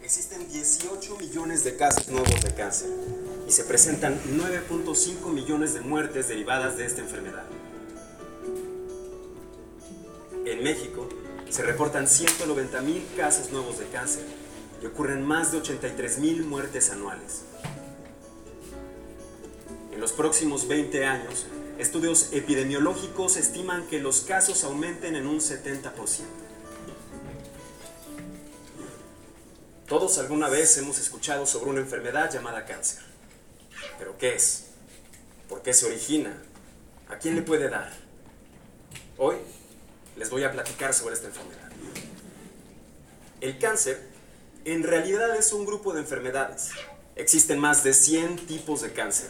Existen 0.03 0.47
18 0.51 1.17
millones 1.17 1.63
de 1.63 1.75
casos 1.75 2.07
nuevos 2.09 2.39
de 2.43 2.53
cáncer 2.53 2.89
y 3.47 3.51
se 3.51 3.63
presentan 3.63 4.21
9.5 4.37 5.33
millones 5.33 5.73
de 5.73 5.81
muertes 5.81 6.27
derivadas 6.27 6.77
de 6.77 6.85
esta 6.85 7.01
enfermedad. 7.01 7.45
En 10.45 10.63
México 10.63 11.09
se 11.49 11.63
reportan 11.63 12.07
190 12.07 12.81
mil 12.81 13.03
casos 13.17 13.51
nuevos 13.51 13.79
de 13.79 13.87
cáncer 13.87 14.23
y 14.83 14.85
ocurren 14.85 15.25
más 15.25 15.51
de 15.51 15.57
83 15.57 16.19
mil 16.19 16.43
muertes 16.43 16.91
anuales. 16.91 17.41
En 19.91 19.99
los 19.99 20.13
próximos 20.13 20.67
20 20.67 21.05
años, 21.05 21.47
estudios 21.77 22.29
epidemiológicos 22.31 23.37
estiman 23.37 23.87
que 23.87 23.99
los 23.99 24.21
casos 24.21 24.63
aumenten 24.63 25.15
en 25.15 25.27
un 25.27 25.39
70%. 25.39 25.91
Todos 29.87 30.17
alguna 30.17 30.49
vez 30.49 30.77
hemos 30.77 30.97
escuchado 30.99 31.45
sobre 31.45 31.69
una 31.69 31.81
enfermedad 31.81 32.31
llamada 32.31 32.65
cáncer. 32.65 33.03
¿Pero 33.99 34.17
qué 34.17 34.35
es? 34.35 34.65
¿Por 35.47 35.61
qué 35.61 35.73
se 35.73 35.85
origina? 35.85 36.41
¿A 37.07 37.17
quién 37.17 37.35
le 37.35 37.43
puede 37.43 37.69
dar? 37.69 37.93
Hoy 39.17 39.35
les 40.17 40.29
voy 40.29 40.43
a 40.43 40.51
platicar 40.51 40.93
sobre 40.93 41.13
esta 41.13 41.27
enfermedad. 41.27 41.69
El 43.41 43.59
cáncer 43.59 44.01
en 44.63 44.81
realidad 44.81 45.35
es 45.35 45.53
un 45.53 45.65
grupo 45.65 45.93
de 45.93 45.99
enfermedades. 45.99 46.71
Existen 47.15 47.59
más 47.59 47.83
de 47.83 47.93
100 47.93 48.47
tipos 48.47 48.81
de 48.81 48.91
cáncer. 48.91 49.29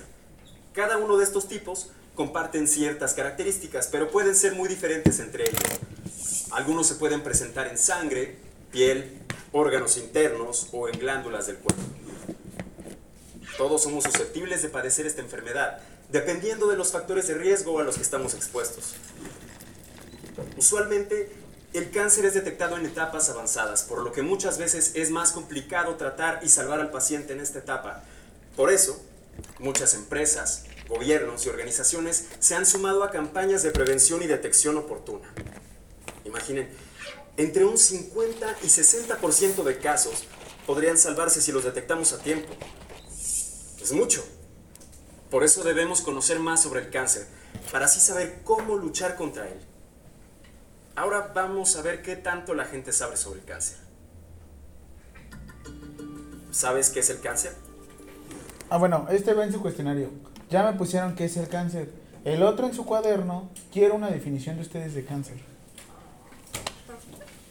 Cada 0.73 0.97
uno 0.97 1.17
de 1.17 1.25
estos 1.25 1.47
tipos 1.47 1.89
comparten 2.16 2.68
ciertas 2.68 3.13
características, 3.13 3.88
pero 3.88 4.09
pueden 4.09 4.36
ser 4.36 4.53
muy 4.55 4.68
diferentes 4.68 5.20
entre 5.20 5.43
ellos. 5.43 6.49
Algunos 6.51 6.88
se 6.88 6.95
pueden 6.95 7.22
presentar 7.22 7.68
en 7.68 7.78
sangre, 7.78 8.38
piel, 8.72 9.22
órganos 9.51 9.97
internos 9.97 10.70
o 10.72 10.89
en 10.89 10.99
glándulas 10.99 11.47
del 11.47 11.57
cuerpo. 11.57 11.82
Todos 13.57 13.84
somos 13.84 14.03
susceptibles 14.03 14.61
de 14.61 14.70
padecer 14.70 15.05
esta 15.05 15.22
enfermedad, 15.22 15.80
dependiendo 16.09 16.68
de 16.68 16.76
los 16.76 16.91
factores 16.91 17.28
de 17.28 17.36
riesgo 17.36 17.80
a 17.80 17.84
los 17.84 17.95
que 17.95 18.01
estamos 18.01 18.34
expuestos. 18.34 18.95
Usualmente, 20.57 21.32
el 21.74 21.89
cáncer 21.91 22.26
es 22.26 22.34
detectado 22.34 22.78
en 22.78 22.86
etapas 22.86 23.30
avanzadas, 23.30 23.84
por 23.84 24.01
lo 24.03 24.11
que 24.11 24.22
muchas 24.22 24.57
veces 24.57 24.91
es 24.95 25.09
más 25.09 25.32
complicado 25.32 25.95
tratar 25.95 26.41
y 26.43 26.49
salvar 26.49 26.80
al 26.80 26.91
paciente 26.91 27.34
en 27.34 27.39
esta 27.39 27.59
etapa. 27.59 28.03
Por 28.57 28.72
eso, 28.72 29.01
muchas 29.59 29.93
empresas, 29.93 30.64
gobiernos 30.88 31.45
y 31.45 31.49
organizaciones 31.49 32.27
se 32.39 32.55
han 32.55 32.65
sumado 32.65 33.03
a 33.03 33.11
campañas 33.11 33.63
de 33.63 33.71
prevención 33.71 34.21
y 34.23 34.27
detección 34.27 34.77
oportuna. 34.77 35.33
Imaginen, 36.23 36.69
entre 37.38 37.65
un 37.65 37.77
50 37.77 38.57
y 38.63 38.67
60% 38.67 39.63
de 39.63 39.77
casos 39.79 40.25
podrían 40.65 40.97
salvarse 40.97 41.41
si 41.41 41.51
los 41.51 41.63
detectamos 41.63 42.13
a 42.13 42.19
tiempo. 42.19 42.53
Es 43.81 43.91
mucho. 43.91 44.23
Por 45.29 45.43
eso 45.43 45.63
debemos 45.63 46.01
conocer 46.01 46.39
más 46.39 46.61
sobre 46.61 46.81
el 46.81 46.89
cáncer, 46.89 47.27
para 47.71 47.86
así 47.86 47.99
saber 47.99 48.41
cómo 48.43 48.77
luchar 48.77 49.15
contra 49.15 49.47
él. 49.47 49.59
Ahora 50.95 51.31
vamos 51.36 51.75
a 51.75 51.81
ver 51.81 52.01
qué 52.01 52.15
tanto 52.15 52.53
la 52.53 52.65
gente 52.65 52.93
sabe 52.93 53.17
sobre 53.17 53.41
el 53.41 53.45
cáncer. 53.45 53.77
¿Sabes 56.51 56.89
qué 56.89 57.01
es 57.01 57.09
el 57.09 57.19
cáncer? 57.19 57.53
Ah, 58.69 58.77
bueno, 58.77 59.07
este 59.11 59.33
va 59.33 59.43
en 59.43 59.51
su 59.51 59.61
cuestionario. 59.61 60.09
Ya 60.49 60.63
me 60.63 60.77
pusieron 60.77 61.15
qué 61.15 61.25
es 61.25 61.37
el 61.37 61.47
cáncer. 61.47 61.91
El 62.23 62.43
otro 62.43 62.67
en 62.67 62.73
su 62.73 62.85
cuaderno 62.85 63.49
quiere 63.71 63.93
una 63.93 64.09
definición 64.09 64.55
de 64.55 64.61
ustedes 64.63 64.93
de 64.93 65.05
cáncer. 65.05 65.37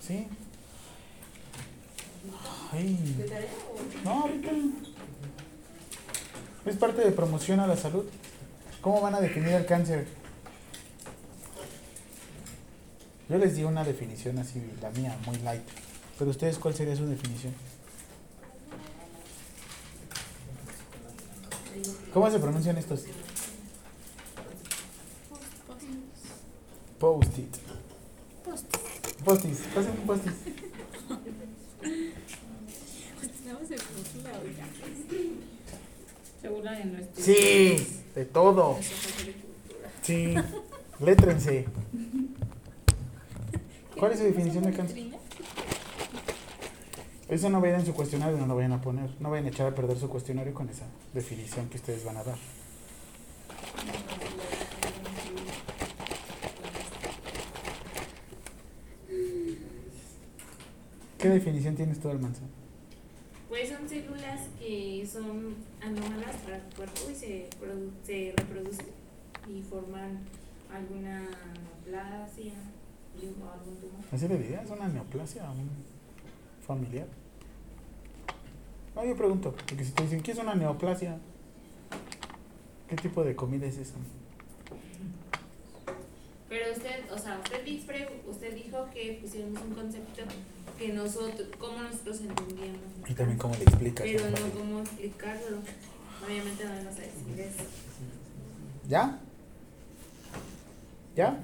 ¿Sí? 0.01 0.27
Ay. 2.73 3.27
No, 4.05 4.11
ahorita. 4.23 4.51
Es 6.67 6.77
parte 6.77 7.03
de 7.03 7.13
promoción 7.13 7.61
a 7.61 7.67
la 7.67 7.77
salud. 7.77 8.05
¿Cómo 8.81 9.01
van 9.01 9.15
a 9.15 9.21
definir 9.21 9.51
el 9.51 9.67
cáncer? 9.67 10.07
Yo 13.29 13.39
les 13.39 13.57
di 13.57 13.65
una 13.65 13.85
definición 13.85 14.39
así, 14.39 14.63
la 14.83 14.91
mía, 14.91 15.17
muy 15.25 15.39
light. 15.39 15.63
Pero 16.19 16.31
ustedes, 16.31 16.59
¿cuál 16.59 16.75
sería 16.75 16.95
su 16.95 17.07
definición? 17.07 17.55
¿Cómo 22.13 22.31
se 22.31 22.39
pronuncian 22.39 22.79
estos? 22.79 23.05
Post-it. 26.99 27.57
Post-it. 29.25 29.59
Pasen 29.75 29.93
un 30.01 30.07
oiga. 34.43 34.65
Segura 36.41 36.73
de 36.73 36.85
nuestro. 36.85 37.25
Sí, 37.25 38.03
de 38.15 38.25
todo. 38.25 38.79
Sí, 40.03 40.35
létrense. 41.01 41.67
¿Cuál 43.99 44.13
es 44.13 44.19
su 44.19 44.25
definición 44.25 44.65
de 44.65 44.73
cáncer? 44.73 45.24
Eso 47.35 47.51
no 47.51 47.61
vayan 47.61 47.81
en 47.81 47.87
su 47.87 47.95
cuestionario, 47.95 48.37
no 48.37 48.47
lo 48.47 48.55
vayan 48.55 48.75
a 48.75 48.81
poner. 48.81 49.11
No 49.19 49.29
vayan 49.29 49.47
a 49.47 49.49
echar 49.49 49.67
a 49.67 49.75
perder 49.75 49.99
su 49.99 50.09
cuestionario 50.09 50.55
con 50.55 50.69
esa 50.69 50.85
definición 51.13 51.69
que 51.69 51.79
ustedes 51.79 52.05
van 52.05 52.17
a 52.17 52.23
dar. 52.23 52.37
¿Qué 61.19 61.29
definición 61.29 61.75
tienes 61.75 61.99
tú, 61.99 62.09
Almanza? 62.09 62.43
Pues 63.49 63.69
son 63.69 63.89
células 63.89 64.43
que 64.61 65.05
son 65.05 65.57
anómalas 65.83 66.37
para 66.37 66.61
tu 66.61 66.77
cuerpo 66.77 67.01
y 67.11 67.17
se, 67.17 67.49
se 68.05 68.33
reproducen 68.37 68.87
y 69.53 69.61
forman 69.61 70.21
alguna 70.73 71.27
neoplasia 71.85 72.53
o 73.17 73.53
algún 73.53 73.77
tumor. 73.81 74.05
¿Así 74.13 74.29
le 74.29 74.39
dirías? 74.39 74.71
¿Una 74.71 74.87
neoplasia? 74.87 75.51
¿Un 75.51 75.69
familiar? 76.65 77.09
No, 78.95 79.05
yo 79.05 79.17
pregunto, 79.17 79.53
porque 79.53 79.85
si 79.85 79.93
te 79.93 80.05
dicen, 80.05 80.23
¿qué 80.23 80.33
es 80.33 80.39
una 80.39 80.55
neoplasia? 80.55 81.19
¿Qué 82.89 82.97
tipo 82.97 83.25
de 83.25 83.35
comida 83.35 83.67
es 83.67 83.79
esa? 83.79 83.95
Pero 86.49 86.73
usted, 86.73 87.11
o 87.13 87.19
sea, 87.19 87.41
usted, 87.43 87.59
usted 88.29 88.55
dijo 88.55 88.87
que 88.93 89.19
pusiéramos 89.21 89.61
un 89.63 89.75
concepto 89.75 90.23
que 90.79 90.93
nosotros, 90.93 91.49
como 91.59 91.79
nosotros 91.79 92.21
entendíamos. 92.21 92.81
Y 93.09 93.15
también 93.15 93.39
cómo 93.39 93.55
le 93.57 93.63
explicas. 93.65 94.07
Pero 94.07 94.25
¿no? 94.31 94.31
no 94.31 94.51
cómo 94.53 94.81
explicarlo. 94.81 95.59
Obviamente 96.25 96.65
no 96.65 96.71
vamos 96.71 96.95
a 96.95 97.01
decir 97.01 97.41
eso. 97.41 97.65
¿Ya? 98.89 99.19
¿Ya? 101.17 101.39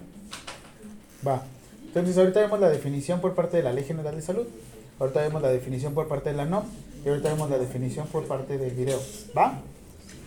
Va. 1.26 1.44
Entonces 1.86 2.16
ahorita 2.16 2.40
vemos 2.40 2.60
la 2.60 2.68
definición 2.68 3.20
por 3.20 3.34
parte 3.34 3.56
de 3.56 3.62
la 3.64 3.72
Ley 3.72 3.84
General 3.84 4.14
de 4.14 4.22
Salud. 4.22 4.46
Ahorita 4.98 5.22
vemos 5.22 5.42
la 5.42 5.48
definición 5.48 5.94
por 5.94 6.06
parte 6.06 6.30
de 6.30 6.36
la 6.36 6.44
NOM. 6.44 6.64
Y 7.04 7.08
ahorita 7.08 7.30
vemos 7.30 7.50
la 7.50 7.58
definición 7.58 8.06
por 8.08 8.26
parte 8.26 8.58
del 8.58 8.72
video. 8.74 9.00
¿Va? 9.36 9.58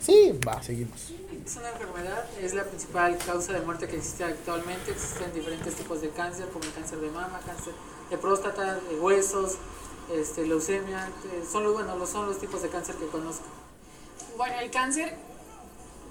Sí, 0.01 0.37
va, 0.45 0.61
seguimos. 0.61 1.11
Es 1.45 1.55
una 1.55 1.69
enfermedad, 1.69 2.25
es 2.41 2.53
la 2.53 2.63
principal 2.63 3.17
causa 3.17 3.53
de 3.53 3.61
muerte 3.61 3.87
que 3.87 3.97
existe 3.97 4.23
actualmente. 4.23 4.91
Existen 4.91 5.33
diferentes 5.33 5.75
tipos 5.75 6.01
de 6.01 6.09
cáncer, 6.09 6.47
como 6.49 6.65
el 6.65 6.73
cáncer 6.73 6.99
de 6.99 7.09
mama, 7.09 7.39
cáncer 7.45 7.73
de 8.09 8.17
próstata, 8.17 8.75
de 8.75 8.99
huesos, 8.99 9.53
este, 10.13 10.45
leucemia. 10.45 11.09
Son, 11.49 11.63
los- 11.63 11.73
bueno, 11.73 11.95
los- 11.97 12.09
son 12.09 12.27
los 12.27 12.39
tipos 12.39 12.61
de 12.61 12.69
cáncer 12.69 12.95
que 12.95 13.07
conozco. 13.07 13.45
Bueno, 14.37 14.59
el 14.59 14.71
cáncer, 14.71 15.13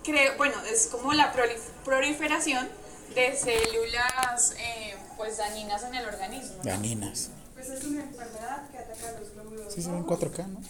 creo, 0.05 0.37
bueno, 0.37 0.55
es 0.71 0.87
como 0.87 1.13
la 1.13 1.35
prolif- 1.35 1.71
proliferación 1.85 2.69
de 3.15 3.37
células 3.37 4.55
eh, 4.59 4.97
pues 5.17 5.37
dañinas 5.39 5.83
en 5.85 5.95
el 5.97 6.07
organismo. 6.07 6.57
¿no? 6.59 6.63
Dañinas. 6.71 7.31
Pues 7.65 7.79
es 7.79 7.85
una 7.85 8.03
enfermedad 8.03 8.69
que 8.73 8.79
ataca 8.79 9.21
los 9.21 9.35
glóbulos 9.35 9.73
Sí, 9.73 9.83
se 9.83 9.91
ven 9.93 10.03
rojos 10.03 10.19
4K, 10.19 10.49
¿no? 10.49 10.61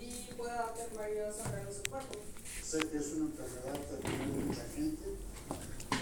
y 0.00 0.34
puede 0.34 0.50
abarcar 0.50 0.88
varios 0.96 1.36
órganos 1.38 1.74
del 1.76 1.88
cuerpo. 1.88 2.14
Sé 2.64 2.78
que 2.80 2.96
es 2.98 3.06
una 3.12 3.26
enfermedad 3.30 3.78
que 3.88 4.08
tiene 4.08 4.26
mucha 4.44 4.62
gente. 4.74 5.04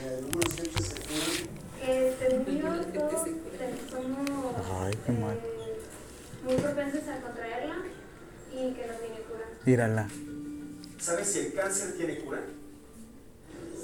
Eh, 0.01 0.16
algunas 0.16 0.55
gentes 0.55 0.86
se 0.86 0.95
curan. 0.95 1.61
Eh, 1.82 2.16
según 2.18 2.59
yo, 2.59 2.86
todos 2.86 3.20
somos 3.91 4.70
Ay, 4.80 4.95
qué 5.05 5.12
mal. 5.12 5.41
muy 6.43 6.55
propensos 6.55 7.07
a 7.09 7.20
contraerla 7.20 7.76
y 8.51 8.57
que 8.72 8.86
no 8.86 8.95
tiene 8.95 9.20
cura. 9.28 9.45
Mírala. 9.66 10.09
¿Sabes 10.99 11.28
si 11.28 11.38
el 11.41 11.53
cáncer 11.53 11.99
tiene 11.99 12.18
cura? 12.20 12.41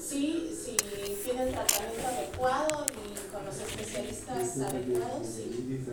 Sí, 0.08 0.56
si 0.56 0.76
tiene 1.24 1.48
el 1.48 1.52
tratamiento 1.52 2.06
adecuado 2.06 2.86
y 2.92 3.32
con 3.32 3.44
los 3.44 3.56
especialistas 3.60 4.58
adecuados, 4.60 5.26
sí. 5.26 5.84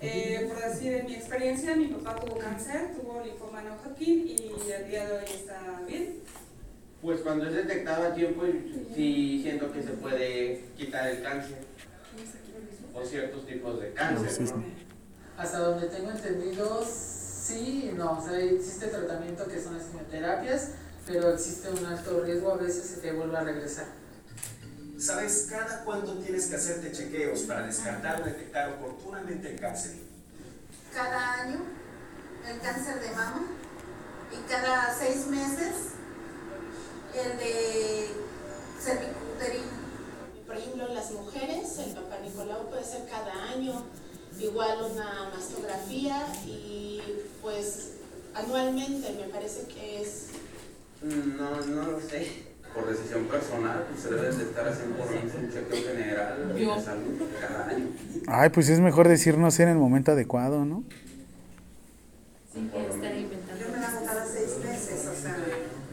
Eh, 0.00 0.46
por 0.48 0.62
decir, 0.64 0.94
en 0.94 1.06
mi 1.06 1.14
experiencia, 1.14 1.76
mi 1.76 1.88
papá 1.88 2.18
tuvo 2.20 2.38
cáncer, 2.38 2.92
tuvo 2.96 3.22
linfoma 3.22 3.60
no 3.60 3.76
Hodgkin 3.84 4.28
y 4.28 4.72
al 4.72 4.88
día 4.88 5.06
de 5.06 5.12
hoy 5.12 5.24
está 5.26 5.82
bien. 5.86 6.20
Pues 7.02 7.20
cuando 7.20 7.46
es 7.48 7.52
detectado 7.54 8.06
a 8.08 8.14
tiempo, 8.14 8.44
sí 8.94 9.40
siento 9.42 9.70
que 9.72 9.82
se 9.82 9.90
puede 9.90 10.64
quitar 10.78 11.08
el 11.08 11.22
cáncer 11.22 11.58
o 12.94 13.04
ciertos 13.04 13.46
tipos 13.46 13.78
de 13.78 13.92
cáncer. 13.92 14.56
¿no? 14.56 14.64
Hasta 15.36 15.58
donde 15.58 15.88
tengo 15.88 16.10
entendido, 16.10 16.82
sí, 16.86 17.90
no, 17.94 18.18
o 18.18 18.26
sea, 18.26 18.38
existe 18.38 18.86
tratamiento 18.86 19.46
que 19.46 19.60
son 19.60 19.76
las 19.76 19.86
quimioterapias, 19.86 20.72
pero 21.10 21.30
existe 21.30 21.68
un 21.68 21.84
alto 21.86 22.20
riesgo, 22.20 22.52
a 22.52 22.56
veces 22.56 22.86
se 22.86 22.96
te 23.00 23.12
vuelve 23.12 23.36
a 23.36 23.40
regresar. 23.40 23.86
¿Sabes 24.96 25.48
cada 25.50 25.82
cuánto 25.84 26.14
tienes 26.18 26.46
que 26.46 26.56
hacerte 26.56 26.92
chequeos 26.92 27.40
para 27.40 27.66
descartar 27.66 28.20
o 28.20 28.24
detectar 28.24 28.74
oportunamente 28.74 29.50
el 29.50 29.58
cáncer? 29.58 29.92
Cada 30.94 31.34
año 31.34 31.60
el 32.48 32.60
cáncer 32.60 33.00
de 33.00 33.10
mama 33.10 33.42
y 34.30 34.48
cada 34.48 34.94
seis 34.96 35.26
meses 35.26 35.74
el 37.14 37.38
de 37.38 38.08
cervicuterino. 38.80 39.80
Por 40.46 40.56
ejemplo, 40.56 40.88
en 40.88 40.94
las 40.94 41.10
mujeres, 41.10 41.78
el 41.78 41.92
papá 41.92 42.18
Nicolau 42.22 42.68
puede 42.68 42.84
ser 42.84 43.06
cada 43.08 43.50
año, 43.50 43.84
igual 44.38 44.78
una 44.92 45.30
mastografía 45.34 46.26
y 46.46 47.02
pues 47.42 47.92
anualmente 48.34 49.12
me 49.12 49.24
parece 49.24 49.66
que 49.66 50.02
es 50.02 50.26
No, 51.02 51.66
no 51.66 51.92
lo 51.92 52.00
sé. 52.00 52.50
Por 52.74 52.88
decisión 52.88 53.24
personal, 53.24 53.86
pues 53.88 54.02
se 54.02 54.10
debe 54.10 54.36
de 54.36 54.44
estar 54.44 54.68
haciendo 54.68 55.02
un 55.02 55.50
chequeo 55.52 55.92
general 55.92 56.54
de 56.54 56.82
salud 56.82 57.20
cada 57.40 57.68
año. 57.68 57.86
Ay, 58.28 58.50
pues 58.50 58.68
es 58.68 58.78
mejor 58.78 59.08
decir 59.08 59.36
no 59.38 59.50
sé 59.50 59.64
en 59.64 59.70
el 59.70 59.78
momento 59.78 60.12
adecuado, 60.12 60.64
¿no? 60.64 60.84
Sí, 62.54 62.70
que 62.72 62.94
estar 62.94 63.16
inventando. 63.16 63.64
Yo 63.64 63.72
me 63.72 63.80
la 63.80 63.88
hago 63.88 64.04
cada 64.04 64.24
seis 64.26 64.50
meses, 64.64 65.06
o 65.06 65.20
sea, 65.20 65.36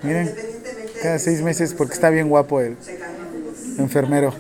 Miren, 0.03 0.28
independientemente 0.28 0.99
cada 1.01 1.20
seis 1.20 1.41
meses 1.41 1.72
me 1.72 1.78
porque 1.78 1.93
está 1.95 2.10
bien 2.12 2.30
guapo 2.30 2.62
el 2.62 2.78
enfermero. 3.80 4.36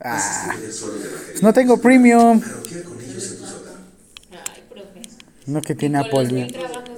Ah, 0.00 0.56
pues 0.58 1.42
no 1.42 1.52
tengo 1.52 1.76
premium. 1.76 2.40
Ay, 4.32 4.64
profe. 4.68 5.02
No 5.46 5.60
que 5.60 5.76
tiene 5.76 5.98
Apple 5.98 6.48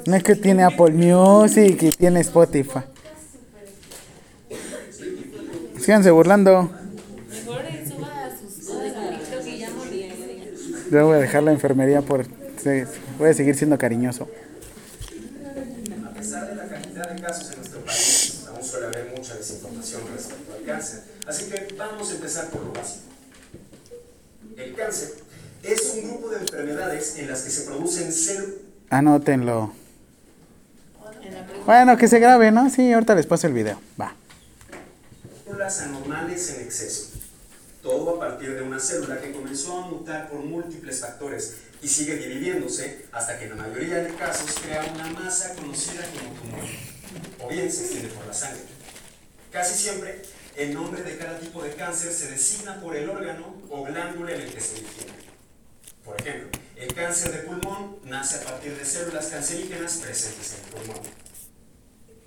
No 0.06 0.16
es 0.16 0.22
que 0.22 0.36
tiene 0.36 0.62
Apple 0.62 0.90
Music 0.90 1.82
y 1.82 1.90
tiene 1.90 2.20
Spotify. 2.20 2.80
Síganse 5.78 6.10
burlando. 6.10 6.70
Yo 10.90 11.06
voy 11.06 11.16
a 11.16 11.20
dejar 11.20 11.42
la 11.42 11.52
enfermería 11.52 12.02
por... 12.02 12.26
Voy 13.18 13.28
a 13.28 13.34
seguir 13.34 13.56
siendo 13.56 13.76
cariñoso. 13.78 14.28
A 16.04 16.14
pesar 16.14 16.48
de 16.48 16.54
la 16.54 16.68
cantidad 16.68 17.10
de 17.10 17.20
casos 17.20 17.50
en 17.50 17.56
nuestro 17.56 17.80
país, 17.80 18.44
aún 18.48 18.62
suele 18.62 18.86
haber 18.86 19.14
mucha 19.16 19.34
desinformación 19.34 20.02
respecto 20.14 20.54
al 20.54 20.64
cáncer. 20.64 21.00
Así 21.26 21.50
que 21.50 21.74
vamos 21.76 22.10
a 22.10 22.14
empezar 22.14 22.48
por 22.48 22.64
lo 22.64 22.72
básico. 22.72 23.04
El 24.56 24.74
cáncer 24.74 25.14
es 25.62 25.94
un 25.96 26.10
grupo 26.10 26.30
de 26.30 26.38
enfermedades 26.38 27.18
en 27.18 27.28
las 27.28 27.42
que 27.42 27.50
se 27.50 27.62
producen 27.62 28.12
células 28.12 28.64
Anótenlo. 28.90 29.72
Bueno, 31.66 31.96
que 31.96 32.08
se 32.08 32.18
grabe, 32.18 32.50
¿no? 32.50 32.68
Sí, 32.68 32.92
ahorita 32.92 33.14
les 33.14 33.26
paso 33.26 33.46
el 33.46 33.54
video. 33.54 33.80
Va. 33.98 34.14
células 35.44 35.80
anormales 35.80 36.50
en 36.50 36.60
exceso. 36.62 37.12
Todo 37.82 38.16
a 38.16 38.18
partir 38.18 38.54
de 38.54 38.62
una 38.62 38.78
célula 38.78 39.18
que 39.18 39.32
comenzó 39.32 39.78
a 39.78 39.86
mutar 39.86 40.28
por 40.28 40.40
múltiples 40.40 41.00
factores 41.00 41.56
y 41.82 41.88
sigue 41.88 42.16
dividiéndose 42.16 43.06
hasta 43.12 43.38
que 43.38 43.44
en 43.44 43.56
la 43.56 43.62
mayoría 43.62 43.96
de 44.02 44.14
casos 44.14 44.54
crea 44.62 44.84
una 44.94 45.06
masa 45.10 45.54
conocida 45.54 46.02
como 46.12 46.34
tumor. 46.40 46.64
o 47.40 47.48
bien 47.48 47.70
se 47.72 47.84
extiende 47.84 48.08
por 48.08 48.26
la 48.26 48.34
sangre. 48.34 48.62
Casi 49.50 49.82
siempre, 49.82 50.20
el 50.56 50.74
nombre 50.74 51.02
de 51.02 51.16
cada 51.16 51.38
tipo 51.38 51.62
de 51.62 51.70
cáncer 51.74 52.12
se 52.12 52.30
designa 52.30 52.78
por 52.80 52.94
el 52.94 53.08
órgano 53.08 53.54
o 53.70 53.84
glándula 53.84 54.32
en 54.32 54.42
el 54.42 54.52
que 54.52 54.60
se 54.60 54.74
origina. 54.74 55.14
Por 56.04 56.20
ejemplo, 56.20 56.48
el 56.76 56.92
cáncer 56.92 57.32
de 57.32 57.38
pulmón 57.38 57.96
nace 58.04 58.36
a 58.36 58.44
partir 58.44 58.76
de 58.76 58.84
células 58.84 59.28
cancerígenas 59.28 59.94
presentes 59.96 60.54
en 60.54 60.64
el 60.64 60.86
pulmón. 60.86 61.33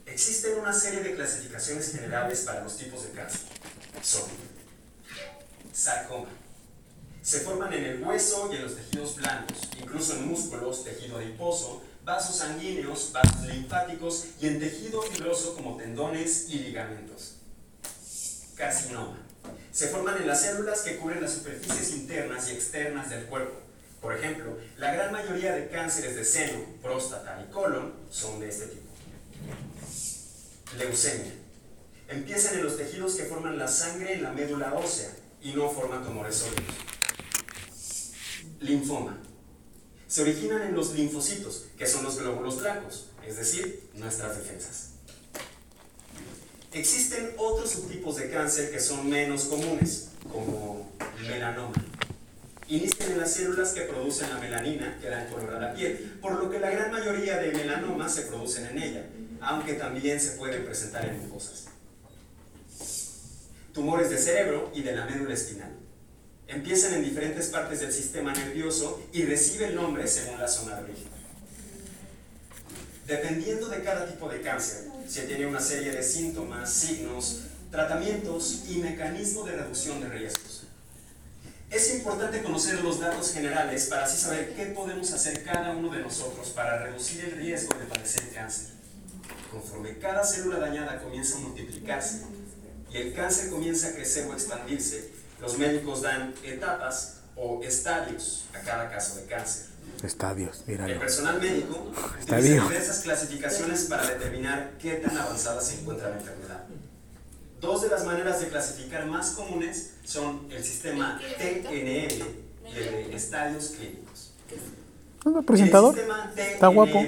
Existen 0.08 0.58
una 0.58 0.74
serie 0.74 1.02
de 1.02 1.16
clasificaciones 1.16 1.92
generales 1.92 2.42
para 2.42 2.64
los 2.64 2.78
tipos 2.78 3.04
de 3.04 3.12
cáncer. 3.12 3.42
Son 4.02 4.24
sarcoma. 5.74 6.30
Se 7.22 7.42
forman 7.42 7.74
en 7.74 7.84
el 7.84 8.04
hueso 8.04 8.50
y 8.52 8.56
en 8.56 8.64
los 8.64 8.78
tejidos 8.78 9.18
blandos, 9.18 9.58
incluso 9.78 10.14
en 10.14 10.30
músculos, 10.30 10.86
tejido 10.86 11.18
adiposo, 11.18 11.84
vasos 12.06 12.38
sanguíneos, 12.38 13.12
vasos 13.12 13.48
linfáticos 13.48 14.28
y 14.40 14.48
en 14.48 14.60
tejido 14.62 15.02
fibroso 15.02 15.56
como 15.56 15.76
tendones 15.76 16.48
y 16.50 16.60
ligamentos. 16.60 17.36
Carcinoma. 18.56 19.20
Se 19.74 19.90
forman 19.90 20.22
en 20.22 20.28
las 20.28 20.42
células 20.42 20.82
que 20.82 20.98
cubren 20.98 21.22
las 21.22 21.34
superficies 21.34 21.92
internas 21.92 22.48
y 22.48 22.54
externas 22.54 23.10
del 23.10 23.26
cuerpo. 23.26 23.60
Por 24.02 24.16
ejemplo, 24.16 24.58
la 24.78 24.94
gran 24.94 25.12
mayoría 25.12 25.54
de 25.54 25.68
cánceres 25.68 26.16
de 26.16 26.24
seno, 26.24 26.66
próstata 26.82 27.46
y 27.46 27.52
colon 27.52 27.94
son 28.10 28.40
de 28.40 28.48
este 28.48 28.68
tipo. 28.68 28.87
Leucemia. 30.76 31.34
Empiezan 32.08 32.56
en 32.56 32.64
los 32.64 32.78
tejidos 32.78 33.16
que 33.16 33.24
forman 33.24 33.58
la 33.58 33.68
sangre 33.68 34.14
en 34.14 34.24
la 34.24 34.32
médula 34.32 34.74
ósea 34.74 35.10
y 35.42 35.52
no 35.54 35.70
forman 35.70 36.04
tumores 36.04 36.36
sólidos. 36.36 36.76
Linfoma. 38.60 39.18
Se 40.08 40.22
originan 40.22 40.62
en 40.62 40.74
los 40.74 40.94
linfocitos, 40.94 41.66
que 41.78 41.86
son 41.86 42.04
los 42.04 42.18
glóbulos 42.18 42.62
blancos, 42.62 43.10
es 43.26 43.36
decir, 43.36 43.90
nuestras 43.94 44.38
defensas. 44.38 44.92
Existen 46.72 47.34
otros 47.38 47.72
subtipos 47.72 48.16
de 48.18 48.30
cáncer 48.30 48.72
que 48.72 48.80
son 48.80 49.10
menos 49.10 49.46
comunes, 49.46 50.10
como 50.32 50.92
melanoma. 51.28 51.76
Inician 52.70 53.12
en 53.14 53.20
las 53.20 53.34
células 53.34 53.72
que 53.72 53.82
producen 53.82 54.30
la 54.30 54.40
melanina, 54.40 54.98
que 55.02 55.10
dan 55.10 55.30
color 55.30 55.56
a 55.56 55.60
la 55.60 55.74
piel, 55.74 56.18
por 56.22 56.34
lo 56.34 56.50
que 56.50 56.60
la 56.60 56.70
gran 56.70 56.92
mayoría 56.92 57.38
de 57.38 57.52
melanomas 57.52 58.14
se 58.14 58.24
producen 58.24 58.66
en 58.68 58.84
ella, 58.84 59.06
aunque 59.42 59.74
también 59.74 60.20
se 60.20 60.32
pueden 60.32 60.66
presentar 60.66 61.06
en 61.06 61.20
mucosas. 61.28 61.66
Tumores 63.74 64.10
de 64.10 64.18
cerebro 64.18 64.72
y 64.74 64.82
de 64.82 64.96
la 64.96 65.06
médula 65.06 65.34
espinal. 65.34 65.72
Empiezan 66.48 66.94
en 66.94 67.04
diferentes 67.04 67.48
partes 67.48 67.82
del 67.82 67.92
sistema 67.92 68.34
nervioso 68.34 69.02
y 69.12 69.24
recibe 69.26 69.68
el 69.68 69.76
nombre 69.76 70.08
según 70.08 70.40
la 70.40 70.48
zona 70.48 70.78
de 70.78 70.84
origen. 70.86 71.18
Dependiendo 73.06 73.70
de 73.70 73.84
cada 73.84 74.08
tipo 74.08 74.30
de 74.30 74.42
cáncer, 74.42 74.86
se 75.08 75.24
tiene 75.24 75.46
una 75.46 75.60
serie 75.60 75.92
de 75.92 76.04
síntomas, 76.04 76.72
signos, 76.72 77.42
tratamientos 77.72 78.64
y 78.70 78.78
mecanismo 78.78 79.44
de 79.46 79.58
reducción 79.58 80.02
de 80.02 80.10
riesgos. 80.10 80.64
Es 81.70 81.94
importante 81.94 82.42
conocer 82.42 82.82
los 82.82 83.00
datos 83.00 83.34
generales 83.34 83.88
para 83.88 84.06
así 84.06 84.18
saber 84.18 84.54
qué 84.56 84.68
podemos 84.68 85.12
hacer 85.12 85.44
cada 85.44 85.72
uno 85.72 85.90
de 85.90 86.00
nosotros 86.00 86.50
para 86.52 86.82
reducir 86.84 87.26
el 87.26 87.32
riesgo 87.34 87.78
de 87.78 87.86
padecer 87.86 88.30
cáncer. 88.34 88.77
Conforme 89.52 89.98
cada 89.98 90.24
célula 90.24 90.60
dañada 90.60 91.02
comienza 91.02 91.38
a 91.38 91.42
multiplicarse 91.42 92.24
y 92.92 92.98
el 92.98 93.14
cáncer 93.14 93.50
comienza 93.50 93.90
a 93.90 93.92
crecer 93.94 94.28
o 94.28 94.34
expandirse, 94.34 95.12
los 95.42 95.58
médicos 95.58 96.02
dan 96.02 96.34
etapas 96.44 97.18
o 97.36 97.62
estadios 97.64 98.46
a 98.54 98.60
cada 98.62 98.90
caso 98.90 99.16
de 99.20 99.26
cáncer. 99.26 99.68
Estadios, 100.04 100.64
El 100.68 100.74
míralo. 100.80 101.00
personal 101.00 101.40
médico 101.42 101.92
utiliza 102.22 102.64
diversas 102.64 103.00
clasificaciones 103.02 103.86
para 103.86 104.08
determinar 104.10 104.74
qué 104.80 104.96
tan 104.96 105.18
avanzada 105.18 105.62
se 105.62 105.80
encuentra 105.80 106.10
la 106.10 106.18
enfermedad. 106.18 106.64
Dos 107.60 107.82
de 107.82 107.90
las 107.90 108.06
maneras 108.06 108.40
de 108.40 108.50
clasificar 108.50 109.06
más 109.08 109.32
comunes 109.32 109.94
son 110.04 110.48
el 110.52 110.64
sistema 110.64 111.20
TNM 111.40 111.68
y 111.74 112.78
el 112.78 113.10
de 113.10 113.16
estadios 113.16 113.70
clínicos. 113.70 114.34
¿Un 115.28 115.44
presentador? 115.44 115.96
El 115.98 116.42
Está 116.54 116.68
guapo. 116.68 117.04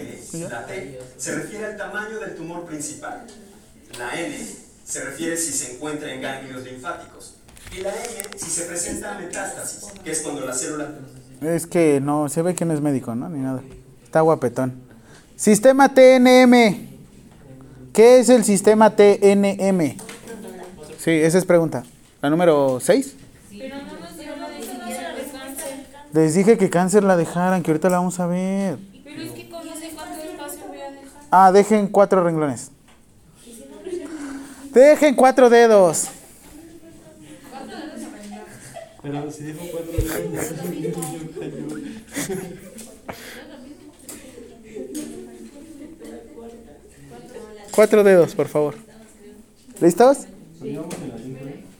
La 0.50 0.66
T 0.66 1.00
se 1.18 1.36
refiere 1.36 1.66
al 1.66 1.78
tamaño 1.78 2.20
del 2.20 2.36
tumor 2.36 2.66
principal. 2.66 3.26
La 3.98 4.20
N 4.20 4.36
se 4.86 5.04
refiere 5.06 5.38
si 5.38 5.54
se 5.54 5.76
encuentra 5.76 6.14
en 6.14 6.22
ganglios 6.22 6.64
linfáticos. 6.64 7.36
Y 7.76 7.82
la 7.82 7.92
M 7.92 8.24
si 8.36 8.50
se 8.50 8.64
presenta 8.66 9.18
metástasis, 9.18 9.86
que 10.04 10.12
es 10.12 10.22
cuando 10.22 10.46
la 10.46 10.54
célula 10.54 10.90
Es 11.42 11.68
que 11.68 12.02
no, 12.02 12.28
se 12.28 12.42
ve 12.42 12.56
que 12.56 12.66
no 12.66 12.74
es 12.74 12.82
médico, 12.82 13.16
¿no? 13.16 13.30
Ni 13.30 13.40
nada. 13.40 13.62
Está 14.04 14.22
guapetón. 14.22 14.82
Sistema 15.36 15.94
TNM. 15.94 16.90
¿Qué 17.94 18.20
es 18.20 18.30
el 18.30 18.44
sistema 18.44 18.96
TNM? 18.96 19.98
Sí, 20.98 21.12
esa 21.12 21.38
es 21.38 21.46
pregunta. 21.46 21.86
La 22.22 22.30
número 22.30 22.80
6. 22.82 23.16
Pero 23.52 23.76
Les 26.14 26.34
dije 26.34 26.58
que 26.58 26.70
cáncer 26.70 27.04
la 27.04 27.16
dejaran, 27.16 27.62
que 27.62 27.72
ahorita 27.72 27.90
la 27.90 27.98
vamos 27.98 28.20
a 28.20 28.26
ver. 28.26 28.78
Pero 29.04 29.22
es 29.22 29.32
que 29.32 29.50
con 29.50 29.68
ese 29.68 29.90
cuánto 29.94 30.20
espacio 30.22 30.68
voy 30.68 30.80
a 30.80 30.92
dejar. 30.92 31.24
Ah, 31.30 31.52
dejen 31.52 31.88
cuatro 31.88 32.24
renglones. 32.24 32.72
Dejen 34.74 35.16
cuatro 35.16 35.50
dedos. 35.50 36.10
Pero 39.02 39.32
si 39.32 39.44
dijo 39.44 39.60
cuatro 39.72 39.92
veces, 39.92 40.52
Cuatro 47.72 48.04
dedos, 48.04 48.36
por 48.36 48.48
favor. 48.50 48.76
¿Listos? 49.80 50.26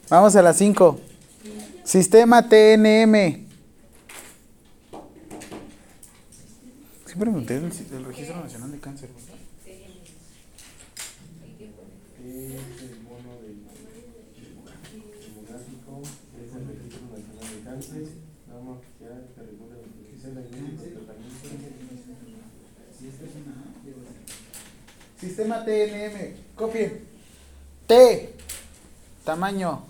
Vamos 0.08 0.34
a 0.34 0.42
las 0.42 0.56
5. 0.56 0.98
Sistema 1.84 2.48
TNM. 2.48 3.49
Sí 7.10 7.16
pregunté 7.18 7.58
del, 7.58 7.70
del 7.90 8.04
Registro 8.04 8.40
Nacional 8.40 8.70
de 8.70 8.78
Cáncer. 8.78 9.08
¿verdad? 9.10 9.34
Es 12.24 12.82
el 12.82 12.94
bono 13.02 13.34
del 13.42 13.66
demográfico, 15.26 16.02
es 16.38 16.54
el 16.54 16.68
registro 16.68 17.02
nacional 17.10 17.50
de 17.50 17.60
cáncer, 17.68 18.02
norma 18.48 18.70
oficial 18.74 19.26
que 19.34 19.42
regula 19.42 19.74
la 19.74 19.82
utilización 19.88 20.34
de 20.36 20.40
alimentos 20.40 20.86
y 20.86 20.90
tratamientos. 20.90 21.50
Sistema 25.18 25.64
TNM. 25.64 26.36
Copien. 26.54 27.00
T. 27.88 28.34
Tamaño. 29.24 29.84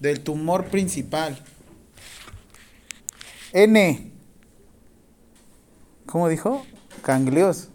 Del 0.00 0.20
tumor 0.20 0.64
principal. 0.64 1.38
N. 3.52 4.11
¿Cómo 6.12 6.28
dijo? 6.28 6.62
Ganglios. 7.06 7.70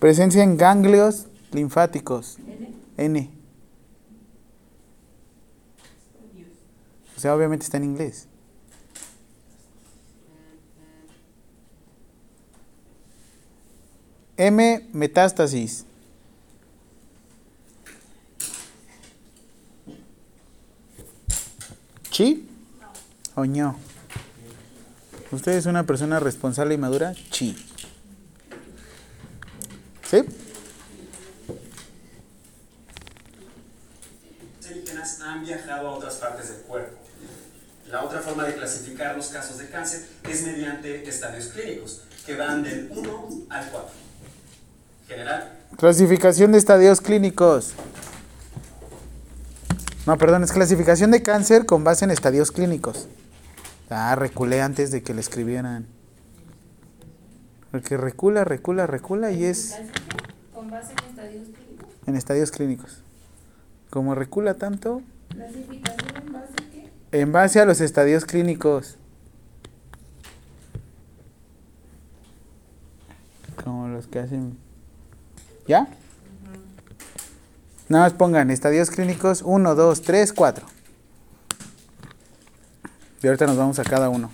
Presencia 0.00 0.42
en 0.42 0.56
ganglios 0.56 1.26
linfáticos. 1.52 2.38
N. 2.96 3.30
O 7.14 7.20
sea, 7.20 7.36
obviamente 7.36 7.66
está 7.66 7.76
en 7.76 7.84
inglés. 7.84 8.26
M. 14.38 14.88
Metástasis. 14.94 15.84
¿Sí? 22.10 22.48
¿O 23.34 23.44
no? 23.44 23.87
¿Usted 25.30 25.52
es 25.52 25.66
una 25.66 25.84
persona 25.84 26.20
responsable 26.20 26.74
y 26.74 26.78
madura? 26.78 27.14
Sí. 27.30 27.56
¿Sí? 30.08 30.24
han 35.28 35.44
viajado 35.44 35.88
a 35.88 35.92
otras 35.92 36.14
partes 36.16 36.48
del 36.48 36.58
cuerpo. 36.62 36.96
La 37.90 38.04
otra 38.04 38.20
forma 38.20 38.44
de 38.44 38.54
clasificar 38.54 39.16
los 39.16 39.28
casos 39.28 39.58
de 39.58 39.68
cáncer 39.68 40.06
es 40.28 40.42
mediante 40.42 41.08
estadios 41.08 41.46
clínicos, 41.48 42.02
que 42.26 42.36
van 42.36 42.62
del 42.62 42.90
1 42.90 43.28
al 43.48 43.70
4. 43.70 43.90
General, 45.06 45.52
Clasificación 45.78 46.52
de 46.52 46.58
estadios 46.58 47.00
clínicos. 47.00 47.72
No, 50.06 50.18
perdón, 50.18 50.44
es 50.44 50.52
clasificación 50.52 51.10
de 51.10 51.22
cáncer 51.22 51.66
con 51.66 51.84
base 51.84 52.04
en 52.04 52.10
estadios 52.10 52.50
clínicos. 52.50 53.06
Ah, 53.90 54.14
reculé 54.14 54.60
antes 54.62 54.90
de 54.90 55.02
que 55.02 55.14
le 55.14 55.20
escribieran. 55.20 55.86
Porque 57.70 57.96
recula, 57.96 58.44
recula, 58.44 58.86
recula 58.86 59.30
y 59.30 59.44
es 59.44 59.76
Con 60.54 60.70
base 60.70 60.92
en 60.92 61.08
estadios 61.10 61.48
clínicos. 61.48 61.88
en 62.06 62.16
estadios 62.16 62.50
clínicos. 62.50 63.02
Como 63.90 64.14
recula 64.14 64.54
tanto, 64.54 65.02
Clasificación 65.30 66.16
en 66.26 66.32
base 66.32 66.52
a 66.52 66.70
qué? 66.72 66.90
en 67.20 67.32
base 67.32 67.60
a 67.60 67.64
los 67.64 67.80
estadios 67.80 68.24
clínicos. 68.24 68.98
los 73.98 74.06
que 74.06 74.18
hacen. 74.20 74.56
¿Ya? 75.66 75.88
Nada 77.88 78.04
más 78.04 78.12
pongan 78.12 78.50
estadios 78.50 78.90
clínicos 78.90 79.42
1, 79.42 79.74
2, 79.74 80.02
3, 80.02 80.32
4. 80.32 80.66
Y 83.22 83.26
ahorita 83.26 83.46
nos 83.46 83.56
vamos 83.56 83.78
a 83.78 83.84
cada 83.84 84.08
uno. 84.08 84.30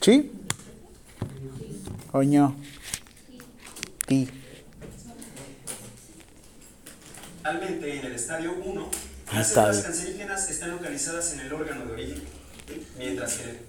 ¿Sí? 0.00 0.32
Coño. 2.10 2.56
Ti. 4.06 4.28
Realmente 7.44 7.98
en 7.98 8.06
el 8.06 8.12
estadio 8.14 8.54
1, 8.64 8.88
Ah, 9.32 9.36
las 9.38 9.48
células 9.48 9.82
cancerígenas 9.82 10.50
están 10.50 10.70
localizadas 10.72 11.32
en 11.34 11.40
el 11.40 11.52
órgano 11.52 11.86
de 11.86 11.92
origen, 11.92 12.22
mientras 12.98 13.34
que 13.36 13.60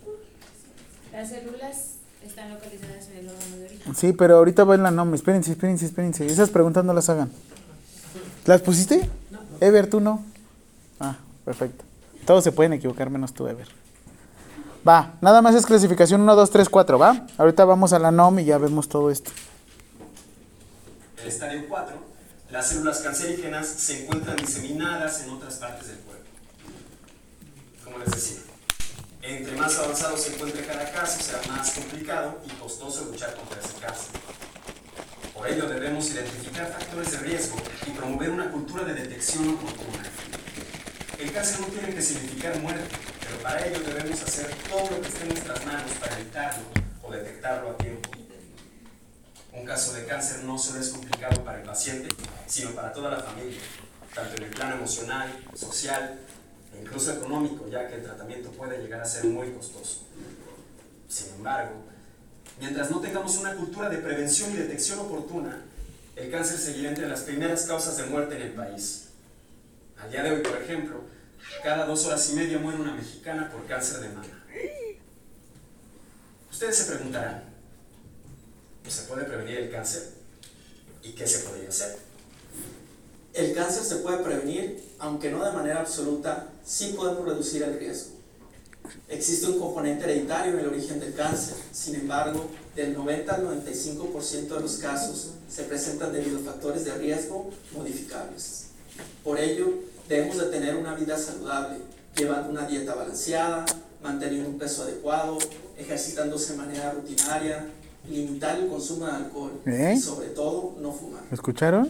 Las 1.14 1.30
células 1.30 1.92
están 2.26 2.50
localizadas 2.52 3.08
en 3.10 3.18
el 3.18 3.30
órgano 3.30 3.58
de 3.58 3.66
origen. 3.66 3.96
Sí, 3.96 4.14
pero 4.14 4.38
ahorita 4.38 4.64
va 4.64 4.74
en 4.76 4.84
la 4.84 4.90
NOM. 4.92 5.14
Espérense, 5.14 5.52
espérense, 5.52 5.86
espérense. 5.86 6.26
Esas 6.26 6.50
preguntas 6.50 6.84
no 6.84 6.94
las 6.94 7.10
hagan. 7.10 7.32
¿Las 8.46 8.62
pusiste? 8.62 9.08
Ever, 9.60 9.88
tú 9.88 10.00
no. 10.00 10.24
Ah, 11.00 11.18
perfecto. 11.46 11.86
Todos 12.26 12.44
se 12.44 12.52
pueden 12.52 12.74
equivocar 12.74 13.10
menos 13.10 13.34
tú, 13.34 13.48
Ever. 13.48 13.68
Va, 14.88 15.14
nada 15.22 15.42
más 15.42 15.54
es 15.54 15.66
clasificación 15.66 16.22
1, 16.22 16.36
2, 16.36 16.50
3, 16.50 16.70
4, 16.70 16.98
¿va? 16.98 17.28
Ahorita 17.38 17.66
vamos 17.66 17.94
a 17.94 18.00
la 18.00 18.10
NOM 18.12 18.40
y 18.40 18.46
ya 18.46 18.58
vemos 18.58 18.90
todo 18.90 19.12
esto. 19.12 19.32
el 21.22 21.28
estadio 21.28 21.68
4, 21.70 21.96
las 22.50 22.68
células 22.68 23.00
cancerígenas 23.00 23.68
se 23.68 24.04
encuentran 24.04 24.38
diseminadas 24.38 25.22
en 25.24 25.30
otras 25.30 25.56
partes 25.56 25.88
del 25.88 25.98
cuerpo. 26.00 26.26
Como 27.84 28.00
les 28.00 28.12
decía, 28.12 28.40
entre 29.22 29.56
más 29.56 29.78
avanzado 29.78 30.18
se 30.18 30.34
encuentre 30.34 30.66
cada 30.66 30.92
caso, 30.92 31.22
será 31.22 31.42
más 31.48 31.72
complicado 31.72 32.40
y 32.46 32.50
costoso 32.60 33.06
luchar 33.06 33.36
contra 33.36 33.60
ese 33.60 33.74
cáncer. 33.80 34.20
Por 35.36 35.48
ello 35.48 35.68
debemos 35.68 36.10
identificar 36.10 36.72
factores 36.72 37.12
de 37.12 37.18
riesgo 37.20 37.58
y 37.86 37.92
promover 37.92 38.32
una 38.32 38.52
cultura 38.52 38.84
de 38.84 38.96
detección 38.96 39.50
oportuna. 39.50 40.04
El 41.22 41.32
cáncer 41.32 41.60
no 41.60 41.68
tiene 41.68 41.94
que 41.94 42.02
significar 42.02 42.58
muerte, 42.62 42.84
pero 43.20 43.44
para 43.44 43.64
ello 43.68 43.80
debemos 43.82 44.24
hacer 44.24 44.48
todo 44.68 44.90
lo 44.90 45.02
que 45.02 45.08
esté 45.08 45.22
en 45.22 45.30
nuestras 45.30 45.66
manos 45.68 45.92
para 46.00 46.20
evitarlo 46.20 46.64
o 47.04 47.12
detectarlo 47.12 47.70
a 47.70 47.78
tiempo. 47.78 48.10
Un 49.54 49.64
caso 49.64 49.94
de 49.94 50.06
cáncer 50.06 50.44
no 50.46 50.58
solo 50.58 50.80
es 50.80 50.90
complicado 50.90 51.44
para 51.44 51.60
el 51.60 51.64
paciente, 51.64 52.10
sino 52.48 52.72
para 52.72 52.92
toda 52.92 53.12
la 53.12 53.20
familia, 53.20 53.60
tanto 54.16 54.36
en 54.38 54.44
el 54.44 54.50
plano 54.50 54.78
emocional, 54.78 55.32
social 55.54 56.20
e 56.74 56.82
incluso 56.82 57.14
económico, 57.14 57.68
ya 57.70 57.88
que 57.88 57.98
el 57.98 58.04
tratamiento 58.04 58.50
puede 58.54 58.82
llegar 58.82 59.02
a 59.02 59.06
ser 59.06 59.26
muy 59.26 59.52
costoso. 59.52 60.08
Sin 61.08 61.36
embargo, 61.36 61.84
mientras 62.60 62.90
no 62.90 63.00
tengamos 63.00 63.38
una 63.38 63.56
cultura 63.56 63.90
de 63.90 63.98
prevención 63.98 64.52
y 64.54 64.56
detección 64.56 64.98
oportuna, 64.98 65.62
el 66.16 66.32
cáncer 66.32 66.58
seguirá 66.58 66.90
entre 66.90 67.08
las 67.08 67.22
primeras 67.22 67.62
causas 67.68 67.96
de 67.98 68.06
muerte 68.08 68.38
en 68.38 68.42
el 68.42 68.54
país. 68.54 69.01
Al 70.02 70.10
día 70.10 70.24
de 70.24 70.32
hoy, 70.32 70.42
por 70.42 70.62
ejemplo, 70.62 71.02
cada 71.64 71.86
dos 71.86 72.06
horas 72.06 72.30
y 72.32 72.34
media 72.34 72.58
muere 72.58 72.80
una 72.80 72.94
mexicana 72.94 73.52
por 73.52 73.66
cáncer 73.68 74.00
de 74.00 74.10
mama. 74.10 74.46
Ustedes 76.52 76.76
se 76.76 76.86
preguntarán, 76.86 77.44
¿se 78.88 79.04
puede 79.04 79.26
prevenir 79.26 79.58
el 79.58 79.72
cáncer? 79.72 80.10
¿Y 81.04 81.12
qué 81.12 81.28
se 81.28 81.40
podría 81.40 81.70
hacer? 81.70 81.98
El 83.34 83.54
cáncer 83.54 83.84
se 83.84 83.98
puede 83.98 84.18
prevenir, 84.18 84.84
aunque 85.00 85.32
no 85.32 85.46
de 85.46 85.52
manera 85.52 85.82
absoluta, 85.82 86.50
sí 86.66 86.94
podemos 86.98 87.26
reducir 87.26 87.64
el 87.64 87.80
riesgo. 87.80 88.12
Existe 89.08 89.48
un 89.48 89.60
componente 89.60 90.04
hereditario 90.04 90.54
en 90.54 90.60
el 90.60 90.68
origen 90.68 91.00
del 91.00 91.14
cáncer, 91.14 91.56
sin 91.72 91.96
embargo, 91.96 92.50
del 92.76 92.94
90 92.94 93.36
al 93.36 93.44
95% 93.44 94.48
de 94.48 94.60
los 94.60 94.78
casos 94.78 95.32
se 95.50 95.64
presentan 95.64 96.12
debido 96.12 96.40
a 96.40 96.54
factores 96.54 96.86
de 96.86 96.94
riesgo 96.96 97.52
modificables. 97.74 98.61
Por 99.24 99.40
ello, 99.40 99.68
debemos 100.08 100.38
de 100.38 100.46
tener 100.46 100.76
una 100.76 100.94
vida 100.96 101.18
saludable, 101.18 101.78
llevando 102.16 102.50
una 102.50 102.66
dieta 102.68 102.96
balanceada, 102.96 103.66
manteniendo 104.04 104.50
un 104.50 104.58
peso 104.58 104.84
adecuado, 104.84 105.38
ejercitándose 105.78 106.54
de 106.54 106.58
manera 106.58 106.92
rutinaria, 106.92 107.68
limitar 108.10 108.58
el 108.58 108.68
consumo 108.68 109.06
de 109.06 109.12
alcohol 109.12 109.62
¿Eh? 109.68 109.94
y 109.96 110.00
sobre 110.00 110.30
todo 110.30 110.76
no 110.80 110.92
fumar. 110.92 111.22
¿Me 111.30 111.36
escucharon? 111.36 111.90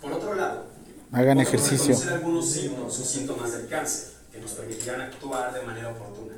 Por 0.00 0.12
otro 0.12 0.34
lado, 0.34 0.64
Hagan 1.12 1.38
ejercicio. 1.40 1.96
algunos 2.12 2.50
signos 2.50 2.98
o 2.98 3.04
síntomas 3.04 3.52
del 3.52 3.68
cáncer 3.68 4.10
que 4.32 4.40
nos 4.40 4.52
permitirán 4.52 5.00
actuar 5.00 5.52
de 5.54 5.62
manera 5.62 5.90
oportuna. 5.90 6.34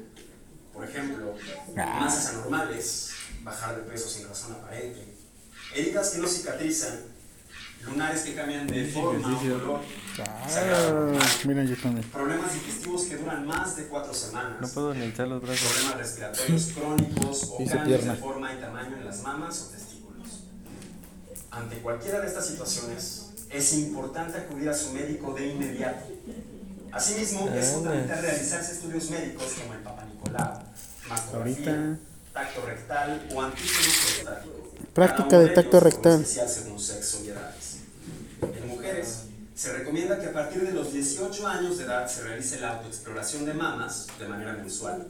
Por 0.73 0.85
ejemplo, 0.85 1.35
Ah. 1.77 1.99
masas 2.01 2.35
anormales, 2.35 3.11
bajar 3.43 3.77
de 3.77 3.83
peso 3.91 4.09
sin 4.09 4.27
razón 4.29 4.53
aparente, 4.53 5.05
heridas 5.75 6.11
que 6.11 6.19
no 6.19 6.27
cicatrizan, 6.29 7.01
lunares 7.87 8.23
que 8.23 8.35
cambian 8.35 8.67
de 8.67 8.87
forma 8.87 9.29
o 9.37 9.41
color, 9.61 9.81
Ah, 10.19 10.47
mira, 11.47 11.65
yo 11.65 11.77
también. 11.81 12.07
problemas 12.11 12.53
digestivos 12.55 13.03
que 13.05 13.17
duran 13.17 13.47
más 13.47 13.77
de 13.77 13.85
cuatro 13.87 14.13
semanas, 14.13 14.61
No 14.61 14.69
puedo 14.69 14.95
ni 14.95 15.07
echar 15.07 15.27
los 15.29 15.41
brazos. 15.43 15.73
problemas 15.73 15.97
respiratorios 15.99 16.67
crónicos 16.75 17.43
o 17.51 17.57
cambios 17.59 17.85
pierna. 17.87 18.13
de 18.15 18.19
forma 18.21 18.53
y 18.55 18.57
tamaño 18.59 18.97
en 18.99 19.05
las 19.07 19.23
mamas 19.23 19.63
o 19.63 19.67
testículos. 19.75 20.29
Ante 21.51 21.77
cualquiera 21.79 22.21
de 22.21 22.27
estas 22.29 22.47
situaciones, 22.47 23.27
es 23.51 23.73
importante 23.75 24.39
acudir 24.39 24.69
a 24.69 24.75
su 24.75 24.93
médico 24.93 25.33
de 25.35 25.49
inmediato. 25.49 26.05
Asimismo, 26.93 27.49
es 27.55 27.69
Ah, 27.69 27.73
fundamental 27.75 28.19
pues. 28.21 28.31
realizarse 28.33 28.73
estudios 28.73 29.11
médicos 29.11 29.47
como 29.61 29.73
el 29.75 29.81
Papa 29.81 30.05
Nicolau, 30.05 30.63
mastografía, 31.09 31.99
tacto 32.35 32.67
rectal 32.67 33.29
o 33.35 33.41
antígeno 33.43 33.93
prostático. 34.23 34.69
Práctica 34.93 35.39
de 35.39 35.49
tacto 35.49 35.81
rectal. 35.81 36.21
especial 36.21 36.49
según 36.49 36.79
sexo 36.79 37.23
y 37.25 37.29
edades. 37.31 37.62
Se 39.55 39.73
recomienda 39.73 40.19
que 40.19 40.27
a 40.27 40.33
partir 40.33 40.63
de 40.67 40.73
los 40.73 40.93
18 40.93 41.47
años 41.47 41.79
de 41.79 41.85
edad 41.85 42.07
se 42.09 42.23
realice 42.23 42.61
la 42.61 42.77
autoexploración 42.77 43.45
de 43.45 43.55
mamas 43.55 44.07
de 44.19 44.27
manera 44.27 44.55
mensual. 44.55 45.09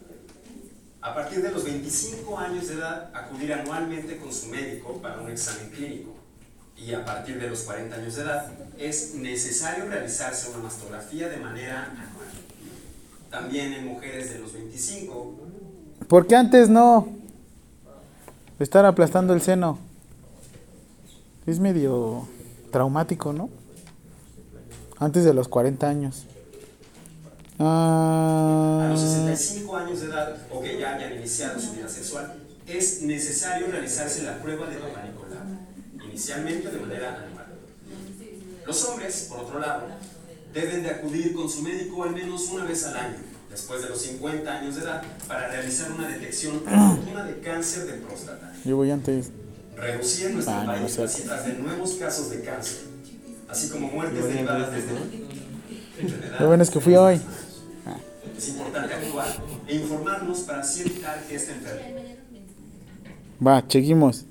A 1.00 1.14
partir 1.14 1.42
de 1.42 1.50
los 1.50 1.64
25 1.64 2.38
años 2.38 2.68
de 2.68 2.74
edad, 2.74 3.10
acudir 3.14 3.52
anualmente 3.52 4.18
con 4.18 4.32
su 4.32 4.48
médico 4.48 5.00
para 5.00 5.20
un 5.20 5.30
examen 5.30 5.70
clínico. 5.70 6.14
Y 6.76 6.92
a 6.94 7.04
partir 7.04 7.40
de 7.40 7.48
los 7.48 7.60
40 7.62 7.96
años 7.96 8.16
de 8.16 8.22
edad, 8.22 8.52
es 8.78 9.14
necesario 9.14 9.86
realizarse 9.86 10.50
una 10.50 10.64
mastografía 10.64 11.28
de 11.28 11.36
manera 11.38 11.84
anual. 11.86 12.28
También 13.30 13.72
en 13.72 13.86
mujeres 13.86 14.32
de 14.32 14.38
los 14.40 14.52
25, 14.52 15.36
¿Por 16.08 16.26
qué 16.26 16.36
antes 16.36 16.68
no? 16.68 17.08
Estar 18.58 18.84
aplastando 18.84 19.32
el 19.32 19.40
seno. 19.40 19.78
Es 21.46 21.58
medio 21.58 22.28
traumático, 22.70 23.32
¿no? 23.32 23.48
Antes 25.02 25.24
de 25.24 25.34
los 25.34 25.48
40 25.48 25.88
años. 25.88 26.26
a 27.58 28.84
Ah, 28.84 28.88
los 28.90 29.00
65 29.00 29.76
años 29.76 30.00
de 30.00 30.06
edad 30.06 30.36
o 30.50 30.60
que 30.62 30.78
ya 30.78 30.94
hayan 30.94 31.14
iniciado 31.18 31.60
su 31.60 31.72
vida 31.72 31.88
sexual, 31.88 32.34
es 32.68 33.02
necesario 33.02 33.66
realizarse 33.66 34.22
la 34.22 34.40
prueba 34.40 34.68
de 34.68 34.76
Papa 34.76 35.02
Nicolau, 35.02 36.06
inicialmente 36.08 36.70
de 36.70 36.78
manera 36.78 37.08
anual. 37.26 37.46
Los 38.64 38.84
hombres, 38.84 39.26
por 39.28 39.40
otro 39.40 39.58
lado, 39.58 39.86
deben 40.54 40.84
de 40.84 40.90
acudir 40.90 41.34
con 41.34 41.50
su 41.50 41.62
médico 41.62 42.04
al 42.04 42.12
menos 42.12 42.48
una 42.50 42.64
vez 42.64 42.84
al 42.86 42.96
año, 42.96 43.16
después 43.50 43.82
de 43.82 43.88
los 43.88 44.00
50 44.00 44.50
años 44.58 44.76
de 44.76 44.82
edad, 44.82 45.02
para 45.26 45.48
realizar 45.48 45.90
una 45.90 46.06
detección 46.08 46.56
oportuna 46.66 47.24
de 47.24 47.40
cáncer 47.40 47.86
de 47.86 47.94
próstata. 47.94 48.52
yo 48.64 48.76
voy 48.76 48.90
antes. 48.92 49.30
Reducir 49.76 50.26
en 50.26 50.34
nuestro 50.34 50.54
Ah, 50.54 50.60
no, 50.64 50.72
país 50.74 50.96
no 50.96 51.02
las 51.04 51.12
sé. 51.12 51.22
cifras 51.22 51.44
de 51.46 51.54
nuevos 51.54 51.90
casos 51.94 52.30
de 52.30 52.40
cáncer, 52.42 52.82
así 53.52 53.68
como 53.68 53.88
muertes 53.88 54.24
derivadas 54.24 54.72
de 54.72 54.78
enfermedades. 54.78 56.40
Lo 56.40 56.46
bueno 56.46 56.62
es 56.62 56.70
que 56.70 56.80
fui 56.80 56.96
hoy. 56.96 57.20
Es 58.36 58.48
importante 58.48 58.94
actuar 58.94 59.28
e 59.68 59.76
informarnos 59.76 60.40
para 60.40 60.60
así 60.60 60.80
evitar 60.80 61.22
que 61.28 61.36
esta 61.36 61.52
enfermedad 61.52 62.16
Va, 63.46 63.66
chequimos. 63.66 64.24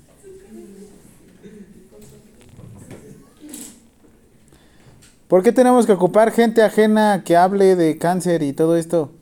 ¿Por 5.28 5.42
qué 5.42 5.52
tenemos 5.52 5.86
que 5.86 5.92
ocupar 5.92 6.32
gente 6.32 6.62
ajena 6.62 7.22
que 7.24 7.36
hable 7.36 7.76
de 7.76 7.96
cáncer 7.98 8.42
y 8.42 8.52
todo 8.52 8.76
esto? 8.76 9.12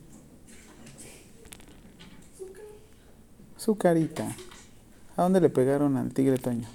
Su 3.55 3.77
carita. 3.77 4.35
¿A 5.15 5.23
dónde 5.23 5.39
le 5.39 5.49
pegaron 5.49 5.95
al 5.95 6.11
tigre 6.11 6.37
Toño? 6.37 6.67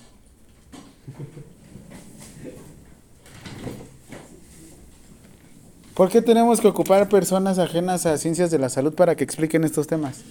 ¿Por 5.96 6.10
qué 6.10 6.20
tenemos 6.20 6.60
que 6.60 6.68
ocupar 6.68 7.08
personas 7.08 7.58
ajenas 7.58 8.04
a 8.04 8.18
ciencias 8.18 8.50
de 8.50 8.58
la 8.58 8.68
salud 8.68 8.92
para 8.92 9.16
que 9.16 9.24
expliquen 9.24 9.64
estos 9.64 9.86
temas? 9.86 10.24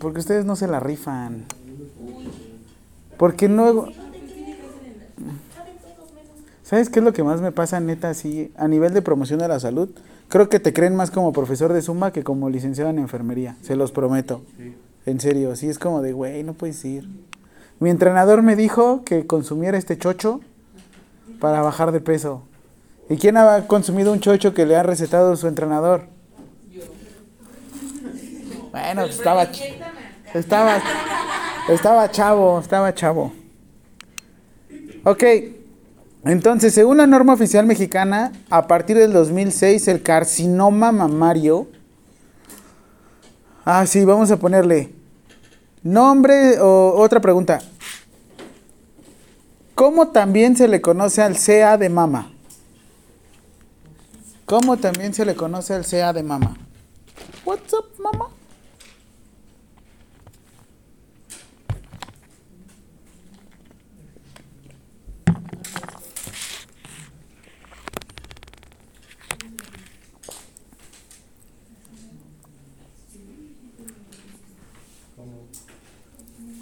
Porque 0.00 0.18
ustedes 0.18 0.44
no 0.44 0.56
se 0.56 0.66
la 0.66 0.80
rifan. 0.80 1.44
Porque 3.16 3.48
no... 3.48 3.92
¿Sabes 6.64 6.90
qué 6.90 6.98
es 6.98 7.04
lo 7.04 7.12
que 7.12 7.22
más 7.22 7.40
me 7.40 7.52
pasa, 7.52 7.78
neta, 7.78 8.10
así, 8.10 8.50
a 8.56 8.66
nivel 8.66 8.92
de 8.94 9.00
promoción 9.00 9.38
de 9.38 9.46
la 9.46 9.60
salud? 9.60 9.90
Creo 10.28 10.48
que 10.48 10.58
te 10.58 10.72
creen 10.72 10.96
más 10.96 11.12
como 11.12 11.32
profesor 11.32 11.72
de 11.72 11.82
Zumba 11.82 12.12
que 12.12 12.24
como 12.24 12.50
licenciado 12.50 12.90
en 12.90 12.98
enfermería, 12.98 13.56
se 13.62 13.76
los 13.76 13.92
prometo. 13.92 14.42
En 15.06 15.20
serio, 15.20 15.54
sí 15.54 15.68
es 15.68 15.78
como 15.78 16.02
de, 16.02 16.12
güey, 16.12 16.42
no 16.42 16.54
puedes 16.54 16.84
ir. 16.84 17.08
Mi 17.78 17.90
entrenador 17.90 18.42
me 18.42 18.56
dijo 18.56 19.04
que 19.04 19.28
consumiera 19.28 19.78
este 19.78 19.96
chocho 19.96 20.40
para 21.38 21.62
bajar 21.62 21.92
de 21.92 22.00
peso. 22.00 22.42
¿Y 23.10 23.16
quién 23.16 23.36
ha 23.36 23.66
consumido 23.66 24.12
un 24.12 24.20
chocho 24.20 24.54
que 24.54 24.64
le 24.64 24.76
ha 24.76 24.84
recetado 24.84 25.34
su 25.34 25.48
entrenador? 25.48 26.04
Bueno, 28.70 29.02
pues 29.02 29.16
estaba, 29.16 29.48
estaba, 30.32 30.80
estaba 31.68 32.10
chavo, 32.12 32.60
estaba 32.60 32.94
chavo. 32.94 33.32
Ok, 35.02 35.24
entonces, 36.24 36.72
según 36.72 36.98
la 36.98 37.08
norma 37.08 37.32
oficial 37.32 37.66
mexicana, 37.66 38.30
a 38.48 38.68
partir 38.68 38.96
del 38.96 39.12
2006, 39.12 39.88
el 39.88 40.04
carcinoma 40.04 40.92
mamario. 40.92 41.66
Ah, 43.64 43.86
sí, 43.86 44.04
vamos 44.04 44.30
a 44.30 44.36
ponerle 44.36 44.92
nombre 45.82 46.60
o 46.60 46.94
otra 46.96 47.18
pregunta. 47.18 47.58
¿Cómo 49.74 50.10
también 50.10 50.56
se 50.56 50.68
le 50.68 50.80
conoce 50.80 51.22
al 51.22 51.36
CA 51.36 51.76
de 51.76 51.88
mama? 51.88 52.30
¿Cómo 54.50 54.76
también 54.78 55.14
se 55.14 55.24
le 55.24 55.36
conoce 55.36 55.74
al 55.74 55.86
CA 55.86 56.12
de 56.12 56.24
mama? 56.24 56.56
What's 57.44 57.72
up, 57.72 57.84
mama? 58.00 58.30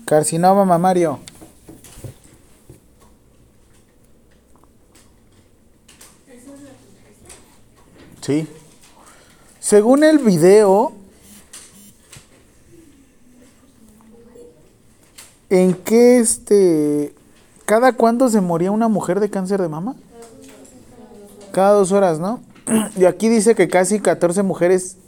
Carcinoma 0.05 0.67
mamario. 0.67 1.21
Sí. 8.29 8.47
Según 9.59 10.05
el 10.05 10.19
video, 10.19 10.93
¿en 15.49 15.73
qué 15.73 16.19
este... 16.19 17.15
¿Cada 17.65 17.95
cuándo 17.95 18.29
se 18.29 18.43
moría 18.43 18.71
una 18.71 18.89
mujer 18.89 19.21
de 19.21 19.31
cáncer 19.31 19.63
de 19.63 19.71
mama? 19.71 19.97
Cada 21.53 21.71
dos 21.71 21.91
horas, 21.91 22.21
¿no? 22.21 22.41
Y 22.99 23.07
aquí 23.07 23.31
dice 23.31 23.55
que 23.55 23.67
casi 23.67 23.99
14 23.99 24.43
mujeres 24.43 24.99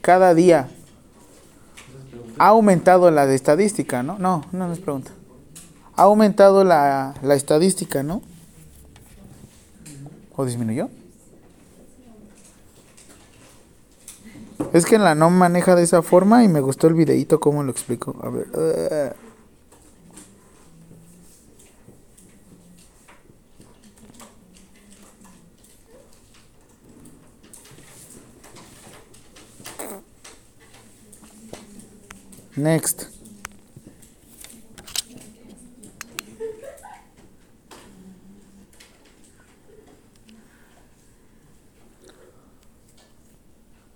cada 0.00 0.34
día. 0.34 0.68
Ha 2.38 2.48
aumentado 2.48 3.08
la 3.12 3.26
de 3.26 3.36
estadística, 3.36 4.02
¿no? 4.02 4.18
No, 4.18 4.46
no 4.50 4.66
nos 4.66 4.80
pregunta. 4.80 5.12
Ha 5.94 6.02
aumentado 6.02 6.64
la, 6.64 7.14
la 7.22 7.36
estadística, 7.36 8.02
¿no? 8.02 8.20
¿O 10.34 10.44
disminuyó? 10.44 10.88
Es 14.72 14.86
que 14.86 14.98
la 14.98 15.14
no 15.14 15.30
maneja 15.30 15.74
de 15.76 15.82
esa 15.82 16.02
forma 16.02 16.44
y 16.44 16.48
me 16.48 16.60
gustó 16.60 16.86
el 16.88 16.94
videíto 16.94 17.40
cómo 17.40 17.62
lo 17.62 17.70
explico. 17.70 18.16
A 18.22 18.28
ver. 18.28 18.46
eh. 18.54 19.12
Next. 32.56 33.13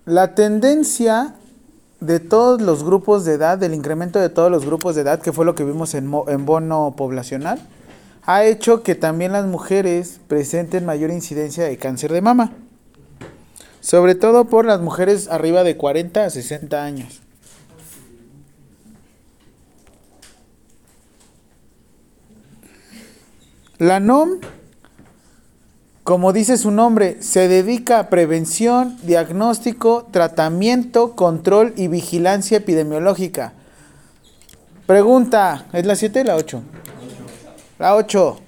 La 0.09 0.33
tendencia 0.33 1.35
de 1.99 2.19
todos 2.19 2.63
los 2.63 2.83
grupos 2.83 3.25
de 3.25 3.33
edad, 3.33 3.59
del 3.59 3.75
incremento 3.75 4.17
de 4.19 4.29
todos 4.29 4.49
los 4.49 4.65
grupos 4.65 4.95
de 4.95 5.01
edad, 5.01 5.21
que 5.21 5.31
fue 5.31 5.45
lo 5.45 5.53
que 5.53 5.63
vimos 5.63 5.93
en, 5.93 6.11
en 6.29 6.45
bono 6.47 6.95
poblacional, 6.97 7.59
ha 8.23 8.43
hecho 8.43 8.81
que 8.81 8.95
también 8.95 9.33
las 9.33 9.45
mujeres 9.45 10.19
presenten 10.27 10.83
mayor 10.83 11.11
incidencia 11.11 11.65
de 11.65 11.77
cáncer 11.77 12.11
de 12.11 12.21
mama. 12.21 12.53
Sobre 13.81 14.15
todo 14.15 14.45
por 14.45 14.65
las 14.65 14.81
mujeres 14.81 15.27
arriba 15.27 15.63
de 15.63 15.77
40 15.77 16.25
a 16.25 16.29
60 16.31 16.83
años. 16.83 17.21
La 23.77 23.99
NOM, 23.99 24.39
como 26.09 26.33
dice 26.33 26.57
su 26.57 26.71
nombre, 26.71 27.21
se 27.21 27.47
dedica 27.47 27.99
a 27.99 28.09
prevención, 28.09 28.97
diagnóstico, 29.03 30.07
tratamiento, 30.09 31.15
control 31.15 31.71
y 31.77 31.87
vigilancia 31.87 32.57
epidemiológica. 32.57 33.53
Pregunta, 34.87 35.67
¿es 35.71 35.85
la 35.85 35.95
7 35.95 36.21
o 36.21 36.23
la 36.23 36.35
8? 36.35 36.63
La 37.77 37.95
8. 37.95 38.39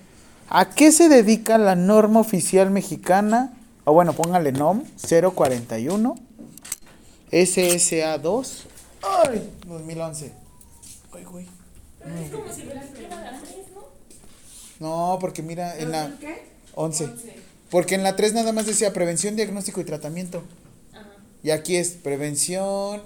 ¿A 0.49 0.69
qué 0.71 0.91
se 0.91 1.07
dedica 1.07 1.59
la 1.59 1.75
norma 1.75 2.19
oficial 2.19 2.71
mexicana? 2.71 3.53
O 3.83 3.93
bueno, 3.93 4.13
póngale 4.13 4.51
NOM 4.53 4.81
041 5.35 6.15
SSA 7.31 8.17
2 8.17 8.67
Ay, 9.03 9.51
2011. 9.67 10.33
Ay, 11.13 11.23
güey. 11.25 11.45
Es 11.45 12.31
como 12.31 12.51
si 12.51 12.63
hubieras 12.63 12.87
quedado 12.87 13.21
a 13.21 13.31
las 13.33 13.43
tres, 13.43 13.67
¿no? 14.79 15.13
No, 15.13 15.19
porque 15.19 15.43
mira, 15.43 15.77
en 15.77 15.91
la 15.91 16.09
¿Qué? 16.19 16.49
11. 16.73 17.50
Porque 17.71 17.95
en 17.95 18.03
la 18.03 18.15
3 18.15 18.33
nada 18.33 18.51
más 18.51 18.65
decía 18.67 18.93
prevención, 18.93 19.35
diagnóstico 19.35 19.81
y 19.81 19.85
tratamiento. 19.85 20.43
Y 21.41 21.49
aquí 21.49 21.77
es 21.77 21.91
prevención, 21.91 23.01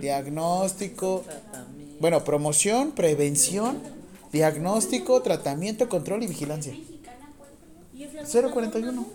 diagnóstico, 0.00 1.24
bueno, 2.00 2.24
promoción, 2.24 2.92
prevención, 2.92 3.78
diagnóstico, 4.32 5.20
tratamiento, 5.20 5.88
control 5.88 6.22
y 6.22 6.28
vigilancia. 6.28 6.74
041. 8.32 9.06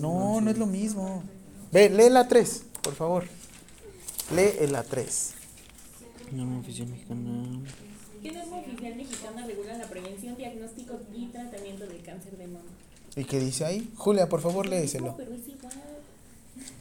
No, 0.00 0.40
no 0.40 0.50
es 0.50 0.58
lo 0.58 0.66
mismo. 0.66 1.22
Ve, 1.72 1.90
lee 1.90 2.08
la 2.08 2.28
3, 2.28 2.62
por 2.82 2.94
favor. 2.94 3.24
Lee 4.34 4.66
la 4.68 4.84
3. 4.84 5.34
Norma 6.32 6.60
oficial 6.60 6.88
mexicana. 6.88 7.60
¿Qué 8.22 8.32
norma 8.32 8.58
oficial 8.58 8.96
mexicana 8.96 9.46
regula 9.46 9.76
la 9.76 9.88
prevención, 9.88 10.36
diagnóstico 10.36 11.00
y 11.14 11.26
tratamiento 11.26 11.86
del 11.86 12.02
cáncer 12.02 12.36
de 12.38 12.46
mama? 12.46 12.70
¿Y 13.16 13.24
qué 13.24 13.40
dice 13.40 13.64
ahí? 13.64 13.90
Julia, 13.96 14.28
por 14.28 14.40
favor, 14.42 14.66
léeselo. 14.66 15.16
Pero 15.16 15.32
es 15.34 15.48
igual. 15.48 15.72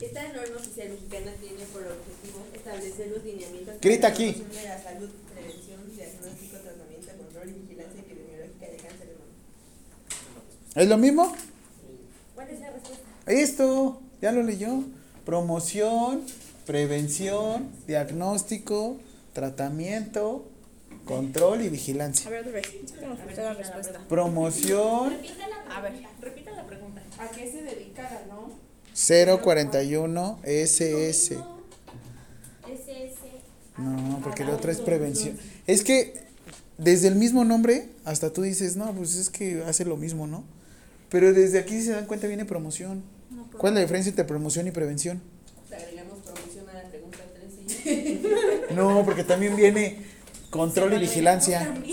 Esta 0.01 0.23
norma 0.33 0.57
oficial 0.57 0.89
mexicana 0.89 1.31
tiene 1.39 1.63
por 1.71 1.81
objetivo 1.81 2.45
establecer 2.53 3.07
los 3.15 3.23
lineamientos 3.23 3.75
Grita 3.81 4.07
aquí. 4.07 4.33
de 4.33 4.63
la 4.67 4.83
salud, 4.83 5.09
prevención, 5.33 5.79
diagnóstico, 5.95 6.57
tratamiento, 6.57 7.07
control 7.17 7.49
y 7.49 7.53
vigilancia 7.61 8.01
epidemiológica 8.01 8.65
de 8.65 8.75
cáncer 8.75 9.07
de 9.07 9.13
mama. 9.13 9.31
¿Es 10.75 10.87
lo 10.89 10.97
mismo? 10.97 11.33
¿Cuál 12.35 12.49
es 12.49 12.59
la 12.59 12.71
respuesta? 12.71 13.03
Esto, 13.27 14.01
ya 14.21 14.31
lo 14.33 14.43
leyó. 14.43 14.83
Promoción, 15.25 16.21
prevención, 16.65 17.69
diagnóstico, 17.87 18.97
tratamiento, 19.33 20.45
control 21.06 21.61
y 21.61 21.69
vigilancia. 21.69 22.27
A 22.27 22.32
ver, 22.32 22.41
otra 22.41 22.53
vez. 22.53 22.65
Es 22.84 22.91
que 22.91 23.06
nos 23.06 23.19
faltó 23.19 23.41
la 23.41 23.53
respuesta. 23.53 23.99
Promoción 24.10 25.14
A 25.69 25.82
ver. 25.82 25.94
Repita 26.22 26.52
la 26.52 26.65
pregunta. 26.65 27.02
¿A 27.19 27.30
qué 27.30 27.49
se 27.49 27.61
dedica 27.61 28.03
la 28.03 28.26
no? 28.34 28.65
041 29.41 30.40
SS. 30.44 31.38
SS. 32.68 33.15
No, 33.77 34.22
porque 34.23 34.44
la 34.44 34.56
otra 34.56 34.72
es 34.72 34.80
prevención. 34.80 35.38
Es 35.68 35.84
que 35.84 36.26
desde 36.77 37.07
el 37.07 37.15
mismo 37.15 37.44
nombre 37.45 37.90
hasta 38.06 38.32
tú 38.32 38.41
dices, 38.41 38.76
no, 38.76 38.94
pues 38.94 39.15
es 39.15 39.30
que 39.30 39.64
hace 39.64 39.86
lo 39.86 39.98
mismo, 39.98 40.27
¿no? 40.27 40.44
Pero 41.10 41.34
desde 41.34 41.60
aquí 41.60 41.80
si 41.80 41.88
se 41.88 41.91
dan 41.91 42.06
cuenta 42.06 42.27
viene 42.27 42.45
promoción. 42.45 43.03
¿Cuál 43.57 43.73
es 43.73 43.76
la 43.76 43.82
diferencia 43.82 44.10
entre 44.10 44.26
promoción 44.26 44.68
y 44.68 44.72
prevención? 44.72 45.22
Le 45.69 45.76
agregamos 45.76 46.19
promoción 46.19 46.69
a 46.69 46.73
la 46.73 46.84
pregunta 46.90 47.19
13 47.34 47.91
y 47.91 48.73
No, 48.76 49.03
porque 49.06 49.23
también 49.23 49.56
viene 49.56 49.99
control 50.56 50.94
y 50.94 50.99
vigilancia. 50.99 51.76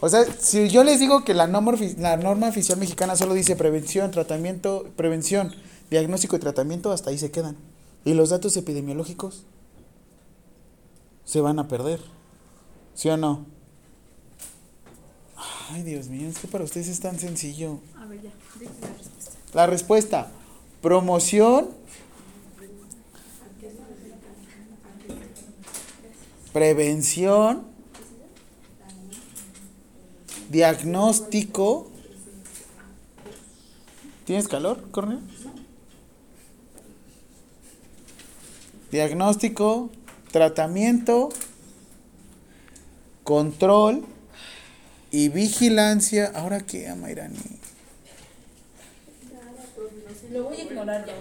O 0.00 0.08
sea, 0.10 0.26
si 0.38 0.68
yo 0.68 0.84
les 0.84 1.00
digo 1.00 1.24
que 1.24 1.32
la 1.32 1.46
norma, 1.46 1.72
la 1.96 2.18
norma 2.18 2.48
oficial 2.48 2.78
mexicana 2.78 3.16
solo 3.16 3.32
dice 3.32 3.56
prevención, 3.56 4.10
tratamiento, 4.10 4.90
prevención, 4.96 5.54
diagnóstico 5.88 6.36
y 6.36 6.40
tratamiento, 6.40 6.92
hasta 6.92 7.08
ahí 7.08 7.16
se 7.16 7.30
quedan. 7.30 7.56
Y 8.04 8.12
los 8.12 8.28
datos 8.28 8.54
epidemiológicos 8.58 9.44
se 11.24 11.40
van 11.40 11.58
a 11.58 11.68
perder. 11.68 12.00
¿Sí 12.92 13.08
o 13.08 13.16
no? 13.16 13.46
Ay, 15.70 15.82
Dios 15.84 16.08
mío, 16.08 16.28
es 16.28 16.38
que 16.38 16.48
para 16.48 16.64
ustedes 16.64 16.88
es 16.88 17.00
tan 17.00 17.18
sencillo. 17.18 17.80
A 17.96 18.04
ver, 18.04 18.20
ya. 18.20 18.30
La 18.60 18.66
respuesta. 18.98 19.54
La 19.54 19.66
respuesta, 19.66 20.30
promoción, 20.82 21.70
prevención, 26.54 27.66
diagnóstico. 30.50 31.90
¿Tienes 34.24 34.46
calor, 34.46 34.88
Cornel? 34.92 35.18
Diagnóstico, 38.92 39.90
tratamiento, 40.30 41.30
control 43.24 44.04
y 45.10 45.30
vigilancia. 45.30 46.30
¿Ahora 46.36 46.60
qué, 46.60 46.88
Amairani? 46.88 47.36
Lo 50.30 50.44
voy 50.44 50.56
a 50.56 50.62
ignorar 50.62 51.04
ya. 51.04 51.14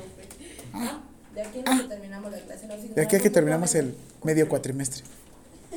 Ah. 0.74 1.02
De 1.34 1.42
aquí 1.42 1.60
a 1.66 1.78
que 1.80 1.88
terminamos 1.88 2.32
la 2.32 2.40
clase. 2.40 2.68
De 2.68 3.02
aquí 3.02 3.16
a 3.16 3.20
que 3.20 3.30
terminamos 3.32 3.74
el 3.74 3.96
medio 4.24 4.48
cuatrimestre. 4.48 5.04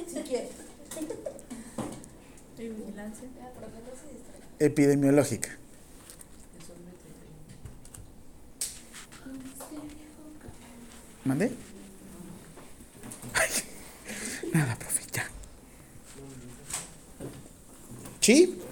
Si 0.04 0.20
quieres. 0.22 0.50
¿Y 2.58 2.68
vigilancia? 2.68 3.28
Epidemiológica. 4.58 5.56
¿Mande? 11.24 11.50
Ay, 13.34 13.50
nada, 14.52 14.76
profe, 14.78 15.02
ya. 15.12 15.28
¿Sí? 18.20 18.62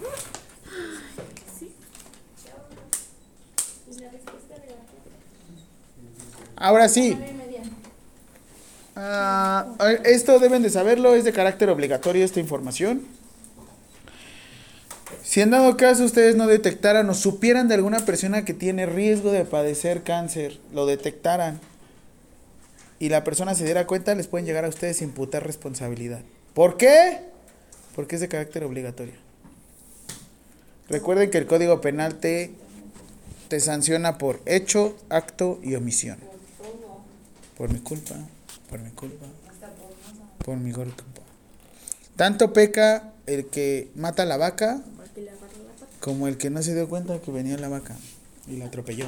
Ahora 6.55 6.87
sí. 6.87 7.34
Esto 9.87 10.39
deben 10.39 10.63
de 10.63 10.69
saberlo, 10.69 11.15
es 11.15 11.23
de 11.23 11.33
carácter 11.33 11.69
obligatorio 11.69 12.23
esta 12.23 12.39
información. 12.39 13.03
Si 15.23 15.41
en 15.41 15.51
dado 15.51 15.75
caso 15.75 16.03
ustedes 16.03 16.35
no 16.35 16.47
detectaran 16.47 17.09
o 17.09 17.13
supieran 17.13 17.67
de 17.67 17.75
alguna 17.75 17.99
persona 18.05 18.45
que 18.45 18.53
tiene 18.53 18.85
riesgo 18.85 19.31
de 19.31 19.45
padecer 19.45 20.03
cáncer, 20.03 20.59
lo 20.73 20.85
detectaran 20.85 21.59
y 22.99 23.09
la 23.09 23.23
persona 23.23 23.55
se 23.55 23.65
diera 23.65 23.87
cuenta, 23.87 24.15
les 24.15 24.27
pueden 24.27 24.45
llegar 24.45 24.65
a 24.65 24.69
ustedes 24.69 25.01
imputar 25.01 25.45
responsabilidad. 25.45 26.21
¿Por 26.53 26.77
qué? 26.77 27.19
Porque 27.95 28.15
es 28.15 28.21
de 28.21 28.27
carácter 28.27 28.63
obligatorio. 28.63 29.15
Recuerden 30.87 31.29
que 31.31 31.39
el 31.39 31.47
Código 31.47 31.81
Penal 31.81 32.15
te, 32.15 32.51
te 33.47 33.59
sanciona 33.59 34.17
por 34.17 34.41
hecho, 34.45 34.95
acto 35.09 35.59
y 35.63 35.75
omisión. 35.75 36.17
Por 37.57 37.73
mi 37.73 37.79
culpa, 37.79 38.15
por 38.69 38.79
mi 38.79 38.91
culpa, 38.91 39.25
por 40.45 40.57
mi 40.57 40.71
culpa. 40.71 41.03
Tanto 42.15 42.53
peca 42.53 43.11
el 43.25 43.47
que 43.47 43.89
mata 43.95 44.23
a 44.23 44.25
la 44.27 44.37
vaca 44.37 44.81
como 45.99 46.27
el 46.27 46.37
que 46.37 46.51
no 46.51 46.61
se 46.61 46.75
dio 46.75 46.87
cuenta 46.87 47.19
que 47.19 47.31
venía 47.31 47.57
la 47.57 47.67
vaca 47.67 47.97
y 48.47 48.57
la 48.57 48.65
atropelló. 48.65 49.07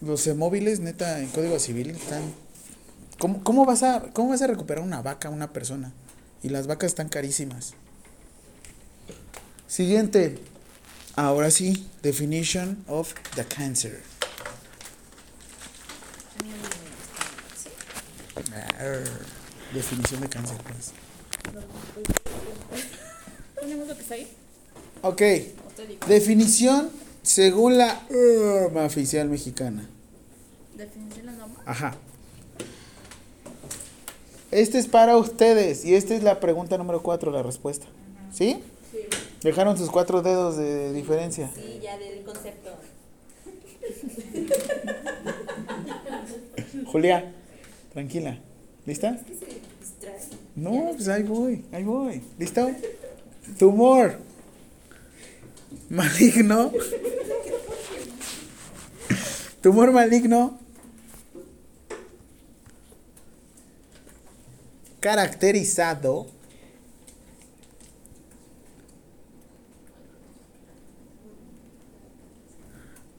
Los 0.00 0.26
móviles, 0.34 0.80
neta, 0.80 1.18
en 1.18 1.28
código 1.28 1.58
civil 1.58 1.90
están. 1.90 2.22
¿Cómo, 3.18 3.42
cómo, 3.44 3.66
vas 3.66 3.82
a, 3.82 4.00
¿Cómo 4.14 4.30
vas 4.30 4.40
a 4.40 4.46
recuperar 4.46 4.82
una 4.82 5.02
vaca 5.02 5.28
una 5.28 5.52
persona? 5.52 5.92
Y 6.42 6.48
las 6.48 6.68
vacas 6.68 6.92
están 6.92 7.08
carísimas. 7.10 7.74
Siguiente. 9.66 10.38
Ahora 11.16 11.50
sí, 11.50 11.90
definition 12.02 12.82
of 12.86 13.12
the 13.34 13.44
cancer. 13.44 14.00
Arr, 18.78 19.04
definición 19.72 20.20
de 20.20 20.28
cáncer, 20.28 20.56
pues. 20.62 20.92
¿Ponemos 23.58 23.88
lo 23.88 23.94
que 23.94 24.02
está 24.02 24.14
ahí? 24.14 24.28
Ok. 25.02 25.22
Definición 26.06 26.90
según 27.22 27.78
la 27.78 28.02
norma 28.10 28.84
oficial 28.84 29.28
mexicana. 29.28 29.88
¿Definición 30.74 31.26
la 31.26 31.32
norma? 31.32 31.62
Ajá. 31.66 31.96
Este 34.50 34.78
es 34.78 34.86
para 34.86 35.16
ustedes 35.16 35.84
y 35.84 35.94
esta 35.94 36.14
es 36.14 36.22
la 36.22 36.40
pregunta 36.40 36.76
número 36.76 37.02
4, 37.02 37.30
la 37.30 37.42
respuesta. 37.42 37.86
¿Sí? 38.32 38.62
Sí. 38.90 38.98
Dejaron 39.42 39.78
sus 39.78 39.90
cuatro 39.90 40.22
dedos 40.22 40.56
de 40.56 40.92
diferencia. 40.92 41.50
Sí, 41.54 41.80
ya 41.82 41.96
del 41.98 42.24
concepto. 42.24 42.70
Julia, 46.86 47.32
tranquila. 48.00 48.38
¿Lista? 48.86 49.18
No, 50.56 50.92
pues 50.96 51.06
ahí 51.08 51.22
voy, 51.22 51.64
ahí 51.70 51.84
voy. 51.84 52.22
¿Listo? 52.38 52.70
Tumor. 53.58 54.18
Maligno. 55.90 56.72
Tumor 59.60 59.92
maligno. 59.92 60.58
Caracterizado. 65.00 66.26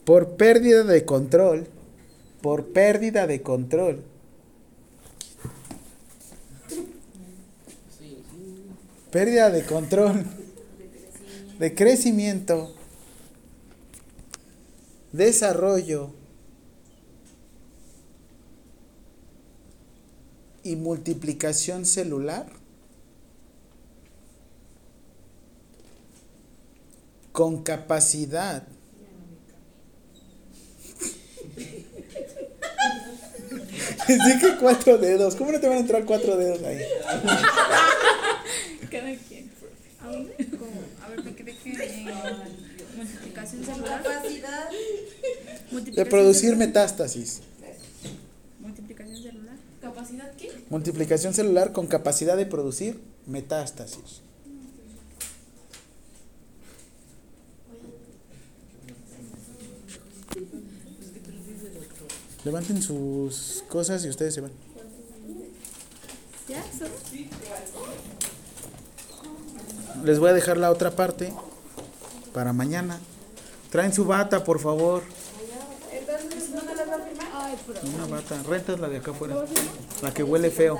Por 0.05 0.37
pérdida 0.37 0.83
de 0.83 1.05
control. 1.05 1.67
Por 2.41 2.73
pérdida 2.73 3.27
de 3.27 3.43
control. 3.43 4.10
Pérdida 9.11 9.49
de 9.49 9.65
control. 9.65 10.23
De 11.59 11.75
crecimiento. 11.75 12.73
Desarrollo. 15.11 16.13
Y 20.63 20.77
multiplicación 20.77 21.85
celular. 21.85 22.45
Con 27.33 27.63
capacidad. 27.63 28.63
Les 34.07 34.25
dije 34.25 34.55
cuatro 34.59 34.97
dedos. 34.97 35.35
¿Cómo 35.35 35.51
no 35.51 35.59
te 35.59 35.67
van 35.67 35.77
a 35.77 35.81
entrar 35.81 36.05
cuatro 36.05 36.37
dedos 36.37 36.63
ahí? 36.63 36.79
Cada 38.91 39.15
quien. 39.15 39.49
¿A 40.01 40.07
dónde? 40.07 40.35
Como, 40.49 40.83
a 41.01 41.09
ver, 41.09 41.23
me 41.23 41.33
quedé 41.33 41.55
que 41.55 41.69
en 41.69 42.97
multiplicación 42.97 43.63
celular. 43.63 44.03
Capacidad. 44.03 44.69
De 46.01 46.07
producir 46.07 46.55
metástasis. 46.55 47.41
Multiplicación 48.59 49.21
celular. 49.21 49.55
¿Capacidad 49.79 50.35
qué? 50.35 50.49
Multiplicación 50.71 51.33
celular 51.35 51.73
con 51.73 51.85
capacidad 51.85 52.35
de 52.35 52.47
producir 52.47 52.99
metástasis. 53.27 54.21
Levanten 62.45 62.81
sus 62.81 63.63
cosas 63.69 64.03
y 64.03 64.09
ustedes 64.09 64.33
se 64.33 64.41
van. 64.41 64.51
¿Ya? 66.49 66.63
¿Solo? 66.75 66.89
Les 70.03 70.17
voy 70.17 70.31
a 70.31 70.33
dejar 70.33 70.57
la 70.57 70.71
otra 70.71 70.95
parte 70.95 71.31
para 72.33 72.53
mañana. 72.53 72.99
Traen 73.69 73.93
su 73.93 74.05
bata, 74.05 74.43
por 74.43 74.59
favor. 74.59 75.03
Entonces, 75.91 76.49
¿no 76.49 76.63
me 76.63 76.75
las 76.75 76.89
va 76.89 76.95
a 76.95 76.99
firmar? 76.99 77.27
Ay, 77.33 77.55
pero. 77.60 77.60
Una 77.95 78.05
bata. 78.05 78.41
Rentas 78.43 78.79
la 78.79 78.89
de 78.89 78.97
acá 78.97 79.11
afuera. 79.11 79.35
La 80.01 80.13
que 80.13 80.23
huele 80.23 80.51
feo. 80.51 80.79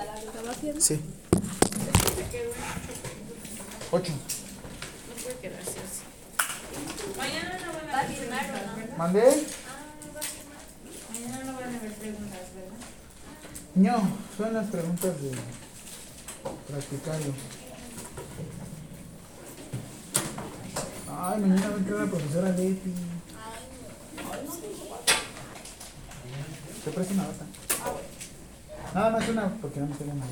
Sí. 0.80 1.00
Ocho. 3.92 4.12
No 4.12 5.24
puede 5.24 5.36
quedarse 5.38 5.80
así. 5.80 6.04
Mañana 7.18 7.60
no 7.66 7.74
van 7.74 7.90
a 7.90 7.94
¿Va 7.94 8.00
a 8.00 8.04
firmar 8.06 8.46
no? 8.90 8.98
¿Mandé? 8.98 9.48
Mañana 11.14 11.44
no 11.44 11.54
van 11.54 11.76
a 11.76 11.78
haber 11.78 11.94
preguntas, 11.94 12.40
¿verdad? 12.56 12.78
No, 13.76 14.18
son 14.38 14.54
las 14.54 14.68
preguntas 14.70 15.22
de 15.22 15.32
practicarlo. 16.68 17.34
Ay, 21.10 21.40
mañana 21.42 21.70
va 21.70 21.76
a 21.76 21.78
entrar 21.78 22.00
la 22.00 22.06
profesora 22.06 22.50
Leti. 22.50 22.94
¿Te 26.84 26.90
presto 26.90 27.14
una 27.14 27.28
bata? 27.28 27.46
Nada 28.96 29.10
más 29.12 29.30
una, 29.30 29.48
porque 29.62 29.80
no 29.80 29.86
me 29.86 29.96
tengo 29.96 30.14
nada. 30.16 30.32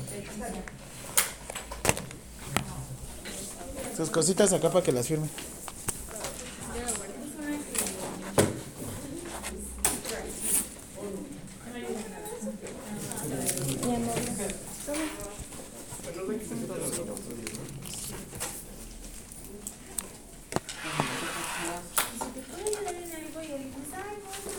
Sus 3.96 4.10
cositas 4.10 4.52
acá 4.52 4.68
para 4.70 4.84
que 4.84 4.90
las 4.90 5.06
firme. 5.06 5.28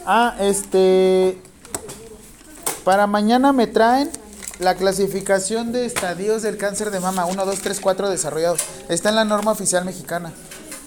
Ah, 0.06 0.36
este. 0.40 1.51
Para 2.84 3.08
mañana 3.08 3.54
me 3.54 3.68
traen 3.68 4.10
la 4.60 4.76
clasificación 4.76 5.72
de 5.72 5.86
estadios 5.86 6.42
del 6.42 6.58
cáncer 6.58 6.92
de 6.92 7.00
mama. 7.00 7.26
1, 7.26 7.46
2, 7.46 7.60
3, 7.60 7.80
4 7.80 8.10
desarrollados. 8.10 8.62
Está 8.90 9.10
en 9.10 9.16
la 9.16 9.26
norma 9.26 9.52
oficial 9.52 9.86
mexicana. 9.86 10.34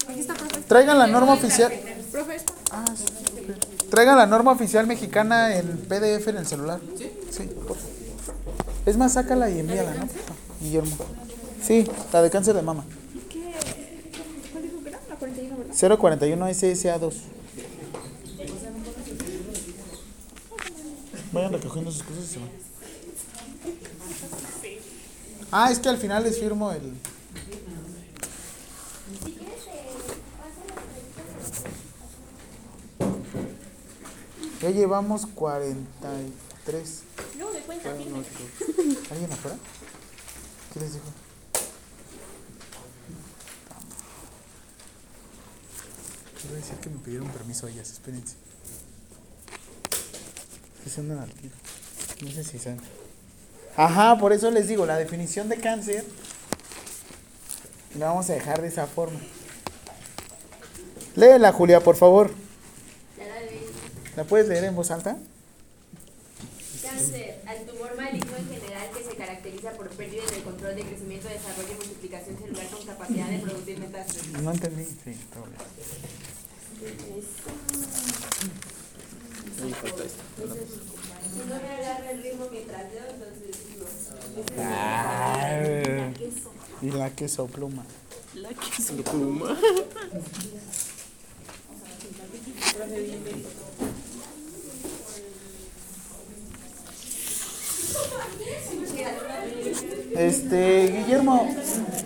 Aquí 0.07 0.19
está, 0.19 0.33
profe. 0.33 0.61
Traigan 0.61 0.97
la 0.97 1.07
norma 1.07 1.33
oficial. 1.33 1.71
Profe, 2.11 2.35
esta. 2.35 2.53
Traigan 3.89 4.17
la 4.17 4.25
norma 4.25 4.51
oficial 4.51 4.87
mexicana 4.87 5.55
en 5.55 5.77
PDF 5.87 6.27
en 6.27 6.37
el 6.37 6.45
celular. 6.45 6.79
Sí. 6.97 7.11
Sí, 7.31 7.43
por 7.43 7.77
favor. 7.77 7.95
Es 8.85 8.97
más, 8.97 9.13
sácala 9.13 9.49
y 9.49 9.59
envíala, 9.59 9.93
¿no? 9.93 10.07
Guillermo. 10.61 10.95
Sí, 11.61 11.89
la 12.11 12.21
de 12.21 12.29
cáncer 12.29 12.55
de 12.55 12.61
mama. 12.61 12.85
¿Qué? 13.29 13.53
¿Cuál 14.51 14.63
dijo 14.63 14.83
que 14.83 14.89
era? 14.89 14.99
La 15.09 15.15
41, 15.15 15.57
¿verdad? 15.57 15.97
041 15.97 16.49
SSA2. 16.49 17.13
Vayan 21.35 21.51
recogiendo 21.51 21.91
sus 21.91 22.01
cosas 22.01 22.23
y 22.23 22.27
se 22.27 22.39
van. 22.39 22.49
Ah, 25.51 25.69
es 25.69 25.79
que 25.79 25.89
al 25.89 25.97
final 25.97 26.23
les 26.23 26.39
firmo 26.39 26.71
el. 26.71 26.93
Ya 34.61 34.69
llevamos 34.69 35.25
43. 35.25 37.03
No, 37.37 37.51
de 37.51 37.59
cuenta. 37.59 37.91
¿Alguien 37.91 39.33
afuera? 39.33 39.57
¿Qué 40.73 40.79
les 40.79 40.93
dijo? 40.93 41.05
Quiero 46.39 46.55
decir 46.55 46.75
que 46.77 46.89
me 46.89 46.97
pidieron 46.99 47.27
permiso 47.27 47.67
ellas, 47.67 47.91
espérense. 47.91 48.44
No 52.21 52.31
sé 52.31 52.43
si 52.43 52.59
saben. 52.59 52.79
Ajá, 53.75 54.17
por 54.17 54.31
eso 54.31 54.51
les 54.51 54.67
digo, 54.67 54.85
la 54.85 54.97
definición 54.97 55.49
de 55.49 55.57
cáncer 55.57 56.05
la 57.97 58.07
vamos 58.07 58.29
a 58.29 58.33
dejar 58.33 58.61
de 58.61 58.67
esa 58.67 58.87
forma. 58.87 59.19
Léela, 61.15 61.51
Julia, 61.51 61.79
por 61.79 61.95
favor. 61.95 62.31
¿La 64.15 64.23
puedes 64.23 64.47
leer 64.47 64.63
en 64.65 64.75
voz 64.75 64.91
alta? 64.91 65.17
Cáncer, 66.81 67.41
al 67.45 67.65
tumor 67.65 67.97
maligno 67.97 68.37
en 68.37 68.47
general 68.47 68.89
que 68.95 69.03
se 69.03 69.15
caracteriza 69.17 69.71
por 69.71 69.89
pérdida 69.89 70.23
del 70.31 70.43
control 70.43 70.75
de 70.75 70.83
crecimiento, 70.83 71.27
desarrollo 71.27 71.73
y 71.73 71.75
multiplicación 71.75 72.37
celular 72.37 72.67
con 72.67 72.85
capacidad 72.85 73.27
de 73.27 73.39
producir 73.39 73.79
metástasis. 73.79 74.31
No 74.41 74.51
entendí. 74.51 74.85
Sí, 74.85 75.11
está 75.11 75.39
bien. 75.39 75.55
Si 79.55 79.61
no 81.49 81.55
me 81.55 81.69
agarra 81.69 82.11
el 82.11 82.23
ritmo 82.23 82.47
mientras 82.51 82.81
leo, 82.91 83.03
entonces 83.09 83.55
no. 83.79 84.61
Ah, 84.61 86.11
y 86.81 86.91
la 86.91 87.09
queso 87.11 87.47
pluma. 87.47 87.85
La 88.35 88.49
queso 88.49 88.95
pluma. 88.97 89.57
Este, 100.15 100.87
Guillermo, 100.87 101.55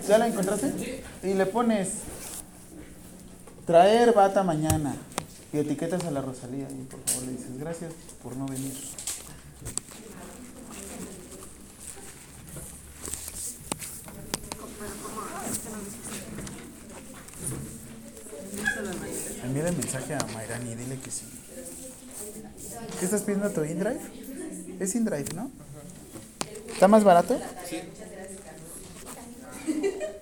¿ya 0.08 0.18
la 0.18 0.28
encontraste? 0.28 1.04
Y 1.24 1.34
le 1.34 1.46
pones 1.46 1.90
traer 3.66 4.14
bata 4.14 4.44
mañana 4.44 4.96
y 5.52 5.58
etiquetas 5.58 6.04
a 6.06 6.12
la 6.12 6.22
Rosalía 6.22 6.68
y 6.70 6.84
por 6.84 7.00
favor 7.02 7.24
le 7.24 7.32
dices 7.32 7.58
gracias 7.58 7.94
por 8.22 8.36
no 8.36 8.46
venir. 8.46 8.74
Envíale 19.44 19.72
mensaje 19.72 20.14
a 20.14 20.26
Mayrani, 20.34 20.76
dile 20.76 21.00
que 21.00 21.12
sí. 21.12 21.26
¿Qué 23.00 23.06
estás 23.06 23.22
pidiendo 23.24 23.50
tu 23.50 23.64
InDrive? 23.64 24.00
Es 24.80 24.96
InDrive, 24.96 25.34
¿no? 25.36 25.52
¿Está 26.72 26.88
más 26.88 27.04
barato? 27.04 27.40
Sí. 27.68 27.82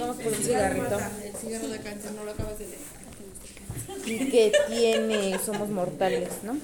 Vamos 0.00 0.16
por 0.16 0.32
un 0.32 0.42
cigarrito. 0.42 0.98
El 1.24 1.36
cigarro 1.36 1.68
de 1.68 1.78
cáncer 1.78 2.12
no 2.12 2.24
lo 2.24 2.30
acabas 2.32 2.58
de 2.58 2.66
leer. 2.66 2.80
Y 4.06 4.30
que 4.30 4.52
tiene, 4.68 5.38
somos 5.44 5.68
mortales, 5.68 6.28
¿no? 6.42 6.56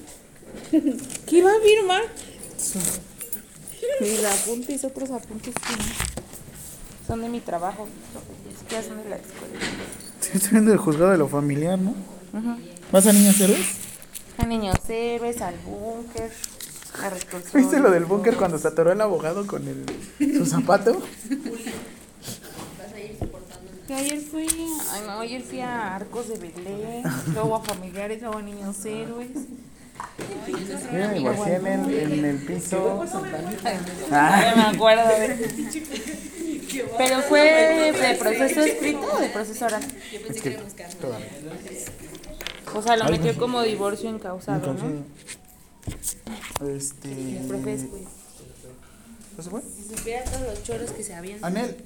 ¿Qué 0.71 1.43
va 1.43 1.51
a 1.51 1.61
firmar? 1.61 2.03
Mis 4.01 4.23
apuntes, 4.25 4.83
otros 4.83 5.11
apuntes 5.11 5.53
que 5.53 5.75
no. 5.75 5.83
son 7.05 7.21
de 7.21 7.29
mi 7.29 7.39
trabajo. 7.39 7.87
De 8.69 8.75
la 9.09 9.15
escuela. 9.15 9.59
Sí, 10.19 10.31
estoy 10.33 10.51
viendo 10.51 10.73
el 10.73 10.77
juzgado 10.77 11.11
de 11.11 11.17
lo 11.17 11.27
familiar, 11.27 11.79
¿no? 11.79 11.93
¿Vas 12.91 13.07
a 13.07 13.13
niños 13.13 13.39
héroes? 13.39 13.67
A 14.37 14.45
niños 14.45 14.77
héroes, 14.89 15.41
al 15.41 15.55
búnker. 15.59 16.31
¿Viste 17.53 17.79
lo 17.79 17.91
del 17.91 18.05
búnker 18.05 18.35
cuando 18.35 18.57
se 18.57 18.67
atoró 18.67 18.91
el 18.91 18.99
abogado 19.01 19.45
con 19.45 19.63
el, 19.67 19.85
su 20.37 20.45
zapato? 20.45 21.01
Que 23.87 23.93
ayer 23.93 24.19
fui, 24.19 24.47
ay 24.91 25.01
no, 25.05 25.19
ayer 25.19 25.41
fui 25.41 25.61
a 25.61 25.95
Arcos 25.95 26.27
de 26.27 26.37
Belén, 26.37 27.03
luego 27.33 27.55
a 27.55 27.63
familiares, 27.63 28.21
luego 28.21 28.37
a 28.37 28.41
niños 28.41 28.85
héroes. 28.85 29.29
Mira, 30.91 31.07
me 31.07 31.19
guardé 31.21 31.55
en 31.55 31.67
el, 31.67 32.13
en 32.13 32.25
el 32.25 32.45
piso. 32.45 33.05
Ah, 34.11 34.53
me 34.55 34.75
acuerdo 34.75 35.07
de... 35.07 36.37
Pero 36.97 37.21
fue 37.21 37.93
de 37.93 38.15
proceso 38.15 38.61
escrito 38.61 39.09
o 39.13 39.19
de 39.19 39.29
proceso 39.29 39.65
oral. 39.65 39.81
Es 40.29 40.41
que 40.41 40.59
todavía. 40.99 41.29
O 42.75 42.81
sea, 42.81 42.97
lo 42.97 43.05
metió 43.05 43.33
no. 43.33 43.39
como 43.39 43.61
divorcio 43.63 44.09
encausado, 44.09 44.73
¿no? 44.73 45.05
Este. 46.67 47.41
Profe, 47.47 47.73
es, 47.73 47.89
güey. 47.89 48.03
¿No 49.37 49.43
se 49.43 49.49
fue? 49.49 49.61
Si 49.61 49.95
supiera 49.95 50.23
todos 50.25 50.41
los 50.41 50.63
choros 50.63 50.91
que 50.91 51.03
se 51.03 51.15
habían. 51.15 51.43
Anel. 51.43 51.77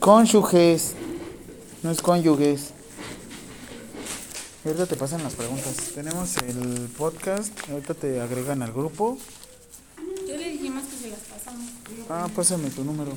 Cónyuges. 0.00 0.94
No 1.82 1.90
es 1.90 2.02
cónyuges. 2.02 2.72
Ahorita 4.64 4.86
te 4.86 4.96
pasan 4.96 5.22
las 5.22 5.34
preguntas. 5.34 5.76
Tenemos 5.94 6.36
el 6.38 6.88
podcast. 6.96 7.52
Ahorita 7.70 7.94
te 7.94 8.20
agregan 8.20 8.62
al 8.62 8.72
grupo. 8.72 9.18
Yo 10.28 10.36
le 10.36 10.50
dijimos 10.50 10.84
que 10.84 10.96
se 10.96 11.10
las 11.10 11.20
pasamos. 11.20 11.70
Ah, 12.10 12.28
pásame 12.34 12.70
tu 12.70 12.84
número. 12.84 13.12